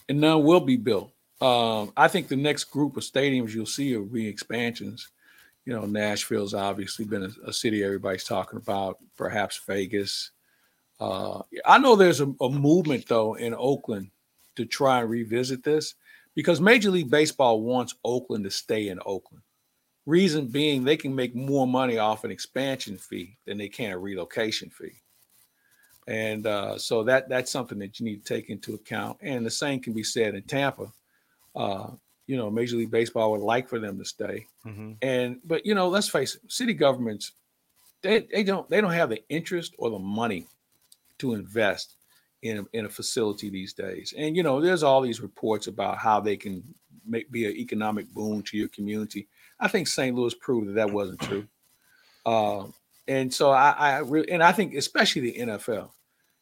And 0.09 0.21
none 0.21 0.45
will 0.45 0.61
be 0.61 0.77
built. 0.77 1.13
Um, 1.41 1.93
I 1.97 2.09
think 2.09 2.29
the 2.29 2.37
next 2.37 2.65
group 2.65 2.97
of 2.97 3.03
stadiums 3.03 3.55
you'll 3.55 3.67
see 3.67 3.97
will 3.97 4.07
be 4.07 4.27
expansions. 4.27 5.11
You 5.65 5.73
know, 5.73 5.87
Nashville's 5.87 6.55
obviously 6.55 7.05
been 7.05 7.25
a, 7.25 7.49
a 7.49 7.53
city 7.53 7.83
everybody's 7.85 8.25
talking 8.25 8.59
about, 8.59 8.99
perhaps 9.17 9.61
Vegas. 9.67 10.31
Uh, 11.01 11.43
I 11.65 11.79
know 11.79 11.97
there's 11.97 12.21
a, 12.21 12.33
a 12.41 12.49
movement 12.49 13.07
though 13.07 13.35
in 13.35 13.55
Oakland 13.55 14.11
to 14.57 14.65
try 14.65 15.01
and 15.01 15.11
revisit 15.11 15.63
this 15.63 15.95
because 16.35 16.61
Major 16.61 16.91
League 16.91 17.11
Baseball 17.11 17.61
wants 17.61 17.95
Oakland 18.05 18.45
to 18.45 18.51
stay 18.51 18.89
in 18.89 19.01
Oakland. 19.07 19.43
Reason 20.05 20.47
being, 20.47 20.85
they 20.85 20.97
can 20.97 21.15
make 21.15 21.35
more 21.35 21.67
money 21.67 21.99
off 21.99 22.25
an 22.25 22.31
expansion 22.31 22.97
fee 22.97 23.37
than 23.45 23.59
they 23.59 23.69
can 23.69 23.93
a 23.93 23.99
relocation 23.99 24.71
fee. 24.71 24.93
And 26.07 26.47
uh, 26.47 26.79
so 26.79 27.03
that 27.05 27.29
that's 27.29 27.51
something 27.51 27.81
that 27.81 27.99
you 27.99 28.07
need 28.07 28.25
to 28.25 28.35
take 28.35 28.49
into 28.49 28.75
account. 28.75 29.19
And 29.21 29.45
the 29.45 29.51
same 29.51 29.81
can 29.81 29.93
be 29.93 30.05
said 30.05 30.37
in 30.37 30.43
Tampa. 30.43 30.93
Uh, 31.57 31.91
you 32.29 32.37
know, 32.37 32.51
Major 32.51 32.77
League 32.77 32.93
Baseball 32.93 33.33
would 33.33 33.41
like 33.41 33.69
for 33.69 33.81
them 33.81 33.99
to 33.99 34.05
stay. 34.05 34.47
Mm-hmm. 34.65 34.93
And 35.03 35.41
but 35.45 35.67
you 35.67 35.75
know, 35.75 35.89
let's 35.89 36.09
face 36.09 36.37
it, 36.37 36.43
city 36.53 36.75
governments 36.75 37.33
they, 38.03 38.21
they 38.33 38.45
don't 38.45 38.69
they 38.71 38.81
don't 38.81 38.93
have 38.93 39.11
the 39.11 39.23
interest 39.29 39.75
or 39.79 39.91
the 39.91 39.99
money 39.99 40.47
to 41.19 41.35
invest 41.35 41.96
in 42.43 42.59
a, 42.59 42.65
in 42.73 42.87
a 42.87 42.89
facility 42.91 43.51
these 43.51 43.73
days. 43.73 44.15
And 44.17 44.37
you 44.37 44.43
know, 44.43 44.61
there's 44.61 44.83
all 44.83 45.01
these 45.01 45.21
reports 45.21 45.67
about 45.67 45.99
how 45.99 46.21
they 46.21 46.37
can 46.37 46.63
make 47.07 47.31
be 47.31 47.47
an 47.47 47.57
economic 47.57 48.09
boon 48.13 48.43
to 48.43 48.57
your 48.57 48.69
community. 48.69 49.29
I 49.59 49.69
think 49.69 49.89
St. 49.89 50.15
Louis 50.15 50.35
proved 50.35 50.69
that 50.69 50.75
that 50.75 50.91
wasn't 50.91 51.21
true. 51.21 51.47
Uh, 52.25 52.67
and 53.09 53.33
so 53.33 53.51
I, 53.51 53.71
I 53.71 53.99
really, 53.99 54.31
and 54.31 54.43
I 54.43 54.53
think 54.53 54.75
especially 54.75 55.23
the 55.23 55.39
NFL. 55.39 55.91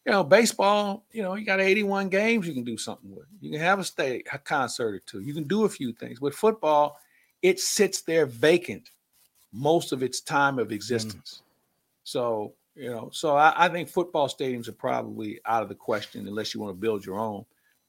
You 0.07 0.13
know, 0.13 0.25
baseball. 0.25 1.05
You 1.13 1.23
know, 1.23 1.35
you 1.35 1.47
got 1.47 1.61
81 1.61 2.09
games 2.09 2.47
you 2.47 2.55
can 2.55 2.65
do 2.65 2.77
something 2.77 3.15
with. 3.15 3.27
You 3.41 3.51
can 3.51 3.61
have 3.61 3.79
a 3.79 3.85
state 3.85 4.27
a 4.33 4.39
concert 4.39 4.95
or 4.95 4.99
two. 5.01 5.21
You 5.21 5.33
can 5.33 5.45
do 5.45 5.65
a 5.65 5.69
few 5.69 5.93
things. 5.93 6.21
With 6.21 6.35
football, 6.35 6.99
it 7.43 7.61
sits 7.61 8.03
there 8.03 8.27
vacant 8.27 8.91
most 9.53 9.93
of 9.93 10.03
its 10.03 10.21
time 10.21 10.59
of 10.59 10.73
existence. 10.73 11.41
Mm. 11.41 11.43
So 12.05 12.55
you 12.75 12.91
know, 12.91 13.09
so 13.13 13.37
I, 13.37 13.53
I, 13.57 13.69
think 13.69 13.89
football 13.89 14.29
stadiums 14.29 14.69
are 14.69 14.73
probably 14.73 15.41
out 15.47 15.63
of 15.63 15.69
the 15.69 15.75
question 15.75 16.27
unless 16.27 16.55
you 16.55 16.61
want 16.61 16.75
to 16.75 16.81
build 16.81 17.07
your 17.07 17.19
own. 17.19 17.45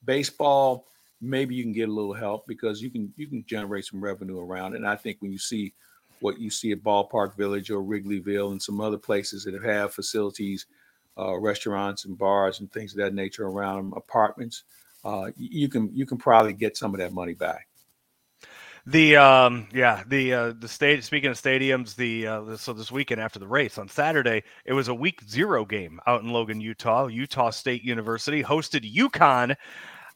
Baseball, 0.05 0.87
maybe 1.21 1.55
you 1.55 1.63
can 1.63 1.73
get 1.73 1.89
a 1.89 1.91
little 1.91 2.13
help 2.13 2.45
because 2.47 2.81
you 2.81 2.91
can 2.91 3.11
you 3.17 3.27
can 3.27 3.43
generate 3.47 3.85
some 3.85 4.03
revenue 4.03 4.39
around 4.39 4.73
it. 4.73 4.77
And 4.77 4.87
I 4.87 4.95
think 4.95 5.17
when 5.19 5.31
you 5.31 5.39
see 5.39 5.73
what 6.19 6.39
you 6.39 6.49
see 6.49 6.71
at 6.71 6.83
Ballpark 6.83 7.35
Village 7.35 7.71
or 7.71 7.81
Wrigleyville 7.81 8.51
and 8.51 8.61
some 8.61 8.79
other 8.79 8.97
places 8.97 9.43
that 9.45 9.61
have 9.63 9.93
facilities, 9.93 10.67
uh, 11.17 11.35
restaurants 11.37 12.05
and 12.05 12.17
bars 12.17 12.59
and 12.59 12.71
things 12.71 12.91
of 12.91 12.97
that 12.97 13.13
nature 13.13 13.47
around 13.47 13.77
them, 13.77 13.93
apartments, 13.95 14.63
uh, 15.03 15.31
you 15.37 15.67
can 15.67 15.89
you 15.95 16.05
can 16.05 16.17
probably 16.17 16.53
get 16.53 16.77
some 16.77 16.93
of 16.93 16.99
that 16.99 17.13
money 17.13 17.33
back. 17.33 17.67
The 18.87 19.17
um 19.17 19.67
yeah 19.73 20.03
the 20.07 20.33
uh 20.33 20.53
the 20.59 20.67
state 20.67 21.03
speaking 21.03 21.31
of 21.31 21.37
stadiums 21.37 21.95
the 21.95 22.27
uh 22.27 22.55
so 22.57 22.71
this 22.71 22.91
weekend 22.91 23.19
after 23.19 23.39
the 23.39 23.47
race 23.47 23.79
on 23.79 23.89
Saturday 23.89 24.43
it 24.63 24.73
was 24.73 24.89
a 24.89 24.93
week 24.93 25.23
zero 25.27 25.65
game 25.65 25.99
out 26.05 26.21
in 26.21 26.29
Logan 26.29 26.61
Utah. 26.61 27.07
Utah 27.07 27.49
State 27.49 27.81
University 27.83 28.43
hosted 28.43 28.93
UConn 28.93 29.55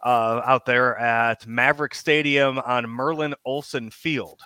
uh 0.03 0.41
out 0.45 0.67
there 0.67 0.95
at 0.99 1.47
Maverick 1.47 1.95
Stadium 1.95 2.60
on 2.60 2.88
Merlin 2.88 3.34
Olsen 3.43 3.89
Field. 3.89 4.41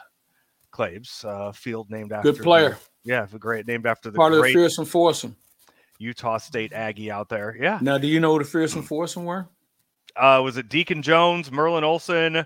Claibs 0.72 1.26
uh 1.26 1.52
field 1.52 1.90
named 1.90 2.14
after 2.14 2.32
good 2.32 2.42
player. 2.42 2.78
The, 3.04 3.12
yeah 3.12 3.28
great 3.38 3.68
named 3.68 3.86
after 3.86 4.10
the 4.10 4.16
part 4.16 4.32
of 4.32 4.42
the 4.42 4.54
fearsome 4.54 4.86
foursome. 4.86 5.36
Utah 6.00 6.38
State 6.38 6.72
Aggie 6.72 7.12
out 7.12 7.28
there. 7.28 7.58
Yeah. 7.60 7.78
Now 7.82 7.98
do 7.98 8.08
you 8.08 8.22
know 8.22 8.32
who 8.32 8.40
the 8.40 8.46
fearsome 8.46 8.84
foursome 8.84 9.26
were? 9.26 9.50
Uh 10.16 10.40
was 10.42 10.56
it 10.56 10.70
Deacon 10.70 11.02
Jones 11.02 11.52
Merlin 11.52 11.84
Olsen 11.84 12.46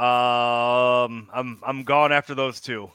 um, 0.00 1.28
I'm 1.32 1.60
I'm 1.62 1.84
gone 1.84 2.12
after 2.12 2.34
those 2.34 2.60
two. 2.60 2.90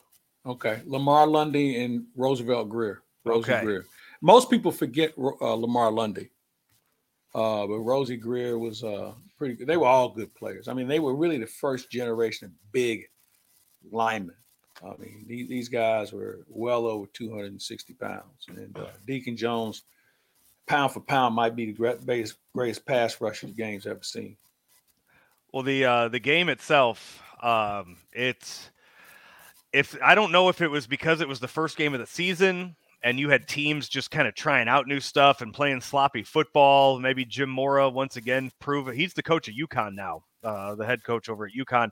Okay, 0.45 0.81
Lamar 0.85 1.27
Lundy 1.27 1.83
and 1.83 2.05
Roosevelt 2.15 2.69
Grier. 2.69 3.03
Rosie 3.23 3.51
okay. 3.51 3.63
Grier. 3.63 3.85
Most 4.21 4.49
people 4.49 4.71
forget 4.71 5.13
uh, 5.17 5.53
Lamar 5.53 5.91
Lundy, 5.91 6.29
uh, 7.35 7.67
but 7.67 7.79
Rosie 7.79 8.17
Grier 8.17 8.57
was 8.57 8.83
uh, 8.83 9.13
pretty 9.37 9.53
good. 9.53 9.67
They 9.67 9.77
were 9.77 9.87
all 9.87 10.09
good 10.09 10.33
players. 10.33 10.67
I 10.67 10.73
mean, 10.73 10.87
they 10.87 10.99
were 10.99 11.15
really 11.15 11.37
the 11.37 11.45
first 11.45 11.91
generation 11.91 12.47
of 12.47 12.71
big 12.71 13.07
linemen. 13.91 14.35
I 14.83 14.95
mean, 14.97 15.25
these, 15.27 15.47
these 15.47 15.69
guys 15.69 16.11
were 16.11 16.39
well 16.49 16.85
over 16.85 17.05
260 17.13 17.93
pounds. 17.93 18.47
And 18.47 18.77
uh, 18.77 18.87
Deacon 19.07 19.37
Jones, 19.37 19.83
pound 20.67 20.91
for 20.91 20.99
pound, 20.99 21.35
might 21.35 21.55
be 21.55 21.67
the 21.67 21.73
greatest, 21.73 22.35
greatest 22.53 22.85
pass 22.85 23.19
rusher 23.21 23.47
the 23.47 23.53
game's 23.53 23.87
ever 23.87 24.03
seen. 24.03 24.37
Well, 25.55 25.63
the 25.63 25.85
uh, 25.85 26.07
the 26.09 26.19
game 26.19 26.49
itself, 26.49 27.23
um, 27.41 27.95
it's 28.11 28.71
if 29.71 29.95
I 30.03 30.13
don't 30.13 30.33
know 30.33 30.49
if 30.49 30.59
it 30.59 30.67
was 30.67 30.85
because 30.85 31.21
it 31.21 31.29
was 31.29 31.39
the 31.39 31.47
first 31.47 31.77
game 31.77 31.93
of 31.93 32.01
the 32.01 32.05
season 32.05 32.75
and 33.01 33.17
you 33.17 33.29
had 33.29 33.47
teams 33.47 33.87
just 33.87 34.11
kind 34.11 34.27
of 34.27 34.35
trying 34.35 34.67
out 34.67 34.85
new 34.85 34.99
stuff 34.99 35.39
and 35.39 35.53
playing 35.53 35.79
sloppy 35.79 36.23
football. 36.23 36.99
Maybe 36.99 37.23
Jim 37.23 37.49
Mora 37.49 37.89
once 37.89 38.17
again 38.17 38.51
prove. 38.59 38.93
He's 38.93 39.13
the 39.13 39.23
coach 39.23 39.47
at 39.47 39.55
UConn 39.55 39.95
now, 39.95 40.23
uh, 40.43 40.75
the 40.75 40.85
head 40.85 41.05
coach 41.05 41.29
over 41.29 41.45
at 41.45 41.53
UConn. 41.53 41.89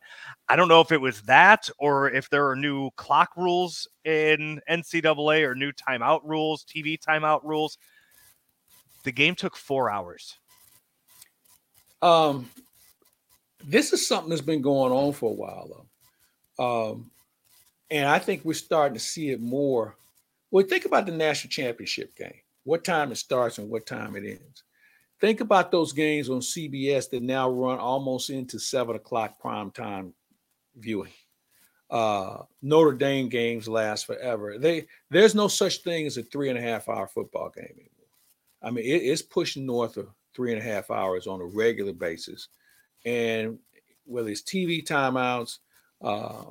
I 0.50 0.58
don't 0.58 0.68
know 0.68 0.82
if 0.82 0.92
it 0.92 1.00
was 1.00 1.22
that 1.22 1.70
or 1.80 2.12
if 2.12 2.30
there 2.30 2.50
are 2.50 2.58
new 2.58 2.90
clock 2.98 3.30
rules 3.38 3.88
in 4.04 4.60
NCAA 4.70 5.48
or 5.48 5.56
new 5.56 5.72
timeout 5.72 6.20
rules, 6.26 6.66
TV 6.66 6.98
timeout 7.00 7.46
rules. 7.46 7.78
The 9.06 9.14
game 9.14 9.36
took 9.36 9.56
four 9.56 9.90
hours. 9.90 10.38
Um, 12.02 12.50
this 13.66 13.94
is 13.94 14.08
something 14.08 14.30
that's 14.30 14.42
been 14.42 14.62
going 14.62 14.92
on 14.92 15.14
for 15.14 15.32
a 15.32 15.34
while, 15.34 15.86
though. 16.58 16.92
Um, 16.92 17.12
and 17.90 18.08
I 18.08 18.20
think 18.20 18.44
we're 18.44 18.54
starting 18.54 18.96
to 18.96 19.00
see 19.00 19.30
it 19.30 19.42
more. 19.42 19.96
Well, 20.52 20.66
think 20.66 20.86
about 20.86 21.06
the 21.06 21.12
national 21.12 21.52
championship 21.52 22.16
game, 22.16 22.42
what 22.64 22.84
time 22.84 23.12
it 23.12 23.18
starts 23.18 23.58
and 23.58 23.70
what 23.70 23.86
time 23.86 24.16
it 24.16 24.26
ends. 24.26 24.64
Think 25.20 25.40
about 25.40 25.72
those 25.72 25.94
games 25.94 26.30
on 26.30 26.40
CBS 26.40 27.10
that 27.10 27.24
now 27.24 27.50
run 27.50 27.80
almost 27.80 28.30
into 28.30 28.60
seven 28.60 28.96
o'clock 28.96 29.40
prime 29.40 29.72
time 29.72 30.14
viewing. 30.76 31.12
Uh, 31.90 32.40
Notre 32.62 32.94
Dame 32.94 33.30
games 33.30 33.68
last 33.68 34.06
forever. 34.06 34.58
They 34.58 34.88
there's 35.10 35.36
no 35.36 35.48
such 35.48 35.84
thing 35.84 36.08
as 36.08 36.18
a 36.18 36.24
three 36.24 36.50
and 36.50 36.58
a 36.58 36.62
half 36.62 36.90
hour 36.90 37.08
football 37.08 37.52
game 37.56 37.70
anymore. 37.72 37.90
I 38.64 38.72
mean, 38.72 38.84
it, 38.84 39.04
it's 39.04 39.22
pushing 39.22 39.66
north 39.66 39.98
of 39.98 40.10
three 40.34 40.52
and 40.52 40.62
a 40.62 40.66
half 40.66 40.90
hours 40.90 41.28
on 41.28 41.40
a 41.40 41.46
regular 41.46 41.94
basis 41.94 42.48
and 43.06 43.60
whether 44.06 44.30
it's 44.30 44.42
TV 44.42 44.86
timeouts, 44.86 45.60
uh, 46.02 46.44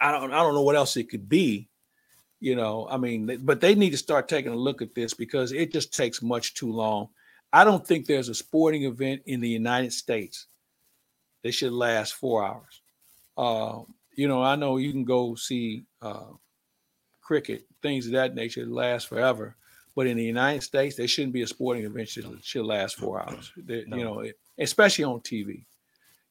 I 0.00 0.12
don't 0.12 0.32
I 0.32 0.38
don't 0.42 0.54
know 0.54 0.62
what 0.62 0.76
else 0.76 0.96
it 0.96 1.10
could 1.10 1.28
be. 1.28 1.68
You 2.40 2.56
know, 2.56 2.88
I 2.90 2.96
mean, 2.96 3.38
but 3.42 3.60
they 3.60 3.74
need 3.76 3.90
to 3.90 3.96
start 3.96 4.28
taking 4.28 4.52
a 4.52 4.56
look 4.56 4.82
at 4.82 4.94
this 4.94 5.14
because 5.14 5.52
it 5.52 5.72
just 5.72 5.94
takes 5.94 6.22
much 6.22 6.54
too 6.54 6.72
long. 6.72 7.08
I 7.52 7.64
don't 7.64 7.86
think 7.86 8.06
there's 8.06 8.28
a 8.28 8.34
sporting 8.34 8.84
event 8.84 9.22
in 9.26 9.40
the 9.40 9.48
United 9.48 9.92
States 9.92 10.46
that 11.42 11.52
should 11.52 11.72
last 11.72 12.14
four 12.14 12.44
hours. 12.44 12.80
Uh, 13.36 13.80
you 14.14 14.26
know, 14.26 14.42
I 14.42 14.56
know 14.56 14.76
you 14.76 14.90
can 14.90 15.04
go 15.04 15.34
see 15.34 15.84
uh, 16.00 16.32
cricket, 17.20 17.64
things 17.80 18.06
of 18.06 18.12
that 18.12 18.34
nature, 18.34 18.66
last 18.66 19.08
forever. 19.08 19.56
But 19.94 20.06
in 20.06 20.16
the 20.16 20.24
United 20.24 20.62
States, 20.62 20.96
there 20.96 21.06
shouldn't 21.06 21.34
be 21.34 21.42
a 21.42 21.46
sporting 21.46 21.84
event 21.84 22.08
that 22.14 22.38
should 22.42 22.64
last 22.64 22.96
four 22.96 23.22
hours. 23.22 23.52
no. 23.56 23.96
You 23.96 24.04
know, 24.04 24.20
it, 24.20 24.38
especially 24.62 25.04
on 25.04 25.20
TV. 25.20 25.64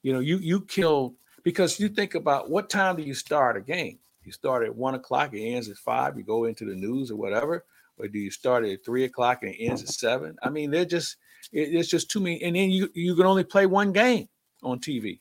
You 0.04 0.14
know, 0.14 0.20
you 0.20 0.38
you 0.38 0.62
kill 0.62 1.16
because 1.44 1.80
you 1.80 1.90
think 1.90 2.16
about 2.16 2.50
what 2.50 2.70
time 2.70 2.96
do 2.96 3.04
you 3.04 3.14
start 3.14 3.58
a 3.58 3.62
game? 3.62 4.00
You 4.24 4.32
start 4.32 4.64
at 4.64 4.76
one 4.76 4.96
o'clock, 4.96 5.34
it 5.34 5.42
ends 5.42 5.70
at 5.70 5.78
five. 5.78 6.18
You 6.18 6.24
go 6.24 6.46
into 6.46 6.66
the 6.66 6.76
news 6.76 7.12
or 7.12 7.16
whatever, 7.16 7.66
or 7.98 8.08
do 8.08 8.20
you 8.20 8.32
start 8.32 8.66
at 8.66 8.86
three 8.86 9.06
o'clock 9.06 9.44
and 9.44 9.54
it 9.54 9.58
ends 9.64 9.82
at 9.82 9.90
seven? 9.90 10.38
I 10.44 10.50
mean, 10.50 10.72
they're 10.72 10.86
just 10.86 11.18
it, 11.52 11.74
it's 11.74 11.90
just 11.90 12.12
too 12.12 12.20
many, 12.20 12.42
and 12.44 12.56
then 12.56 12.70
you 12.70 12.90
you 12.94 13.16
can 13.16 13.26
only 13.26 13.44
play 13.44 13.66
one 13.66 13.92
game 13.92 14.28
on 14.64 14.80
TV. 14.80 15.20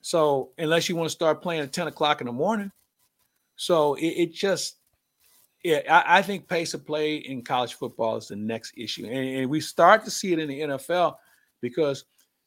So 0.00 0.50
unless 0.58 0.88
you 0.88 0.96
want 0.96 1.08
to 1.08 1.14
start 1.14 1.42
playing 1.42 1.62
at 1.62 1.72
ten 1.72 1.86
o'clock 1.86 2.20
in 2.20 2.26
the 2.26 2.32
morning, 2.32 2.72
so 3.56 3.94
it, 3.94 4.06
it 4.06 4.32
just 4.32 4.76
yeah, 5.62 5.80
I, 5.88 6.18
I, 6.18 6.22
think 6.22 6.46
pace 6.46 6.74
of 6.74 6.84
play 6.84 7.16
in 7.16 7.42
college 7.42 7.72
football 7.72 8.16
is 8.16 8.28
the 8.28 8.36
next 8.36 8.74
issue, 8.76 9.06
and, 9.06 9.36
and 9.38 9.50
we 9.50 9.60
start 9.60 10.04
to 10.04 10.10
see 10.10 10.32
it 10.32 10.38
in 10.38 10.48
the 10.48 10.60
NFL 10.60 11.16
because 11.62 12.04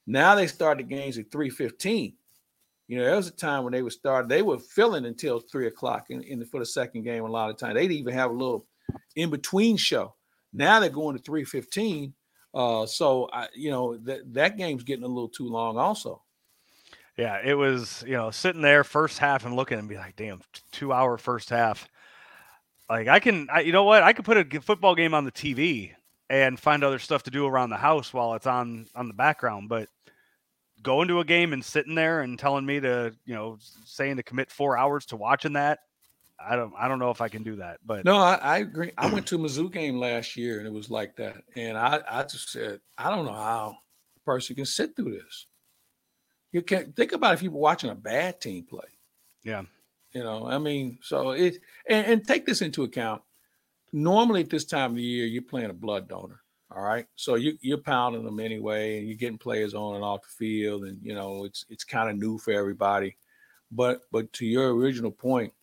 now 0.07 0.35
they 0.35 0.47
start 0.47 0.77
the 0.77 0.83
games 0.83 1.17
at 1.17 1.29
3:15. 1.29 2.13
You 2.87 2.97
know, 2.97 3.03
there 3.03 3.17
was 3.17 3.27
a 3.27 3.31
time 3.31 3.65
when 3.65 3.73
they 3.73 3.81
would 3.81 3.91
start, 3.91 4.29
they 4.29 4.41
were 4.41 4.57
filling 4.57 5.05
until 5.05 5.41
three 5.41 5.67
o'clock 5.67 6.05
in, 6.09 6.23
in 6.23 6.39
the, 6.39 6.45
for 6.45 6.61
the 6.61 6.65
second 6.65 7.03
game. 7.03 7.25
A 7.25 7.27
lot 7.27 7.49
of 7.49 7.57
time 7.57 7.75
they'd 7.75 7.91
even 7.91 8.13
have 8.13 8.31
a 8.31 8.33
little 8.33 8.65
in 9.17 9.29
between 9.29 9.75
show. 9.75 10.15
Now 10.53 10.79
they're 10.79 10.89
going 10.89 11.17
to 11.17 11.31
3:15. 11.31 12.13
Uh, 12.53 12.85
so 12.85 13.29
I, 13.33 13.49
you 13.53 13.69
know 13.69 13.97
that 13.97 14.33
that 14.33 14.57
game's 14.57 14.83
getting 14.83 15.03
a 15.03 15.07
little 15.07 15.29
too 15.29 15.47
long, 15.47 15.77
also. 15.77 16.23
Yeah, 17.17 17.39
it 17.43 17.55
was 17.55 18.03
you 18.07 18.13
know 18.13 18.31
sitting 18.31 18.61
there 18.61 18.85
first 18.85 19.17
half 19.19 19.45
and 19.45 19.55
looking 19.55 19.77
and 19.77 19.89
be 19.89 19.97
like, 19.97 20.15
damn, 20.15 20.41
two 20.71 20.93
hour 20.93 21.17
first 21.17 21.49
half. 21.49 21.89
Like 22.89 23.09
I 23.09 23.19
can, 23.19 23.49
I, 23.51 23.59
you 23.61 23.73
know 23.73 23.83
what? 23.83 24.01
I 24.01 24.13
could 24.13 24.23
put 24.23 24.37
a 24.37 24.61
football 24.61 24.95
game 24.95 25.13
on 25.13 25.25
the 25.25 25.31
TV 25.31 25.91
and 26.29 26.59
find 26.59 26.83
other 26.83 26.99
stuff 26.99 27.23
to 27.23 27.31
do 27.31 27.45
around 27.45 27.69
the 27.69 27.77
house 27.77 28.13
while 28.13 28.33
it's 28.33 28.47
on 28.47 28.87
on 28.95 29.07
the 29.07 29.13
background. 29.13 29.69
But 29.69 29.89
going 30.81 31.07
to 31.07 31.19
a 31.19 31.25
game 31.25 31.53
and 31.53 31.63
sitting 31.63 31.95
there 31.95 32.21
and 32.21 32.37
telling 32.37 32.65
me 32.65 32.79
to, 32.79 33.13
you 33.25 33.33
know, 33.33 33.57
saying 33.85 34.17
to 34.17 34.23
commit 34.23 34.51
four 34.51 34.77
hours 34.77 35.05
to 35.07 35.15
watching 35.15 35.53
that, 35.53 35.79
I 36.39 36.55
don't 36.55 36.73
I 36.77 36.87
don't 36.87 36.99
know 36.99 37.11
if 37.11 37.21
I 37.21 37.29
can 37.29 37.43
do 37.43 37.57
that. 37.57 37.79
But 37.85 38.05
no, 38.05 38.17
I, 38.17 38.35
I 38.35 38.57
agree. 38.59 38.91
I 38.97 39.11
went 39.11 39.25
to 39.27 39.35
a 39.35 39.39
Mizzou 39.39 39.71
game 39.71 39.97
last 39.97 40.35
year 40.35 40.59
and 40.59 40.67
it 40.67 40.73
was 40.73 40.89
like 40.89 41.15
that. 41.17 41.37
And 41.55 41.77
I, 41.77 42.01
I 42.09 42.23
just 42.23 42.51
said, 42.51 42.79
I 42.97 43.09
don't 43.09 43.25
know 43.25 43.33
how 43.33 43.77
a 44.17 44.19
person 44.21 44.55
can 44.55 44.65
sit 44.65 44.95
through 44.95 45.13
this. 45.13 45.47
You 46.51 46.61
can't 46.61 46.95
think 46.95 47.11
about 47.11 47.33
if 47.33 47.43
you 47.43 47.51
were 47.51 47.59
watching 47.59 47.89
a 47.89 47.95
bad 47.95 48.39
team 48.39 48.65
play. 48.65 48.87
Yeah. 49.43 49.63
You 50.13 50.23
know, 50.23 50.47
I 50.47 50.57
mean, 50.57 50.99
so 51.01 51.31
it 51.31 51.59
and, 51.87 52.05
and 52.05 52.27
take 52.27 52.45
this 52.45 52.61
into 52.61 52.83
account 52.83 53.21
normally 53.93 54.41
at 54.41 54.49
this 54.49 54.65
time 54.65 54.91
of 54.91 54.97
the 54.97 55.03
year, 55.03 55.25
you're 55.25 55.41
playing 55.41 55.69
a 55.69 55.73
blood 55.73 56.07
donor. 56.07 56.41
All 56.75 56.83
right. 56.83 57.05
So 57.15 57.35
you, 57.35 57.57
you're 57.61 57.77
pounding 57.77 58.25
them 58.25 58.39
anyway, 58.39 58.97
and 58.97 59.07
you're 59.07 59.17
getting 59.17 59.37
players 59.37 59.73
on 59.73 59.95
and 59.95 60.03
off 60.03 60.23
the 60.23 60.45
field, 60.45 60.83
and 60.83 60.99
you 61.01 61.15
know 61.15 61.45
it's 61.45 61.65
it's 61.69 61.83
kind 61.83 62.09
of 62.09 62.17
new 62.17 62.37
for 62.37 62.51
everybody. 62.51 63.15
But 63.71 64.01
but 64.11 64.31
to 64.33 64.45
your 64.45 64.75
original 64.75 65.11
point, 65.11 65.53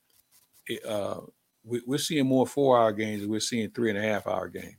uh, 0.88 1.20
we, 1.64 1.82
are 1.88 1.98
seeing 1.98 2.26
more 2.26 2.46
four 2.46 2.78
hour 2.78 2.92
games, 2.92 3.26
we're 3.26 3.40
seeing 3.40 3.70
three 3.70 3.90
and 3.90 3.98
a 3.98 4.02
half 4.02 4.26
hour 4.26 4.48
games. 4.48 4.76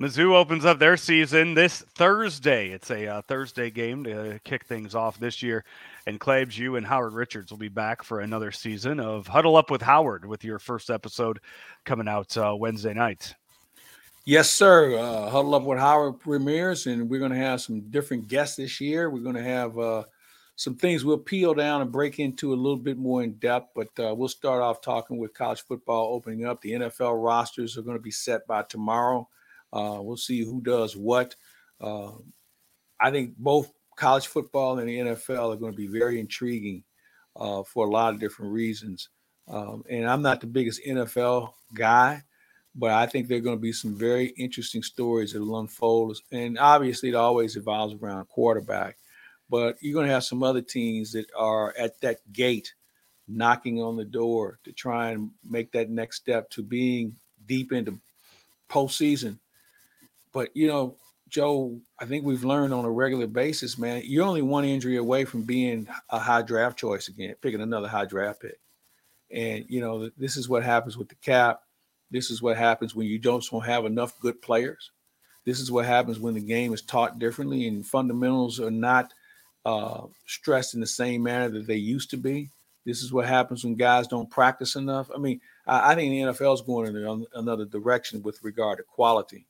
Mizzou 0.00 0.34
opens 0.34 0.64
up 0.64 0.80
their 0.80 0.96
season 0.96 1.54
this 1.54 1.82
Thursday. 1.94 2.70
It's 2.70 2.90
a 2.90 3.06
uh, 3.06 3.22
Thursday 3.22 3.70
game 3.70 4.02
to 4.02 4.40
kick 4.42 4.64
things 4.64 4.96
off 4.96 5.20
this 5.20 5.40
year. 5.40 5.64
And 6.08 6.18
Claibs, 6.18 6.58
you 6.58 6.74
and 6.74 6.84
Howard 6.84 7.12
Richards 7.12 7.52
will 7.52 7.58
be 7.58 7.68
back 7.68 8.02
for 8.02 8.18
another 8.18 8.50
season 8.50 8.98
of 8.98 9.28
Huddle 9.28 9.54
Up 9.54 9.70
with 9.70 9.82
Howard 9.82 10.24
with 10.24 10.42
your 10.42 10.58
first 10.58 10.90
episode 10.90 11.38
coming 11.84 12.08
out 12.08 12.36
uh, 12.36 12.56
Wednesday 12.58 12.92
night. 12.92 13.36
Yes, 14.24 14.50
sir. 14.50 14.98
Uh, 14.98 15.30
Huddle 15.30 15.54
Up 15.54 15.62
with 15.62 15.78
Howard 15.78 16.18
premieres, 16.18 16.88
and 16.88 17.08
we're 17.08 17.20
going 17.20 17.30
to 17.30 17.36
have 17.36 17.60
some 17.60 17.82
different 17.90 18.26
guests 18.26 18.56
this 18.56 18.80
year. 18.80 19.10
We're 19.10 19.20
going 19.20 19.36
to 19.36 19.44
have 19.44 19.78
uh, 19.78 20.02
some 20.56 20.74
things 20.74 21.04
we'll 21.04 21.18
peel 21.18 21.54
down 21.54 21.82
and 21.82 21.92
break 21.92 22.18
into 22.18 22.52
a 22.52 22.56
little 22.56 22.76
bit 22.76 22.98
more 22.98 23.22
in 23.22 23.34
depth, 23.34 23.68
but 23.76 23.90
uh, 24.00 24.12
we'll 24.12 24.26
start 24.26 24.60
off 24.60 24.80
talking 24.80 25.18
with 25.18 25.34
college 25.34 25.62
football 25.62 26.12
opening 26.12 26.46
up. 26.46 26.60
The 26.60 26.72
NFL 26.72 27.22
rosters 27.22 27.78
are 27.78 27.82
going 27.82 27.96
to 27.96 28.02
be 28.02 28.10
set 28.10 28.44
by 28.48 28.62
tomorrow. 28.62 29.28
Uh, 29.74 29.98
we'll 30.00 30.16
see 30.16 30.44
who 30.44 30.60
does 30.60 30.96
what. 30.96 31.34
Uh, 31.80 32.12
I 33.00 33.10
think 33.10 33.36
both 33.36 33.72
college 33.96 34.28
football 34.28 34.78
and 34.78 34.88
the 34.88 34.98
NFL 34.98 35.52
are 35.52 35.58
going 35.58 35.72
to 35.72 35.76
be 35.76 35.88
very 35.88 36.20
intriguing 36.20 36.84
uh, 37.36 37.64
for 37.64 37.86
a 37.86 37.90
lot 37.90 38.14
of 38.14 38.20
different 38.20 38.52
reasons. 38.52 39.08
Um, 39.48 39.84
and 39.90 40.08
I'm 40.08 40.22
not 40.22 40.40
the 40.40 40.46
biggest 40.46 40.80
NFL 40.86 41.52
guy, 41.74 42.22
but 42.76 42.90
I 42.90 43.06
think 43.06 43.26
there 43.26 43.38
are 43.38 43.42
going 43.42 43.56
to 43.56 43.62
be 43.62 43.72
some 43.72 43.94
very 43.94 44.26
interesting 44.38 44.82
stories 44.82 45.32
that 45.32 45.40
will 45.40 45.58
unfold. 45.58 46.18
And 46.30 46.56
obviously, 46.56 47.08
it 47.08 47.16
always 47.16 47.56
evolves 47.56 47.94
around 47.94 48.28
quarterback. 48.28 48.96
But 49.50 49.76
you're 49.80 49.94
going 49.94 50.06
to 50.06 50.12
have 50.12 50.24
some 50.24 50.42
other 50.42 50.62
teams 50.62 51.12
that 51.12 51.26
are 51.36 51.74
at 51.76 52.00
that 52.00 52.18
gate 52.32 52.72
knocking 53.26 53.82
on 53.82 53.96
the 53.96 54.04
door 54.04 54.58
to 54.64 54.72
try 54.72 55.10
and 55.10 55.30
make 55.48 55.72
that 55.72 55.90
next 55.90 56.16
step 56.16 56.48
to 56.50 56.62
being 56.62 57.16
deep 57.46 57.72
into 57.72 57.98
postseason 58.70 59.38
but 60.34 60.54
you 60.54 60.66
know, 60.66 60.96
Joe, 61.28 61.80
I 61.98 62.04
think 62.04 62.24
we've 62.24 62.44
learned 62.44 62.74
on 62.74 62.84
a 62.84 62.90
regular 62.90 63.26
basis, 63.26 63.78
man, 63.78 64.02
you're 64.04 64.26
only 64.26 64.42
one 64.42 64.66
injury 64.66 64.98
away 64.98 65.24
from 65.24 65.42
being 65.42 65.88
a 66.10 66.18
high 66.18 66.42
draft 66.42 66.78
choice 66.78 67.08
again, 67.08 67.34
picking 67.40 67.62
another 67.62 67.88
high 67.88 68.04
draft 68.04 68.42
pick. 68.42 68.58
And 69.30 69.64
you 69.68 69.80
know, 69.80 70.10
this 70.18 70.36
is 70.36 70.48
what 70.48 70.62
happens 70.62 70.98
with 70.98 71.08
the 71.08 71.14
cap. 71.14 71.62
This 72.10 72.30
is 72.30 72.42
what 72.42 72.58
happens 72.58 72.94
when 72.94 73.06
you 73.06 73.18
don't 73.18 73.42
have 73.64 73.86
enough 73.86 74.20
good 74.20 74.42
players. 74.42 74.90
This 75.46 75.60
is 75.60 75.70
what 75.70 75.86
happens 75.86 76.18
when 76.18 76.34
the 76.34 76.40
game 76.40 76.72
is 76.72 76.82
taught 76.82 77.18
differently 77.18 77.66
and 77.66 77.86
fundamentals 77.86 78.60
are 78.60 78.70
not 78.70 79.12
uh, 79.64 80.02
stressed 80.26 80.74
in 80.74 80.80
the 80.80 80.86
same 80.86 81.22
manner 81.22 81.48
that 81.48 81.66
they 81.66 81.76
used 81.76 82.10
to 82.10 82.16
be. 82.16 82.50
This 82.84 83.02
is 83.02 83.12
what 83.12 83.26
happens 83.26 83.64
when 83.64 83.76
guys 83.76 84.06
don't 84.06 84.30
practice 84.30 84.76
enough. 84.76 85.10
I 85.14 85.18
mean, 85.18 85.40
I, 85.66 85.92
I 85.92 85.94
think 85.94 86.10
the 86.10 86.32
NFL 86.32 86.54
is 86.54 86.60
going 86.60 86.94
in 86.94 87.26
another 87.34 87.64
direction 87.64 88.22
with 88.22 88.42
regard 88.42 88.78
to 88.78 88.84
quality. 88.84 89.46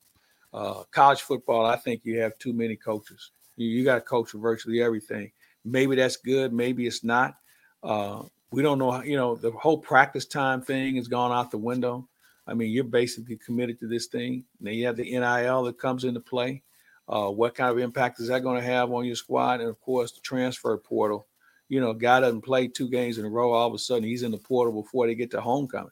Uh, 0.55 0.83
college 0.91 1.21
football, 1.21 1.65
I 1.65 1.75
think 1.75 2.05
you 2.05 2.17
have 2.21 2.37
too 2.37 2.53
many 2.53 2.77
coaches. 2.77 3.31
You, 3.57 3.67
you 3.67 3.83
got 3.83 3.95
to 3.95 4.01
coach 4.01 4.31
virtually 4.31 4.81
everything. 4.81 5.29
Maybe 5.65 5.97
that's 5.97 6.15
good. 6.15 6.53
Maybe 6.53 6.87
it's 6.87 7.03
not. 7.03 7.35
Uh, 7.83 8.23
we 8.51 8.61
don't 8.61 8.79
know. 8.79 9.03
You 9.03 9.17
know, 9.17 9.35
the 9.35 9.51
whole 9.51 9.77
practice 9.77 10.25
time 10.25 10.61
thing 10.61 10.95
has 10.95 11.09
gone 11.09 11.33
out 11.33 11.51
the 11.51 11.57
window. 11.57 12.07
I 12.47 12.53
mean, 12.53 12.71
you're 12.71 12.85
basically 12.85 13.35
committed 13.35 13.79
to 13.81 13.87
this 13.87 14.05
thing. 14.05 14.45
Now 14.61 14.71
you 14.71 14.85
have 14.85 14.95
the 14.95 15.11
NIL 15.11 15.63
that 15.63 15.77
comes 15.77 16.05
into 16.05 16.21
play. 16.21 16.63
Uh, 17.09 17.29
what 17.29 17.53
kind 17.53 17.69
of 17.69 17.79
impact 17.79 18.21
is 18.21 18.29
that 18.29 18.41
going 18.41 18.55
to 18.57 18.65
have 18.65 18.93
on 18.93 19.03
your 19.03 19.15
squad? 19.17 19.59
And 19.59 19.69
of 19.69 19.81
course, 19.81 20.13
the 20.13 20.21
transfer 20.21 20.77
portal. 20.77 21.27
You 21.67 21.81
know, 21.81 21.93
guy 21.93 22.21
doesn't 22.21 22.41
play 22.45 22.69
two 22.69 22.89
games 22.89 23.17
in 23.17 23.25
a 23.25 23.29
row. 23.29 23.51
All 23.51 23.67
of 23.67 23.73
a 23.73 23.77
sudden, 23.77 24.05
he's 24.05 24.23
in 24.23 24.31
the 24.31 24.37
portal 24.37 24.81
before 24.81 25.05
they 25.05 25.15
get 25.15 25.31
to 25.31 25.41
homecoming. 25.41 25.91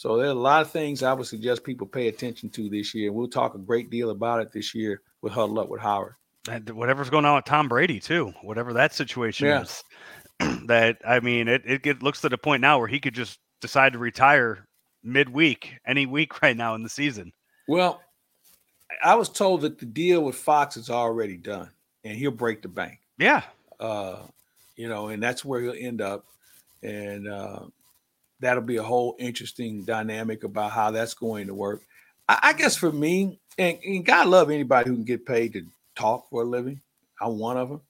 So 0.00 0.16
there 0.16 0.28
are 0.28 0.30
a 0.30 0.34
lot 0.34 0.62
of 0.62 0.70
things 0.70 1.02
I 1.02 1.12
would 1.12 1.26
suggest 1.26 1.62
people 1.62 1.86
pay 1.86 2.08
attention 2.08 2.48
to 2.52 2.70
this 2.70 2.94
year. 2.94 3.12
We'll 3.12 3.28
talk 3.28 3.54
a 3.54 3.58
great 3.58 3.90
deal 3.90 4.08
about 4.08 4.40
it 4.40 4.50
this 4.50 4.74
year 4.74 5.02
with 5.20 5.34
Huddle 5.34 5.60
Up 5.60 5.68
with 5.68 5.82
Howard. 5.82 6.14
And 6.48 6.70
whatever's 6.70 7.10
going 7.10 7.26
on 7.26 7.36
with 7.36 7.44
Tom 7.44 7.68
Brady 7.68 8.00
too, 8.00 8.32
whatever 8.40 8.72
that 8.72 8.94
situation 8.94 9.48
yeah. 9.48 9.60
is. 9.60 9.84
that 10.68 11.02
I 11.06 11.20
mean, 11.20 11.48
it, 11.48 11.64
it 11.66 11.86
it 11.86 12.02
looks 12.02 12.22
to 12.22 12.30
the 12.30 12.38
point 12.38 12.62
now 12.62 12.78
where 12.78 12.88
he 12.88 12.98
could 12.98 13.12
just 13.12 13.40
decide 13.60 13.92
to 13.92 13.98
retire 13.98 14.66
midweek, 15.04 15.74
any 15.86 16.06
week 16.06 16.40
right 16.42 16.56
now 16.56 16.74
in 16.74 16.82
the 16.82 16.88
season. 16.88 17.30
Well, 17.68 18.00
I 19.04 19.16
was 19.16 19.28
told 19.28 19.60
that 19.60 19.78
the 19.78 19.84
deal 19.84 20.22
with 20.22 20.34
Fox 20.34 20.78
is 20.78 20.88
already 20.88 21.36
done, 21.36 21.68
and 22.04 22.16
he'll 22.16 22.30
break 22.30 22.62
the 22.62 22.68
bank. 22.68 23.00
Yeah, 23.18 23.42
uh, 23.78 24.22
you 24.76 24.88
know, 24.88 25.08
and 25.08 25.22
that's 25.22 25.44
where 25.44 25.60
he'll 25.60 25.74
end 25.78 26.00
up. 26.00 26.24
And 26.82 27.28
uh, 27.28 27.66
that'll 28.40 28.62
be 28.62 28.78
a 28.78 28.82
whole 28.82 29.16
interesting 29.18 29.84
dynamic 29.84 30.44
about 30.44 30.72
how 30.72 30.90
that's 30.90 31.14
going 31.14 31.46
to 31.46 31.54
work. 31.54 31.82
I, 32.28 32.38
I 32.42 32.52
guess 32.54 32.76
for 32.76 32.90
me, 32.90 33.38
and, 33.58 33.78
and, 33.84 34.04
God 34.04 34.28
love 34.28 34.50
anybody 34.50 34.88
who 34.88 34.96
can 34.96 35.04
get 35.04 35.26
paid 35.26 35.52
to 35.52 35.66
talk 35.94 36.28
for 36.30 36.42
a 36.42 36.46
living. 36.46 36.80
I'm 37.20 37.38
one 37.38 37.56
of 37.56 37.68
them. 37.68 37.80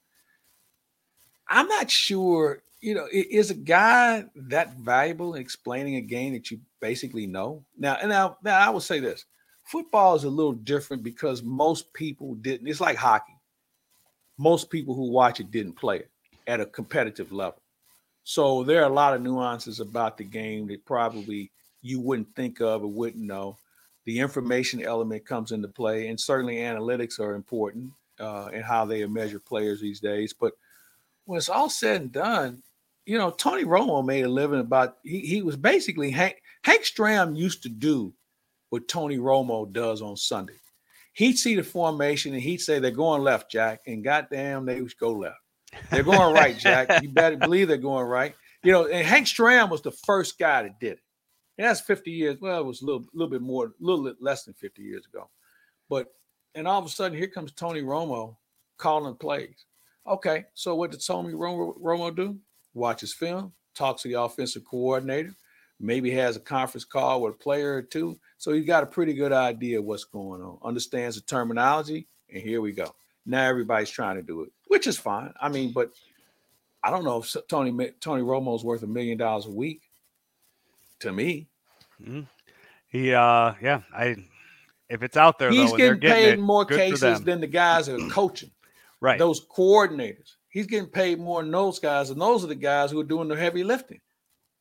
I'm 1.48 1.68
not 1.68 1.90
sure, 1.90 2.62
you 2.80 2.94
know, 2.94 3.06
is 3.12 3.50
a 3.50 3.54
guy 3.54 4.24
that 4.34 4.74
valuable 4.76 5.34
in 5.34 5.40
explaining 5.40 5.96
a 5.96 6.00
game 6.00 6.32
that 6.32 6.50
you 6.50 6.60
basically 6.80 7.26
know? 7.26 7.64
Now, 7.78 7.98
and 8.00 8.08
now, 8.08 8.38
now 8.42 8.58
I 8.58 8.70
will 8.70 8.80
say 8.80 9.00
this: 9.00 9.24
football 9.64 10.14
is 10.14 10.24
a 10.24 10.30
little 10.30 10.52
different 10.52 11.02
because 11.02 11.42
most 11.42 11.92
people 11.92 12.34
didn't. 12.36 12.68
It's 12.68 12.80
like 12.80 12.96
hockey. 12.96 13.36
Most 14.38 14.70
people 14.70 14.94
who 14.94 15.10
watch 15.10 15.38
it 15.40 15.50
didn't 15.50 15.74
play 15.74 15.98
it 15.98 16.10
at 16.46 16.60
a 16.60 16.66
competitive 16.66 17.30
level. 17.32 17.60
So 18.24 18.62
there 18.64 18.82
are 18.82 18.90
a 18.90 18.94
lot 18.94 19.14
of 19.14 19.22
nuances 19.22 19.80
about 19.80 20.16
the 20.16 20.24
game 20.24 20.66
that 20.68 20.84
probably 20.84 21.50
you 21.82 22.00
wouldn't 22.00 22.34
think 22.34 22.60
of 22.60 22.82
or 22.82 22.88
wouldn't 22.88 23.24
know. 23.24 23.56
The 24.04 24.18
information 24.18 24.84
element 24.84 25.26
comes 25.26 25.52
into 25.52 25.68
play, 25.68 26.08
and 26.08 26.18
certainly 26.18 26.56
analytics 26.56 27.20
are 27.20 27.34
important 27.34 27.90
uh, 28.18 28.50
in 28.52 28.62
how 28.62 28.84
they 28.84 29.04
measure 29.06 29.38
players 29.38 29.80
these 29.80 30.00
days. 30.00 30.32
But 30.32 30.52
when 31.24 31.38
it's 31.38 31.48
all 31.48 31.70
said 31.70 32.00
and 32.00 32.12
done, 32.12 32.62
you 33.06 33.18
know, 33.18 33.30
Tony 33.30 33.64
Romo 33.64 34.04
made 34.04 34.24
a 34.24 34.28
living 34.28 34.60
about 34.60 34.98
he, 35.02 35.20
he 35.20 35.42
was 35.42 35.56
basically 35.56 36.10
Hank 36.10 36.42
Hank 36.62 36.82
Stram 36.82 37.36
used 37.36 37.62
to 37.62 37.68
do 37.68 38.12
what 38.68 38.88
Tony 38.88 39.18
Romo 39.18 39.70
does 39.70 40.02
on 40.02 40.16
Sunday. 40.16 40.54
He'd 41.12 41.38
see 41.38 41.56
the 41.56 41.62
formation 41.62 42.34
and 42.34 42.42
he'd 42.42 42.60
say 42.60 42.78
they're 42.78 42.90
going 42.90 43.22
left, 43.22 43.50
Jack, 43.50 43.80
and 43.86 44.04
goddamn 44.04 44.64
they 44.64 44.80
would 44.80 44.96
go 44.96 45.12
left. 45.12 45.40
They're 45.90 46.02
going 46.02 46.34
right, 46.34 46.56
Jack. 46.58 46.88
You 47.02 47.08
better 47.08 47.36
believe 47.36 47.68
they're 47.68 47.76
going 47.76 48.06
right. 48.06 48.34
You 48.62 48.72
know, 48.72 48.86
and 48.86 49.06
Hank 49.06 49.26
Stram 49.26 49.70
was 49.70 49.82
the 49.82 49.92
first 49.92 50.38
guy 50.38 50.62
that 50.62 50.80
did 50.80 50.92
it. 50.92 51.00
And 51.58 51.66
that's 51.66 51.80
50 51.80 52.10
years. 52.10 52.40
Well, 52.40 52.60
it 52.60 52.66
was 52.66 52.82
a 52.82 52.86
little, 52.86 53.04
little 53.12 53.30
bit 53.30 53.42
more, 53.42 53.66
a 53.66 53.70
little 53.80 54.04
bit 54.04 54.16
less 54.20 54.44
than 54.44 54.54
50 54.54 54.82
years 54.82 55.06
ago. 55.06 55.28
But 55.88 56.08
and 56.54 56.66
all 56.66 56.78
of 56.78 56.86
a 56.86 56.88
sudden, 56.88 57.16
here 57.16 57.28
comes 57.28 57.52
Tony 57.52 57.82
Romo 57.82 58.36
calling 58.76 59.14
plays. 59.14 59.66
Okay, 60.06 60.44
so 60.54 60.74
what 60.74 60.90
did 60.90 61.04
Tony 61.04 61.32
Romo, 61.32 61.78
Romo 61.78 62.14
do? 62.14 62.38
Watch 62.74 63.02
his 63.02 63.12
film, 63.12 63.52
talks 63.74 64.02
to 64.02 64.08
the 64.08 64.20
offensive 64.20 64.64
coordinator, 64.64 65.34
maybe 65.78 66.10
has 66.12 66.36
a 66.36 66.40
conference 66.40 66.84
call 66.84 67.22
with 67.22 67.34
a 67.34 67.38
player 67.38 67.76
or 67.76 67.82
two. 67.82 68.18
So 68.38 68.52
he's 68.52 68.66
got 68.66 68.82
a 68.82 68.86
pretty 68.86 69.14
good 69.14 69.32
idea 69.32 69.78
of 69.78 69.84
what's 69.84 70.04
going 70.04 70.40
on, 70.40 70.58
understands 70.64 71.16
the 71.16 71.22
terminology, 71.22 72.08
and 72.32 72.42
here 72.42 72.60
we 72.60 72.72
go. 72.72 72.94
Now 73.26 73.46
everybody's 73.46 73.90
trying 73.90 74.16
to 74.16 74.22
do 74.22 74.42
it, 74.42 74.52
which 74.70 74.86
is 74.86 74.96
fine. 74.96 75.34
I 75.40 75.48
mean, 75.48 75.72
but 75.72 75.90
I 76.82 76.90
don't 76.90 77.04
know 77.04 77.18
if 77.18 77.36
Tony 77.48 77.90
Tony 78.00 78.22
Romo's 78.22 78.64
worth 78.64 78.84
a 78.84 78.86
million 78.86 79.18
dollars 79.18 79.46
a 79.46 79.50
week. 79.50 79.82
To 81.00 81.12
me, 81.12 81.48
mm-hmm. 82.00 82.20
he 82.88 83.12
uh 83.12 83.54
yeah 83.60 83.80
I 83.92 84.16
if 84.88 85.02
it's 85.02 85.16
out 85.16 85.38
there 85.38 85.50
he's 85.50 85.70
though, 85.70 85.76
getting, 85.76 85.98
getting 85.98 86.24
paid 86.24 86.32
it, 86.34 86.40
more 86.40 86.64
cases 86.64 87.20
than 87.22 87.40
the 87.40 87.46
guys 87.46 87.86
that 87.86 88.00
are 88.00 88.08
coaching. 88.10 88.50
right, 89.00 89.18
those 89.18 89.44
coordinators. 89.46 90.34
He's 90.50 90.66
getting 90.66 90.88
paid 90.88 91.18
more 91.18 91.42
than 91.42 91.50
those 91.50 91.78
guys, 91.78 92.10
and 92.10 92.20
those 92.20 92.44
are 92.44 92.48
the 92.48 92.54
guys 92.54 92.90
who 92.90 93.00
are 93.00 93.04
doing 93.04 93.28
the 93.28 93.36
heavy 93.36 93.64
lifting. 93.64 94.00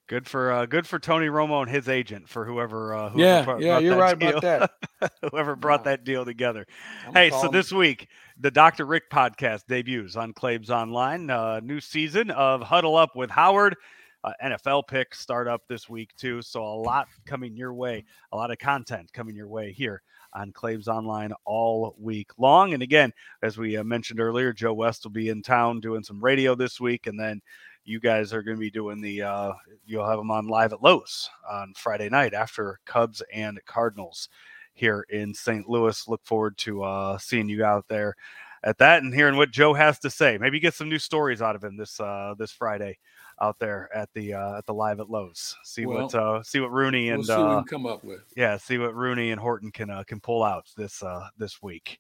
Good 0.10 0.28
for 0.28 0.52
uh, 0.52 0.66
good 0.66 0.88
for 0.88 0.98
Tony 0.98 1.28
Romo 1.28 1.62
and 1.62 1.70
his 1.70 1.88
agent 1.88 2.28
for 2.28 2.44
whoever. 2.44 2.96
Uh, 2.96 3.10
whoever 3.10 3.20
yeah, 3.20 3.46
brought, 3.46 3.62
yeah, 3.62 3.78
you're 3.78 3.96
right 3.96 4.18
deal. 4.18 4.40
about 4.40 4.70
that. 5.00 5.12
whoever 5.32 5.56
brought 5.56 5.84
that 5.84 6.04
deal 6.04 6.26
together. 6.26 6.66
I'm 7.06 7.14
hey, 7.14 7.30
so 7.30 7.48
this 7.48 7.72
week 7.72 8.08
the 8.40 8.50
Dr. 8.50 8.88
Rick 8.88 9.12
podcast 9.12 9.68
debuts 9.68 10.16
on 10.16 10.34
Claibs 10.34 10.72
Online. 10.72 11.30
Uh, 11.30 11.60
new 11.60 11.80
season 11.80 12.32
of 12.32 12.64
Huddle 12.64 12.98
Up 12.98 13.16
with 13.16 13.30
Howard. 13.30 13.76
Uh, 14.24 14.34
NFL 14.44 14.88
picks 14.88 15.20
start 15.20 15.48
up 15.48 15.62
this 15.70 15.88
week 15.88 16.10
too, 16.16 16.42
so 16.42 16.64
a 16.64 16.82
lot 16.82 17.08
coming 17.28 17.56
your 17.56 17.76
way. 17.76 18.04
A 18.32 18.36
lot 18.36 18.50
of 18.50 18.58
content 18.58 19.14
coming 19.14 19.36
your 19.36 19.48
way 19.48 19.72
here 19.72 20.02
on 20.34 20.52
Claibs 20.52 20.88
Online 20.88 21.34
all 21.46 21.96
week 22.00 22.32
long. 22.40 22.74
And 22.74 22.82
again, 22.82 23.14
as 23.44 23.60
we 23.60 23.78
uh, 23.78 23.84
mentioned 23.84 24.20
earlier, 24.20 24.54
Joe 24.54 24.74
West 24.74 25.04
will 25.04 25.12
be 25.12 25.30
in 25.30 25.44
town 25.44 25.82
doing 25.82 26.04
some 26.04 26.20
radio 26.20 26.56
this 26.56 26.80
week, 26.80 27.06
and 27.06 27.20
then 27.20 27.42
you 27.90 28.00
guys 28.00 28.34
are 28.34 28.44
going 28.44 28.56
to 28.56 28.62
be 28.62 28.70
doing 28.70 29.02
the 29.02 29.24
uh, 29.24 29.52
you'll 29.86 30.08
have 30.08 30.20
them 30.20 30.30
on 30.30 30.48
live 30.48 30.74
at 30.74 30.84
Lowe's 30.84 31.28
on 31.50 31.74
Friday 31.76 32.08
night 32.08 32.36
after 32.36 32.80
Cubs 32.86 33.24
and 33.34 33.60
Cardinals 33.66 34.30
here 34.76 35.06
in 35.10 35.34
St. 35.34 35.68
Louis. 35.68 36.08
Look 36.08 36.24
forward 36.24 36.56
to 36.60 36.84
uh, 36.84 37.18
seeing 37.18 37.50
you 37.50 37.66
out 37.66 37.88
there 37.88 38.16
at 38.64 38.78
that 38.78 39.02
and 39.02 39.14
hearing 39.14 39.38
what 39.38 39.50
Joe 39.50 39.74
has 39.74 39.98
to 40.00 40.10
say. 40.12 40.38
Maybe 40.38 40.60
get 40.60 40.76
some 40.76 40.88
new 40.88 41.00
stories 41.00 41.42
out 41.42 41.56
of 41.56 41.64
him 41.64 41.78
this 41.78 42.00
uh, 42.00 42.36
this 42.38 42.52
Friday 42.52 43.00
out 43.42 43.60
there 43.60 43.90
at 43.96 44.10
the 44.14 44.34
uh, 44.34 44.58
at 44.58 44.66
the 44.66 44.74
live 44.74 45.00
at 45.00 45.10
Lowe's. 45.10 45.56
See 45.64 45.86
well, 45.86 46.04
what 46.04 46.16
uh, 46.16 46.44
see 46.44 46.60
what 46.60 46.72
Rooney 46.72 47.10
and 47.10 47.20
we'll 47.20 47.28
see 47.28 47.34
uh, 47.34 47.64
come 47.64 47.86
up 47.86 48.04
with. 48.04 48.22
Yeah, 48.36 48.58
see 48.58 48.78
what 48.78 48.96
Rooney 48.96 49.32
and 49.32 49.40
Horton 49.40 49.72
can 49.72 49.90
uh, 49.90 50.04
can 50.04 50.20
pull 50.20 50.44
out 50.44 50.68
this 50.78 51.02
uh, 51.04 51.28
this 51.38 51.62
week. 51.62 52.00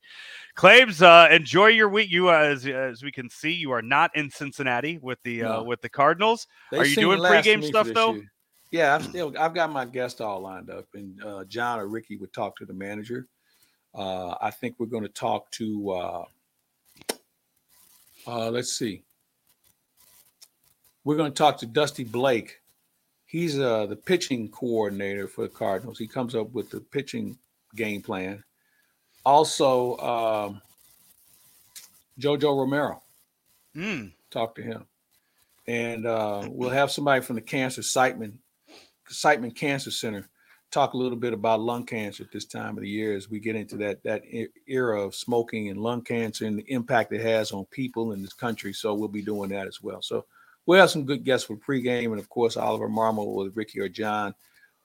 Claibs, 0.55 1.01
uh, 1.01 1.27
enjoy 1.33 1.67
your 1.67 1.89
week. 1.89 2.09
You 2.11 2.31
as 2.31 2.65
as 2.65 3.03
we 3.03 3.11
can 3.11 3.29
see, 3.29 3.51
you 3.51 3.71
are 3.71 3.81
not 3.81 4.15
in 4.15 4.29
Cincinnati 4.29 4.97
with 5.01 5.19
the 5.23 5.43
uh, 5.43 5.53
no. 5.57 5.63
with 5.63 5.81
the 5.81 5.89
Cardinals. 5.89 6.47
They 6.71 6.79
are 6.79 6.85
you 6.85 6.95
doing 6.95 7.19
pregame 7.19 7.63
stuff 7.63 7.87
though? 7.93 8.13
Year. 8.13 8.31
Yeah, 8.71 8.95
I've 8.95 9.05
still 9.05 9.33
I've 9.39 9.53
got 9.53 9.71
my 9.71 9.85
guests 9.85 10.21
all 10.21 10.41
lined 10.41 10.69
up, 10.69 10.85
and 10.93 11.23
uh, 11.23 11.43
John 11.45 11.79
or 11.79 11.87
Ricky 11.87 12.17
would 12.17 12.33
talk 12.33 12.55
to 12.57 12.65
the 12.65 12.73
manager. 12.73 13.27
Uh, 13.95 14.35
I 14.39 14.51
think 14.51 14.75
we're 14.77 14.85
going 14.85 15.03
to 15.03 15.09
talk 15.09 15.49
to. 15.51 15.89
Uh, 15.89 16.23
uh, 18.27 18.51
let's 18.51 18.73
see. 18.73 19.03
We're 21.03 21.15
going 21.15 21.31
to 21.31 21.37
talk 21.37 21.57
to 21.59 21.65
Dusty 21.65 22.03
Blake. 22.03 22.61
He's 23.25 23.59
uh, 23.59 23.85
the 23.85 23.95
pitching 23.95 24.49
coordinator 24.49 25.27
for 25.27 25.43
the 25.43 25.49
Cardinals. 25.49 25.99
He 25.99 26.07
comes 26.07 26.35
up 26.35 26.51
with 26.51 26.69
the 26.69 26.79
pitching 26.79 27.37
game 27.75 28.01
plan. 28.01 28.43
Also, 29.25 29.97
um, 29.97 30.61
JoJo 32.19 32.57
Romero. 32.57 33.01
Mm. 33.75 34.11
Talk 34.31 34.55
to 34.55 34.61
him, 34.61 34.85
and 35.67 36.05
uh, 36.05 36.47
we'll 36.49 36.69
have 36.69 36.91
somebody 36.91 37.21
from 37.21 37.35
the 37.35 37.41
Cancer 37.41 37.81
Siteman 37.81 38.33
Siteman 39.09 39.55
Cancer 39.55 39.91
Center 39.91 40.27
talk 40.71 40.93
a 40.93 40.97
little 40.97 41.17
bit 41.17 41.33
about 41.33 41.61
lung 41.61 41.85
cancer 41.85 42.23
at 42.23 42.31
this 42.31 42.45
time 42.45 42.77
of 42.77 42.83
the 42.83 42.89
year 42.89 43.15
as 43.15 43.29
we 43.29 43.39
get 43.39 43.55
into 43.55 43.75
that 43.77 44.03
that 44.03 44.23
era 44.67 45.01
of 45.01 45.15
smoking 45.15 45.69
and 45.69 45.81
lung 45.81 46.01
cancer 46.01 46.45
and 46.45 46.59
the 46.59 46.71
impact 46.71 47.11
it 47.11 47.21
has 47.21 47.51
on 47.51 47.65
people 47.65 48.11
in 48.11 48.21
this 48.21 48.33
country. 48.33 48.73
So 48.73 48.93
we'll 48.93 49.07
be 49.07 49.21
doing 49.21 49.49
that 49.49 49.67
as 49.67 49.81
well. 49.81 50.01
So 50.01 50.25
we'll 50.65 50.79
have 50.79 50.89
some 50.89 51.05
good 51.05 51.23
guests 51.23 51.47
for 51.47 51.55
pregame, 51.55 52.11
and 52.11 52.19
of 52.19 52.29
course 52.29 52.57
Oliver 52.57 52.89
Marmol 52.89 53.35
with 53.35 53.55
Ricky 53.55 53.79
or 53.79 53.89
John, 53.89 54.33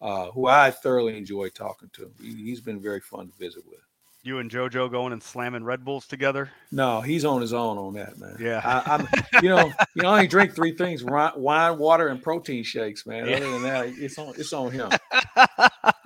uh, 0.00 0.30
who 0.30 0.46
I 0.46 0.70
thoroughly 0.70 1.16
enjoy 1.16 1.48
talking 1.50 1.90
to. 1.94 2.10
He, 2.20 2.50
has 2.50 2.60
been 2.60 2.80
very 2.80 3.00
fun 3.00 3.28
to 3.28 3.32
visit 3.38 3.64
with. 3.66 3.80
You 4.22 4.38
and 4.38 4.50
JoJo 4.50 4.90
going 4.90 5.12
and 5.12 5.22
slamming 5.22 5.64
Red 5.64 5.84
Bulls 5.84 6.06
together? 6.06 6.50
No, 6.72 7.02
he's 7.02 7.26
on 7.26 7.42
his 7.42 7.52
own 7.52 7.76
on 7.76 7.92
that, 7.94 8.18
man. 8.18 8.36
Yeah, 8.40 8.62
I, 8.64 8.94
am 8.94 9.08
You 9.42 9.50
know, 9.50 9.66
you 9.94 10.02
know, 10.02 10.08
I 10.08 10.12
only 10.12 10.26
drink 10.26 10.54
three 10.54 10.72
things: 10.72 11.04
wine, 11.04 11.32
water, 11.36 12.08
and 12.08 12.22
protein 12.22 12.64
shakes, 12.64 13.04
man. 13.04 13.28
Yeah. 13.28 13.36
Other 13.36 13.50
than 13.50 13.62
that, 13.64 13.86
it's 13.88 14.18
on. 14.18 14.32
It's 14.38 14.52
on 14.54 14.70
him. 14.72 14.90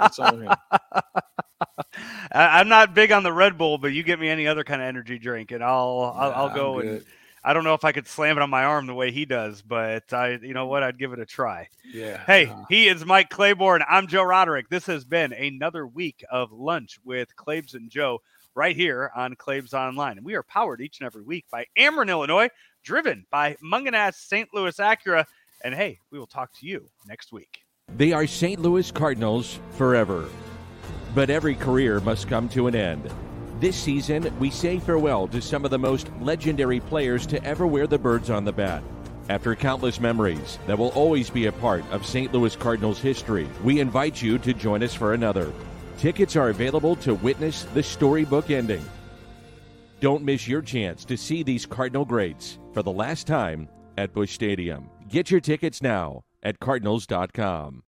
it's 0.00 0.18
on 0.18 0.42
him. 0.42 0.52
I, 2.32 2.60
am 2.60 2.68
not 2.68 2.94
big 2.94 3.12
on 3.12 3.22
the 3.22 3.32
Red 3.32 3.56
Bull, 3.56 3.78
but 3.78 3.92
you 3.92 4.02
get 4.02 4.18
me 4.18 4.28
any 4.28 4.46
other 4.46 4.64
kind 4.64 4.82
of 4.82 4.88
energy 4.88 5.18
drink, 5.18 5.52
and 5.52 5.62
I'll 5.62 6.12
I'll, 6.16 6.32
I'll 6.32 6.54
go 6.54 6.80
and 6.80 7.04
I 7.48 7.54
don't 7.54 7.64
know 7.64 7.72
if 7.72 7.82
I 7.82 7.92
could 7.92 8.06
slam 8.06 8.36
it 8.36 8.42
on 8.42 8.50
my 8.50 8.64
arm 8.64 8.86
the 8.86 8.92
way 8.92 9.10
he 9.10 9.24
does, 9.24 9.62
but 9.62 10.12
I, 10.12 10.38
you 10.42 10.52
know 10.52 10.66
what, 10.66 10.82
I'd 10.82 10.98
give 10.98 11.14
it 11.14 11.18
a 11.18 11.24
try. 11.24 11.66
Yeah. 11.90 12.22
Hey, 12.26 12.48
uh, 12.48 12.64
he 12.68 12.88
is 12.88 13.06
Mike 13.06 13.30
Claiborne. 13.30 13.82
I'm 13.88 14.06
Joe 14.06 14.22
Roderick. 14.22 14.68
This 14.68 14.84
has 14.84 15.06
been 15.06 15.32
another 15.32 15.86
week 15.86 16.22
of 16.30 16.52
lunch 16.52 16.98
with 17.06 17.34
Claibs 17.36 17.72
and 17.72 17.88
Joe 17.88 18.20
right 18.54 18.76
here 18.76 19.10
on 19.16 19.34
Claibs 19.34 19.72
Online, 19.72 20.18
and 20.18 20.26
we 20.26 20.34
are 20.34 20.42
powered 20.42 20.82
each 20.82 21.00
and 21.00 21.06
every 21.06 21.22
week 21.22 21.46
by 21.50 21.64
Ameren, 21.78 22.10
Illinois, 22.10 22.50
driven 22.84 23.24
by 23.30 23.56
Mungenast 23.64 24.16
St. 24.16 24.50
Louis 24.52 24.76
Acura. 24.76 25.24
And 25.64 25.74
hey, 25.74 26.00
we 26.10 26.18
will 26.18 26.26
talk 26.26 26.52
to 26.58 26.66
you 26.66 26.86
next 27.06 27.32
week. 27.32 27.60
They 27.96 28.12
are 28.12 28.26
St. 28.26 28.60
Louis 28.60 28.90
Cardinals 28.90 29.58
forever, 29.70 30.28
but 31.14 31.30
every 31.30 31.54
career 31.54 31.98
must 32.00 32.28
come 32.28 32.50
to 32.50 32.66
an 32.66 32.74
end. 32.74 33.10
This 33.60 33.76
season, 33.76 34.32
we 34.38 34.50
say 34.50 34.78
farewell 34.78 35.26
to 35.28 35.42
some 35.42 35.64
of 35.64 35.72
the 35.72 35.78
most 35.80 36.10
legendary 36.20 36.78
players 36.78 37.26
to 37.26 37.42
ever 37.42 37.66
wear 37.66 37.88
the 37.88 37.98
birds 37.98 38.30
on 38.30 38.44
the 38.44 38.52
bat. 38.52 38.84
After 39.28 39.56
countless 39.56 39.98
memories 39.98 40.60
that 40.68 40.78
will 40.78 40.90
always 40.90 41.28
be 41.28 41.46
a 41.46 41.52
part 41.52 41.84
of 41.90 42.06
St. 42.06 42.32
Louis 42.32 42.54
Cardinals 42.54 43.00
history, 43.00 43.48
we 43.64 43.80
invite 43.80 44.22
you 44.22 44.38
to 44.38 44.54
join 44.54 44.84
us 44.84 44.94
for 44.94 45.12
another. 45.12 45.52
Tickets 45.98 46.36
are 46.36 46.50
available 46.50 46.94
to 46.96 47.14
witness 47.14 47.64
the 47.74 47.82
storybook 47.82 48.50
ending. 48.50 48.84
Don't 49.98 50.22
miss 50.22 50.46
your 50.46 50.62
chance 50.62 51.04
to 51.06 51.16
see 51.16 51.42
these 51.42 51.66
Cardinal 51.66 52.04
greats 52.04 52.60
for 52.72 52.84
the 52.84 52.92
last 52.92 53.26
time 53.26 53.68
at 53.96 54.12
Busch 54.12 54.34
Stadium. 54.34 54.88
Get 55.08 55.32
your 55.32 55.40
tickets 55.40 55.82
now 55.82 56.22
at 56.44 56.60
Cardinals.com. 56.60 57.82